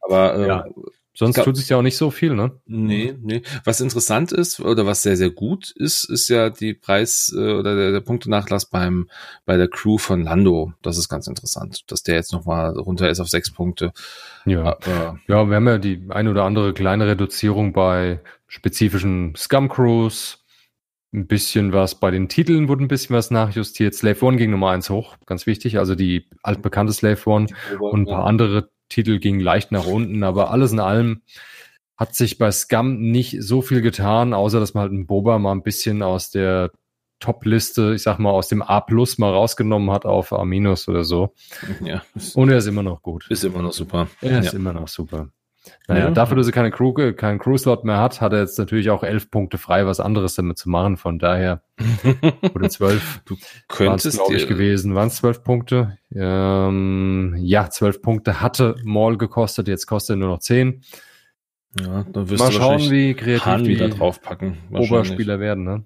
[0.00, 0.64] Aber äh, ja.
[1.20, 2.52] Sonst glaub, tut sich ja auch nicht so viel, ne?
[2.64, 3.42] Nee, nee.
[3.64, 7.76] Was interessant ist oder was sehr, sehr gut ist, ist ja die Preis- äh, oder
[7.76, 9.10] der, der Punktenachlass beim,
[9.44, 10.72] bei der Crew von Lando.
[10.80, 13.92] Das ist ganz interessant, dass der jetzt nochmal runter ist auf sechs Punkte.
[14.46, 14.62] Ja.
[14.62, 20.38] Aber, ja, wir haben ja die ein oder andere kleine Reduzierung bei spezifischen Scum-Crews.
[21.12, 23.94] Ein bisschen was bei den Titeln wurde ein bisschen was nachjustiert.
[23.94, 25.78] Slave One ging Nummer eins hoch, ganz wichtig.
[25.78, 27.46] Also die altbekannte Slave One
[27.78, 31.22] und ein paar andere Titel ging leicht nach unten, aber alles in allem
[31.96, 35.52] hat sich bei Scum nicht so viel getan, außer dass man halt einen Boba mal
[35.52, 36.70] ein bisschen aus der
[37.20, 41.04] Top-Liste, ich sag mal, aus dem A plus mal rausgenommen hat auf A minus oder
[41.04, 41.34] so.
[41.84, 42.02] Ja.
[42.34, 43.26] Und er ist immer noch gut.
[43.28, 44.08] Ist immer noch super.
[44.22, 44.58] Er ist ja.
[44.58, 45.28] immer noch super.
[45.88, 46.10] Naja, Ja.
[46.10, 49.30] dafür, dass er keine Crew, keinen Crew-Slot mehr hat, hat er jetzt natürlich auch elf
[49.30, 50.96] Punkte frei, was anderes damit zu machen.
[50.96, 51.62] Von daher,
[52.54, 53.36] oder zwölf, du
[53.68, 54.94] könntest glaube ich, gewesen.
[54.94, 55.98] Waren es zwölf Punkte?
[56.14, 60.82] Ähm, ja, zwölf Punkte hatte Maul gekostet, jetzt kostet er nur noch zehn.
[61.78, 64.56] Ja, dann wirst Mal du schauen, wie kreativ Hahn wieder draufpacken.
[64.72, 65.64] Oberspieler werden.
[65.64, 65.84] Ne?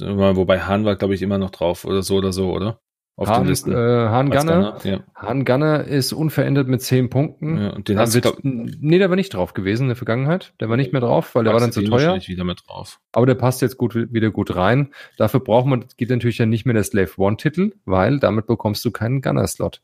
[0.00, 2.80] Wobei Hahn war, glaube ich, immer noch drauf oder so oder so, oder?
[3.18, 3.72] Auf den Hahn, Listen.
[3.72, 5.00] äh, Als Gunner, Ja.
[5.14, 7.58] Hahn Gunner ist unverändert mit zehn Punkten.
[7.58, 7.70] ja.
[7.70, 10.54] Und den du, wird, glaub, nee, der war nicht drauf gewesen in der Vergangenheit.
[10.60, 12.16] Der war nicht mehr drauf, weil der war dann zu teuer.
[12.26, 13.00] wieder mit drauf.
[13.12, 14.92] Aber der passt jetzt gut, wieder gut rein.
[15.16, 18.84] Dafür braucht man, geht natürlich dann nicht mehr der Slave One Titel, weil damit bekommst
[18.84, 19.82] du keinen Gunner Slot.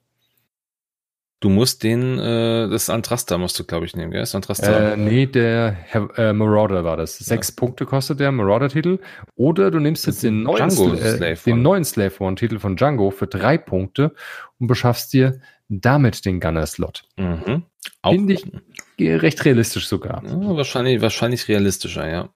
[1.44, 4.20] Du musst den, äh, das Antrasta musst du, glaube ich, nehmen, gell?
[4.22, 4.92] Das Antrasta.
[4.92, 5.76] Äh, nee, der
[6.16, 7.18] äh, Marauder war das.
[7.18, 8.98] Sechs Punkte kostet der Marauder Titel.
[9.36, 13.10] Oder du nimmst jetzt den neuen, Sla- äh, den neuen Slave One Titel von Django
[13.10, 14.14] für drei Punkte
[14.58, 15.38] und beschaffst dir
[15.68, 17.02] damit den Gunner Slot.
[17.18, 17.64] mhm.
[18.00, 18.46] Auch, Finde ich
[18.98, 20.22] recht realistisch sogar.
[20.24, 22.30] ja, wahrscheinlich, wahrscheinlich realistischer, ja.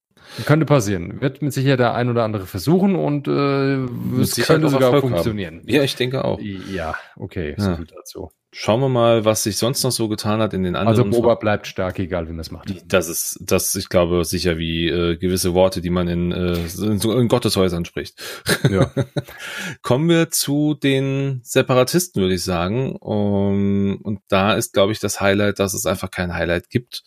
[0.45, 1.23] Könnte passieren.
[1.23, 3.85] Wird mit Sicherheit der ein oder andere versuchen und äh,
[4.21, 5.11] es könnte sogar Erfolg haben.
[5.13, 5.63] funktionieren.
[5.65, 6.39] Ja, ich denke auch.
[6.41, 7.65] Ja, okay, Ja.
[7.65, 8.31] so viel dazu.
[8.51, 11.11] Schauen wir mal, was sich sonst noch so getan hat in den Also anderen.
[11.11, 12.75] Boba bleibt stark, egal wie man es macht.
[12.87, 16.99] das ist, das, ich glaube, sicher wie äh, gewisse Worte, die man in, äh, in,
[16.99, 18.23] in Gotteshäusern spricht.
[18.71, 18.91] Ja.
[19.83, 22.97] Kommen wir zu den Separatisten, würde ich sagen.
[22.97, 27.03] Um, und da ist, glaube ich, das Highlight, dass es einfach kein Highlight gibt.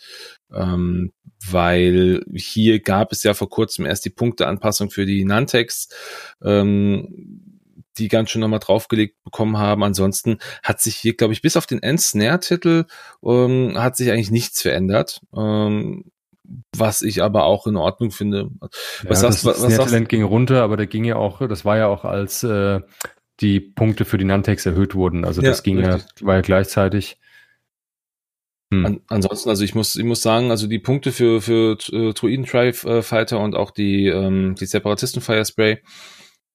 [0.53, 1.11] Ähm,
[1.49, 5.89] weil hier gab es ja vor kurzem erst die Punkteanpassung für die Nantex,
[6.43, 7.50] ähm,
[7.97, 9.83] die ganz schön nochmal draufgelegt bekommen haben.
[9.83, 12.85] Ansonsten hat sich hier, glaube ich, bis auf den End-Snare-Titel
[13.23, 15.21] ähm, hat sich eigentlich nichts verändert.
[15.35, 16.05] Ähm,
[16.75, 18.49] was ich aber auch in Ordnung finde.
[18.59, 21.77] Was ja, sagst- das was- was ging runter, aber der ging ja auch, das war
[21.77, 22.81] ja auch als äh,
[23.39, 25.23] die Punkte für die Nantex erhöht wurden.
[25.25, 26.25] Also Ja, das ging ja, richtig.
[26.25, 27.17] war ja gleichzeitig.
[28.73, 28.85] Hm.
[28.85, 32.45] An, ansonsten, also ich muss, ich muss sagen, also die Punkte für, für äh, Druiden
[32.45, 35.79] Tribe äh, Fighter und auch die, ähm, die Separatisten Fire Spray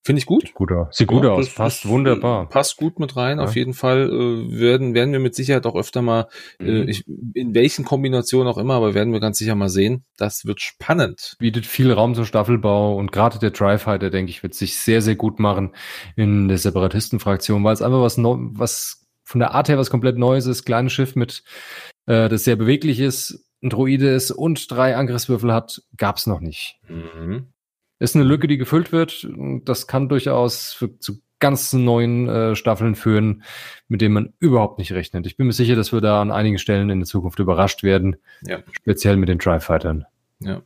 [0.06, 0.54] finde ich gut.
[0.54, 0.96] Gut aus.
[0.96, 2.44] Sieht gut Ja, aus, passt ist, wunderbar.
[2.44, 3.44] äh, Passt gut mit rein, Ja.
[3.44, 4.08] auf jeden Fall.
[4.10, 6.28] Äh, werden, werden wir mit Sicherheit auch öfter mal,
[6.60, 6.88] äh, Mhm.
[6.88, 7.04] ich,
[7.34, 10.04] in welchen Kombinationen auch immer, aber werden wir ganz sicher mal sehen.
[10.16, 11.36] Das wird spannend.
[11.38, 15.16] Bietet viel Raum zum Staffelbau und gerade der Tri-Fighter, denke ich, wird sich sehr, sehr
[15.16, 15.74] gut machen
[16.16, 20.16] in der Separatistenfraktion, weil es einfach was, neu, was von der Art her was komplett
[20.18, 20.64] Neues ist.
[20.64, 21.42] Kleines Schiff mit,
[22.06, 26.76] äh, das sehr beweglich ist, ein Droide ist und drei Angriffswürfel hat, gab's noch nicht.
[26.88, 27.48] Mhm.
[27.98, 29.26] Ist eine Lücke, die gefüllt wird.
[29.64, 33.42] Das kann durchaus für, zu ganz neuen äh, Staffeln führen,
[33.88, 35.26] mit denen man überhaupt nicht rechnet.
[35.26, 38.16] Ich bin mir sicher, dass wir da an einigen Stellen in der Zukunft überrascht werden.
[38.46, 38.58] Ja.
[38.72, 40.06] Speziell mit den Tri-Fightern.
[40.40, 40.62] Ja.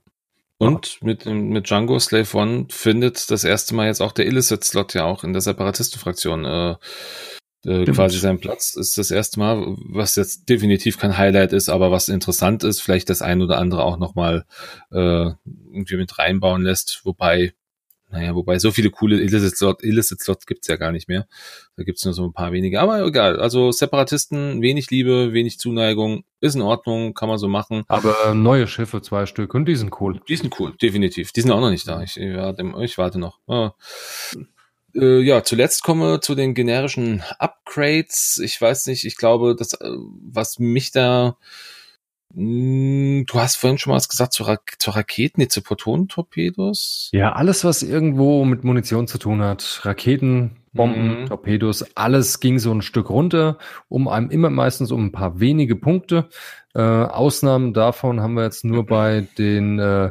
[0.59, 4.95] Und mit, dem- mit Django Slave One findet das erste Mal jetzt auch der Illicit-Slot
[4.95, 6.75] ja auch in der Separatistenfraktion äh,
[7.65, 8.75] äh, quasi seinen Platz.
[8.75, 13.11] Ist das erste Mal, was jetzt definitiv kein Highlight ist, aber was interessant ist, vielleicht
[13.11, 14.45] das ein oder andere auch nochmal
[14.91, 15.31] äh,
[15.73, 17.03] irgendwie mit reinbauen lässt.
[17.05, 17.53] Wobei,
[18.11, 21.27] naja, wobei so viele coole Illicit-Slot Illicit -Slot gibt's ja gar nicht mehr.
[21.77, 22.81] Da gibt's nur so ein paar wenige.
[22.81, 23.39] Aber egal.
[23.39, 27.85] Also Separatisten, wenig Liebe, wenig Zuneigung, ist in Ordnung, kann man so machen.
[27.89, 30.21] Aber neue Schiffe, zwei Stück, und die sind cool.
[30.29, 31.33] Die sind cool, definitiv.
[31.33, 32.03] Die sind auch noch nicht da.
[32.03, 33.39] Ich, ich, warte, ich warte noch.
[33.47, 33.75] Ah.
[34.95, 38.41] Äh, ja, zuletzt komme zu den generischen Upgrades.
[38.43, 39.91] Ich weiß nicht, ich glaube, das, äh,
[40.31, 41.37] was mich da.
[42.35, 47.11] Mh, du hast vorhin schon mal was gesagt zu, Ra zu Raketen, nee, zu Protonentorpedos.
[47.13, 51.27] Ja, alles, was irgendwo mit Munition zu tun hat, Raketen, Bomben, Mhm.
[51.27, 53.59] Torpedos, alles ging so ein Stück runter,
[53.89, 56.29] um einem immer meistens um ein paar wenige Punkte.
[56.75, 60.11] Äh, Ausnahmen davon haben wir jetzt nur bei den, äh,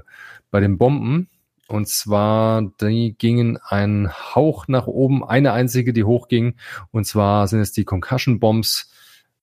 [0.52, 1.30] bei den Bomben.
[1.70, 6.56] Und zwar, die gingen einen Hauch nach oben, eine einzige, die hochging.
[6.92, 8.92] Und zwar sind es die Concussion Bombs.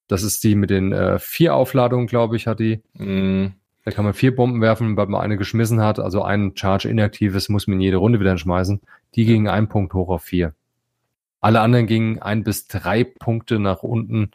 [0.09, 2.83] Das ist die mit den äh, vier Aufladungen, glaube ich, hat die.
[2.95, 3.53] Mh,
[3.85, 6.01] Da kann man vier Bomben werfen, weil man eine geschmissen hat.
[6.01, 8.81] Also ein Charge inaktives muss man in jede Runde wieder schmeißen.
[9.15, 10.55] Die gingen ein Punkt hoch auf vier.
[11.41, 14.33] Alle anderen gingen ein bis drei Punkte nach unten.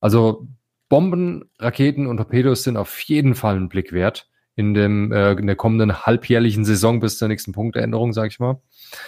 [0.00, 0.46] Also
[0.88, 5.46] Bomben, Raketen und Torpedos sind auf jeden Fall einen Blick wert in dem äh, in
[5.46, 8.60] der kommenden halbjährlichen Saison bis zur nächsten Punktänderung, sag ich mal.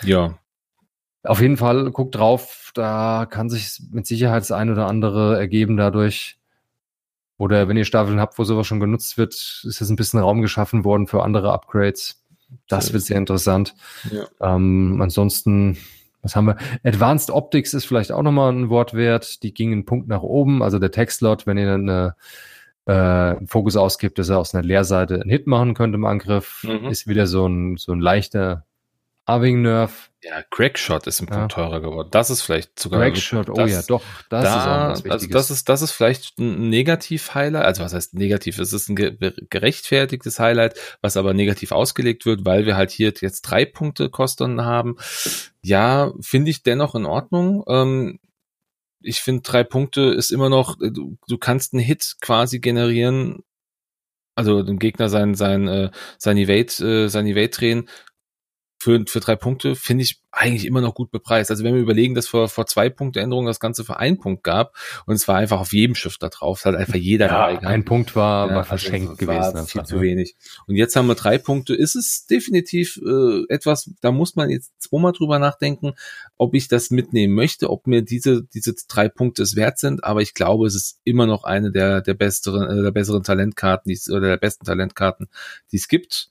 [0.03, 0.39] ja,
[1.25, 5.77] Auf jeden Fall guckt drauf, da kann sich mit Sicherheit das ein oder andere ergeben
[5.77, 6.39] dadurch.
[7.39, 10.43] Oder wenn ihr Staffeln habt, wo sowas schon genutzt wird, ist jetzt ein bisschen Raum
[10.43, 12.25] geschaffen worden für andere Upgrades.
[12.67, 13.75] Das wird sehr interessant.
[14.11, 14.27] ja.
[14.41, 15.79] Ähm, ansonsten,
[16.23, 16.57] was haben wir?
[16.83, 19.43] Advanced Optics ist vielleicht auch nochmal ein Wort wert.
[19.43, 20.63] Die gingen einen Punkt nach oben.
[20.63, 22.17] Also der Textlot, wenn ihr dann eine,
[22.89, 26.87] äh, Fokus ausgibt, dass er aus einer Leerseite einen Hit machen könnte im Angriff, Mhm.
[26.89, 28.65] ist wieder so ein, so ein leichter
[29.27, 30.11] Arving Nerf.
[30.23, 31.63] Ja, Crackshot ist ein Punkt ja.
[31.63, 32.09] teurer geworden.
[32.11, 33.01] Das ist vielleicht sogar.
[33.01, 34.03] Crackshot, oh ja, doch.
[34.31, 35.13] Das da, ist auch was Wichtiges.
[35.13, 37.65] Also das ist, das ist vielleicht ein Negativ-Highlight.
[37.65, 38.59] Also was heißt negativ?
[38.59, 43.43] Es ist ein gerechtfertigtes Highlight, was aber negativ ausgelegt wird, weil wir halt hier jetzt
[43.43, 44.97] drei Punkte Kosten haben.
[45.63, 47.65] Ja, finde ich dennoch in Ordnung.
[47.69, 48.19] Ähm,
[49.01, 53.43] ich finde, drei Punkte ist immer noch, äh, du, du kannst einen Hit quasi generieren,
[54.35, 57.89] also dem Gegner sein, sein, äh, sein Evade, äh, sein Evade drehen,
[58.79, 61.51] für, für drei Punkte finde ich eigentlich immer noch gut bepreist.
[61.51, 64.45] Also wenn wir überlegen, dass vor, vor zwei Punkte Änderungen das Ganze für einen Punkt
[64.45, 64.77] gab
[65.07, 67.53] und es war einfach auf jedem Schiff da drauf, es hat einfach jeder ja, dabei
[67.57, 67.67] gehabt.
[67.67, 69.55] Ein Punkt war, ja, war also verschenkt also gewesen.
[69.55, 70.37] War viel zu wenig.
[70.67, 71.75] Und jetzt haben wir drei Punkte.
[71.75, 75.95] Ist es definitiv äh, etwas, da muss man jetzt zweimal drüber nachdenken,
[76.37, 80.05] ob ich das mitnehmen möchte, ob mir diese, diese drei Punkte es wert sind.
[80.05, 83.93] Aber ich glaube, es ist immer noch eine der, der besseren, äh, der besseren Talentkarten,
[83.93, 85.27] die oder der besten Talentkarten,
[85.73, 86.31] die es gibt.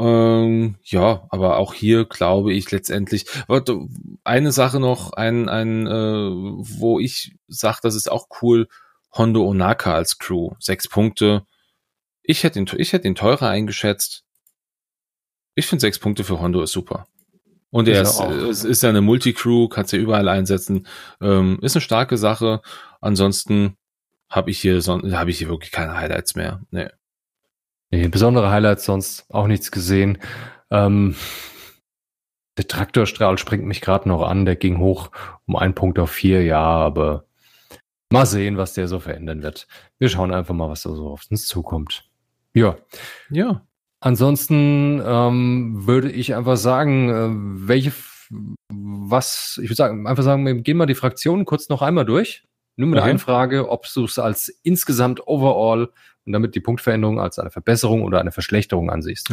[0.00, 3.26] Ähm, ja, aber auch hier glaube ich letztendlich.
[4.24, 8.66] Eine Sache noch, ein, ein äh, wo ich sage, das ist auch cool,
[9.12, 10.52] Hondo Onaka als Crew.
[10.58, 11.44] Sechs Punkte.
[12.22, 14.24] Ich hätte ihn, ich hätte ihn teurer eingeschätzt.
[15.54, 17.06] Ich finde sechs Punkte für Hondo ist super.
[17.68, 20.86] Und er ist, es ist ja eine Multicrew, kannst ja überall einsetzen.
[21.20, 22.62] Ähm, ist eine starke Sache.
[23.02, 23.76] Ansonsten
[24.30, 26.62] habe ich hier, habe ich hier wirklich keine Highlights mehr.
[26.70, 26.88] Nee.
[27.90, 30.18] Nee, besondere Highlights sonst auch nichts gesehen.
[30.70, 31.16] Ähm,
[32.56, 35.10] der Traktorstrahl springt mich gerade noch an, der ging hoch
[35.46, 37.24] um einen Punkt auf vier, ja, aber
[38.12, 39.66] mal sehen, was der so verändern wird.
[39.98, 42.04] Wir schauen einfach mal, was da so auf uns zukommt.
[42.54, 42.76] Ja.
[43.30, 43.66] Ja.
[44.00, 47.92] Ansonsten ähm, würde ich einfach sagen, äh, welche,
[48.68, 52.44] was, ich würde sagen, einfach sagen, wir gehen mal die Fraktionen kurz noch einmal durch.
[52.76, 53.10] Nur mit okay.
[53.10, 55.90] der Frage, ob du es als insgesamt overall
[56.26, 59.30] und damit die Punktveränderung als eine Verbesserung oder eine Verschlechterung ansiehst.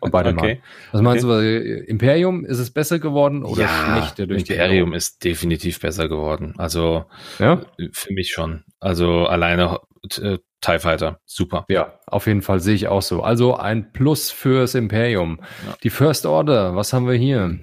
[0.00, 0.54] Und beide okay.
[0.54, 0.58] mal.
[0.92, 1.58] Was meinst okay.
[1.58, 6.54] du, Imperium, ist es besser geworden oder ja, schlechter durch Imperium ist definitiv besser geworden.
[6.56, 7.04] Also
[7.38, 7.60] ja?
[7.92, 8.64] für mich schon.
[8.80, 9.80] Also alleine
[10.20, 11.64] äh, TIE Fighter, super.
[11.68, 13.22] Ja, auf jeden Fall sehe ich auch so.
[13.22, 15.40] Also ein Plus fürs Imperium.
[15.66, 15.76] Ja.
[15.82, 17.58] Die First Order, was haben wir hier?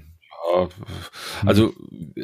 [1.45, 1.73] Also,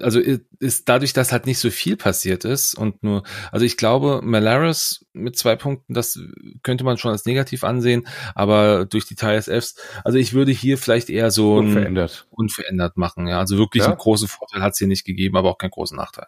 [0.01, 0.19] also
[0.59, 5.05] ist dadurch, dass halt nicht so viel passiert ist und nur, also ich glaube, Malaris
[5.13, 6.19] mit zwei Punkten, das
[6.63, 11.09] könnte man schon als negativ ansehen, aber durch die TSFs, also ich würde hier vielleicht
[11.09, 13.89] eher so unverändert, unverändert machen, ja, also wirklich ja?
[13.89, 16.27] einen großen Vorteil hat es hier nicht gegeben, aber auch keinen großen Nachteil.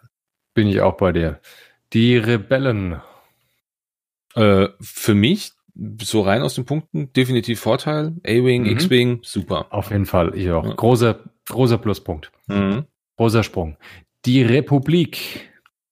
[0.54, 1.40] Bin ich auch bei dir.
[1.92, 3.00] Die Rebellen.
[4.34, 5.52] Äh, für mich
[6.02, 8.14] so rein aus den Punkten definitiv Vorteil.
[8.24, 8.70] A-Wing, mhm.
[8.70, 9.66] X-Wing, super.
[9.70, 10.64] Auf jeden Fall, ich auch.
[10.64, 10.74] Ja.
[10.74, 12.30] Großer, großer Pluspunkt.
[12.46, 12.86] Mhm.
[13.16, 13.76] Großer Sprung.
[14.24, 15.48] Die Republik.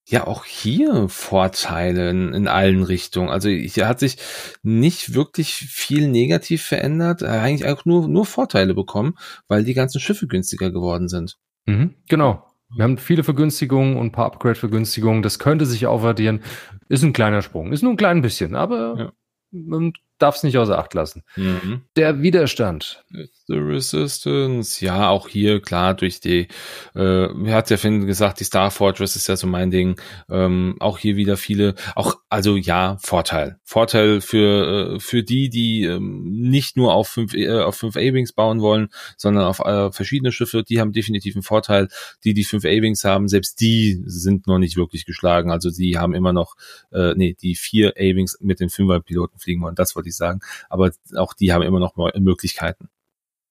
[0.08, 3.28] Ja, auch hier Vorteile in, allen Richtungen.
[3.28, 4.16] Also hier hat sich
[4.64, 9.14] nicht wirklich viel negativ verändert, eigentlich auch nur, nur Vorteile bekommen,
[9.46, 11.38] weil die ganzen Schiffe günstiger geworden sind.
[11.66, 12.44] Mhm, genau.
[12.74, 15.22] Wir haben viele Vergünstigungen und ein paar Upgrade-Vergünstigungen.
[15.22, 16.42] Das könnte sich aufaddieren.
[16.88, 17.72] Ist ein kleiner Sprung.
[17.72, 19.12] Ist nur ein klein bisschen, aber ja
[19.52, 21.22] man darf es nicht außer Acht lassen.
[21.36, 21.82] Mhm.
[21.96, 23.04] Der Widerstand.
[23.50, 24.84] The Resistance.
[24.84, 26.46] Ja, auch hier klar durch die,
[26.94, 30.00] äh, hat ja Finn gesagt, die Star Fortress ist ja so mein Ding.
[30.28, 35.82] Ähm, auch hier wieder viele, auch also ja Vorteil, Vorteil für äh, für die, die
[35.82, 40.30] ähm, nicht nur auf fünf äh, auf fünf A-Wings bauen wollen, sondern auf äh, verschiedene
[40.30, 40.62] Schiffe.
[40.62, 41.88] Die haben definitiv einen Vorteil.
[42.22, 45.50] Die, die fünf A-Wings haben, selbst die sind noch nicht wirklich geschlagen.
[45.50, 46.54] Also die haben immer noch,
[46.92, 49.74] äh, nee, die vier A-Wings mit den Fünfer-Piloten fliegen wollen.
[49.74, 50.38] Das wollte ich sagen.
[50.68, 52.88] Aber auch die haben immer noch Möglichkeiten.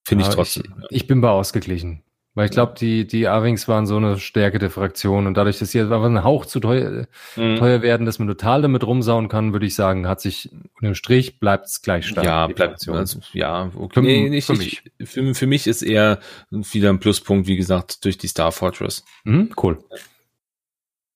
[0.06, 0.64] Finde ich trotzdem.
[0.90, 2.04] Ich, ich, bin bei ausgeglichen.
[2.36, 5.72] Weil ich glaube, die, die Arwings waren so eine Stärke der Fraktion und dadurch, dass
[5.72, 7.58] sie einfach ein Hauch zu teuer, mhm.
[7.58, 10.96] teuer werden, dass man total damit rumsauen kann, würde ich sagen, hat sich unter dem
[10.96, 12.26] Strich bleibt es gleich stark.
[12.26, 13.96] Ja, bleibt also, ja, okay.
[13.96, 14.84] Für, nee, nicht, für, mich.
[15.00, 16.20] Ich, für, für, mich ist eher
[16.50, 19.04] wieder ein Pluspunkt, wie gesagt, durch die Star Fortress.
[19.26, 19.84] Mhm, cool.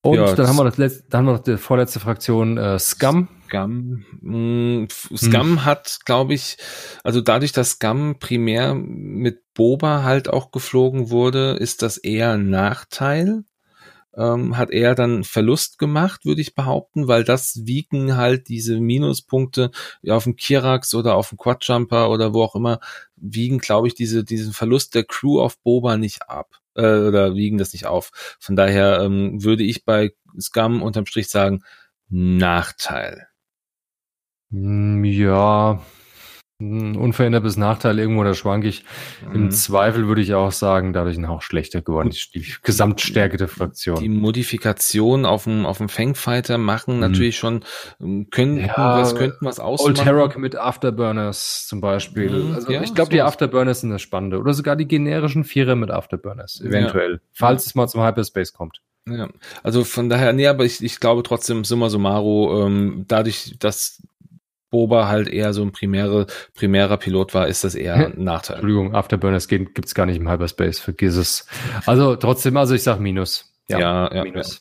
[0.02, 2.78] Und ja, dann haben wir das letzte, dann haben wir noch die vorletzte Fraktion äh,
[2.78, 3.28] Scum.
[3.54, 4.04] Scum.
[4.20, 5.64] Mh, Scum hm.
[5.64, 6.56] hat, glaube ich,
[7.02, 12.50] also dadurch, dass Scum primär mit Boba halt auch geflogen wurde, ist das eher ein
[12.50, 13.44] Nachteil.
[14.16, 19.72] Ähm, hat er dann Verlust gemacht, würde ich behaupten, weil das wiegen halt diese Minuspunkte
[20.08, 22.78] auf dem Kirax oder auf dem Quadjumper oder wo auch immer,
[23.16, 27.58] wiegen, glaube ich, diese, diesen Verlust der Crew auf Boba nicht ab äh, oder wiegen
[27.58, 28.12] das nicht auf.
[28.38, 31.64] Von daher ähm, würde ich bei Scum unterm Strich sagen,
[32.08, 33.26] Nachteil.
[34.54, 35.80] Hm, ja,
[36.60, 38.84] unverändert bis Nachteil irgendwo, da schwank ich.
[39.28, 39.34] Mhm.
[39.34, 42.10] Im Zweifel würde ich auch sagen, dadurch ein Hauch schlechter geworden.
[42.10, 43.98] Die, die Gesamtstärke der Fraktion.
[44.00, 47.00] Die Modifikation auf dem, auf dem Fangfighter machen mhm.
[47.00, 47.64] natürlich schon,
[48.00, 49.88] ähm, können, ja, was könnten was ausmachen.
[49.88, 52.30] Old Terrock mit Afterburners zum Beispiel.
[52.30, 54.38] Mhm, also ja, ich glaube, die Afterburners sind das Spannende.
[54.38, 57.14] Oder sogar die generischen Vierer mit Afterburners, eventuell.
[57.14, 57.18] Ja.
[57.32, 58.80] Falls es mal zum Hyperspace kommt.
[59.06, 59.28] Ja,
[59.62, 64.02] also von daher, nee, aber ich, ich glaube trotzdem, summa summarum, ähm, dadurch, dass
[64.74, 68.56] Boba halt eher so ein primäre, primärer Pilot war, ist das eher ein Nachteil.
[68.56, 71.46] Entschuldigung, Afterburners gibt es gar nicht im Hyperspace, vergiss es.
[71.86, 73.54] Also trotzdem, also ich sag Minus.
[73.68, 74.60] Ja, ja, ja Minus.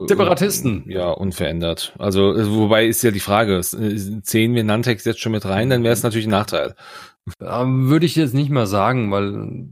[0.00, 0.08] Ja.
[0.08, 0.90] Separatisten.
[0.90, 1.94] Ja, unverändert.
[1.98, 5.92] Also, wobei ist ja die Frage, zählen wir Nantex jetzt schon mit rein, dann wäre
[5.92, 6.74] es natürlich ein Nachteil.
[7.40, 9.68] Ähm, würde ich jetzt nicht mal sagen, weil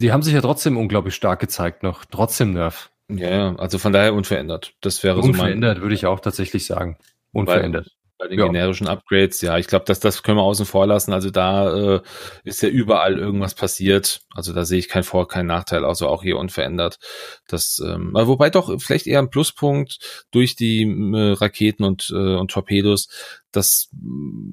[0.00, 2.06] die haben sich ja trotzdem unglaublich stark gezeigt noch.
[2.06, 2.88] Trotzdem Nerv.
[3.10, 4.72] Ja, also von daher unverändert.
[4.80, 5.52] Das wäre unverändert, so mein.
[5.56, 6.96] Unverändert, würde ich auch tatsächlich sagen.
[7.32, 7.97] Unverändert.
[8.18, 8.46] Bei den ja.
[8.46, 11.12] generischen Upgrades, ja, ich glaube, dass das können wir außen vor lassen.
[11.12, 12.00] Also da äh,
[12.42, 14.22] ist ja überall irgendwas passiert.
[14.34, 16.98] Also da sehe ich keinen Vor-, keinen Nachteil, also auch hier unverändert.
[17.46, 19.98] Das, ähm, wobei doch vielleicht eher ein Pluspunkt
[20.32, 23.08] durch die äh, Raketen und, äh, und Torpedos,
[23.52, 23.88] das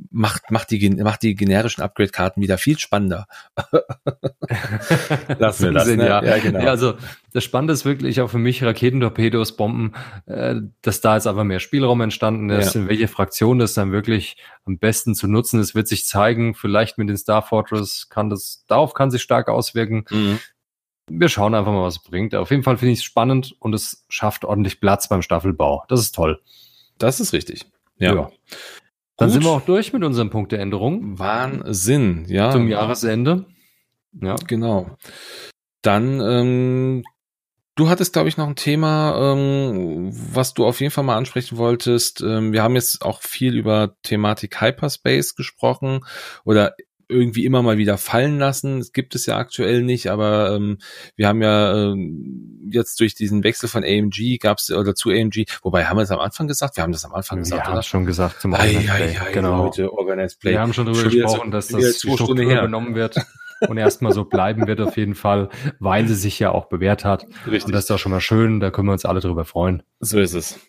[0.10, 3.28] macht, macht, die, macht die generischen Upgrade-Karten wieder viel spannender.
[5.38, 6.08] Lassen wir das, ne?
[6.08, 6.24] ja.
[6.24, 6.60] Ja, genau.
[6.60, 6.94] ja, also
[7.34, 9.94] das Spannende ist wirklich auch für mich Raketen, Torpedos, Bomben,
[10.28, 12.82] äh, dass da jetzt einfach mehr Spielraum entstanden ist, ja.
[12.82, 16.56] in welche Fraktion das dann wirklich am besten zu nutzen ist, wird sich zeigen.
[16.56, 20.06] Vielleicht mit den Star Fortress kann das, darauf kann sich stark auswirken.
[20.10, 20.40] Mhm.
[21.08, 22.34] Wir schauen einfach mal, was es bringt.
[22.34, 25.84] Auf jeden Fall finde ich es spannend und es schafft ordentlich Platz beim Staffelbau.
[25.88, 26.42] Das ist toll.
[26.98, 27.66] Das ist richtig.
[27.98, 28.16] Ja.
[28.16, 28.30] ja.
[29.18, 31.18] Dann sind wir auch durch mit unseren Punkteänderungen.
[31.18, 32.52] Wahnsinn, ja.
[32.52, 33.46] Zum Jahresende.
[34.12, 34.36] Ja.
[34.48, 34.98] Genau.
[35.82, 37.04] Dann, ähm,
[37.76, 41.58] du hattest, glaube ich, noch ein Thema, ähm, was du auf jeden Fall mal ansprechen
[41.58, 42.22] wolltest.
[42.22, 46.06] Ähm, wir haben jetzt auch viel über Thematik Hyperspace gesprochen
[46.44, 46.76] oder
[47.08, 48.80] irgendwie immer mal wieder fallen lassen.
[48.80, 50.78] Das gibt es ja aktuell nicht, aber ähm,
[51.16, 55.46] wir haben ja ähm, jetzt durch diesen Wechsel von AMG gab es oder zu AMG,
[55.62, 56.78] wobei haben wir es am Anfang gesagt?
[56.78, 59.18] Wir haben das am Anfang gesagt, wir haben es schon gesagt zum Organized Play.
[59.18, 59.66] Ei, ei, genau.
[59.66, 60.52] Leute, Organized Play.
[60.52, 63.18] Wir haben schon darüber gesprochen, dass das die Struktur übernommen wird.
[63.68, 67.26] Und erstmal so bleiben wird auf jeden Fall, weil sie sich ja auch bewährt hat.
[67.46, 67.66] Richtig.
[67.66, 69.84] Und das ist doch schon mal schön, da können wir uns alle drüber freuen.
[70.00, 70.60] So ist es.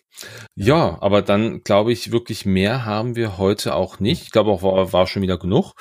[0.55, 4.23] Ja, aber dann glaube ich wirklich mehr haben wir heute auch nicht.
[4.23, 5.73] Ich glaube auch war, war schon wieder genug.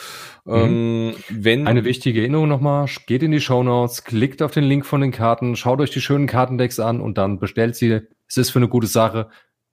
[0.45, 0.55] Mhm.
[0.55, 4.85] Ähm, wenn Eine wichtige Erinnerung nochmal, geht in die Show Notes, klickt auf den Link
[4.85, 8.01] von den Karten, schaut euch die schönen Kartendecks an und dann bestellt sie.
[8.29, 9.31] Es ist für eine gute Sache,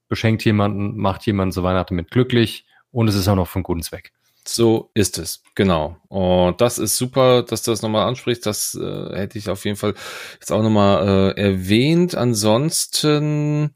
[0.08, 3.64] beschenkt jemanden, macht jemanden zu Weihnachten mit glücklich und es ist auch noch für einen
[3.64, 4.14] guten Zweck.
[4.46, 5.96] So ist es, genau.
[6.10, 8.46] Und das ist super, dass du das nochmal ansprichst.
[8.46, 9.94] Das äh, hätte ich auf jeden Fall
[10.34, 12.16] jetzt auch nochmal äh, erwähnt.
[12.16, 13.74] Ansonsten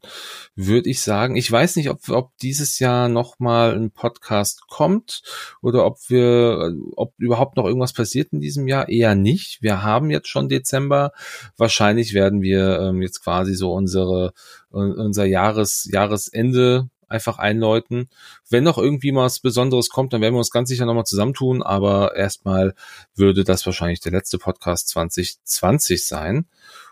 [0.54, 5.22] würde ich sagen, ich weiß nicht, ob, ob dieses Jahr nochmal ein Podcast kommt
[5.62, 8.90] oder ob wir, ob überhaupt noch irgendwas passiert in diesem Jahr.
[8.90, 9.62] Eher nicht.
[9.62, 11.12] Wir haben jetzt schon Dezember.
[11.56, 14.34] Wahrscheinlich werden wir ähm, jetzt quasi so unsere
[14.70, 18.08] unser Jahres, Jahresende einfach einläuten.
[18.48, 22.16] Wenn noch irgendwie was Besonderes kommt, dann werden wir uns ganz sicher nochmal zusammentun, aber
[22.16, 22.74] erstmal
[23.14, 26.46] würde das wahrscheinlich der letzte Podcast 2020 sein.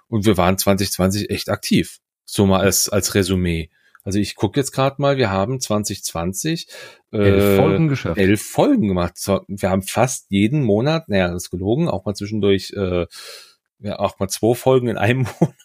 [0.08, 1.98] Und wir waren 2020 echt aktiv.
[2.24, 3.70] So mal als, als Resümee.
[4.06, 6.68] Also ich gucke jetzt gerade mal, wir haben 2020
[7.10, 8.18] elf äh, Folgen geschafft.
[8.18, 9.14] Elf Folgen gemacht.
[9.48, 13.06] Wir haben fast jeden Monat, naja, das ist gelogen, auch mal zwischendurch, äh,
[13.80, 15.56] ja, auch mal zwei Folgen in einem Monat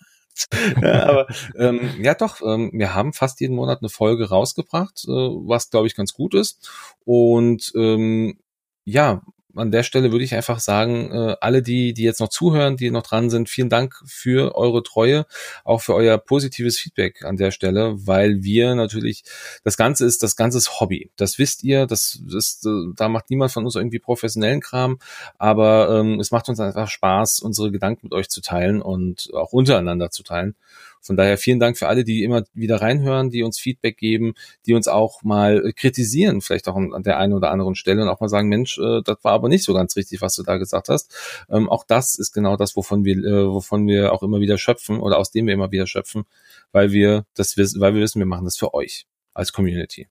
[0.82, 1.28] ja, aber
[1.58, 5.88] ähm, ja doch, ähm, wir haben fast jeden Monat eine Folge rausgebracht, äh, was glaube
[5.88, 6.70] ich ganz gut ist.
[7.06, 8.40] Und ähm,
[8.84, 9.22] ja,
[9.56, 12.92] an der Stelle würde ich einfach sagen, äh, alle die, die jetzt noch zuhören, die
[12.92, 15.26] noch dran sind, vielen Dank für eure Treue,
[15.64, 19.24] auch für euer positives Feedback an der Stelle, weil wir natürlich,
[19.64, 21.12] das Ganze ist, das Ganze ist Hobby.
[21.16, 25.00] Das wisst ihr, das ist, äh, da macht niemand von uns irgendwie professionellen Kram,
[25.38, 29.54] aber ähm, es macht uns einfach Spaß, unsere Gedanken mit euch zu teilen und auch
[29.54, 30.56] untereinander zu teilen.
[31.02, 34.34] Von daher vielen Dank für alle, die immer wieder reinhören, die uns Feedback geben,
[34.66, 38.20] die uns auch mal kritisieren, vielleicht auch an der einen oder anderen Stelle und auch
[38.20, 40.90] mal sagen, Mensch, äh, das war aber nicht so ganz richtig, was du da gesagt
[40.90, 41.46] hast.
[41.50, 45.00] Ähm, auch das ist genau das, wovon wir, äh, wovon wir auch immer wieder schöpfen
[45.00, 46.24] oder aus dem wir immer wieder schöpfen,
[46.72, 50.08] weil wir das wissen, weil wir wissen, wir machen das für euch als Community.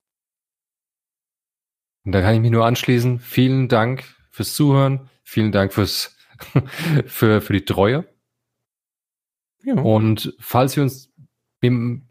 [2.05, 3.21] Und da kann ich mich nur anschließen.
[3.21, 5.11] Vielen Dank fürs Zuhören.
[5.23, 6.17] Vielen Dank fürs,
[7.07, 8.07] für, für die Treue.
[9.65, 9.75] Ja.
[9.75, 11.11] Und falls wir uns,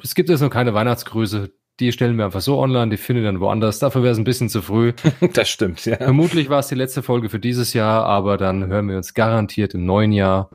[0.04, 3.40] es gibt jetzt noch keine Weihnachtsgrüße, die stellen wir einfach so online, die findet dann
[3.40, 3.80] woanders.
[3.80, 4.94] Dafür wäre es ein bisschen zu früh.
[5.34, 5.96] das stimmt, ja.
[5.96, 9.74] Vermutlich war es die letzte Folge für dieses Jahr, aber dann hören wir uns garantiert
[9.74, 10.50] im neuen Jahr.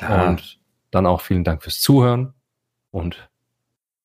[0.00, 0.28] Ja.
[0.28, 0.58] Und
[0.90, 2.32] dann auch vielen Dank fürs Zuhören
[2.90, 3.28] und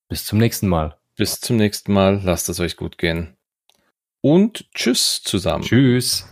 [0.10, 0.98] bis zum nächsten Mal.
[1.16, 2.22] Bis zum nächsten Mal.
[2.24, 3.36] Lasst es euch gut gehen.
[4.22, 5.64] und tschüss zusammen.
[5.64, 6.28] Tschüss.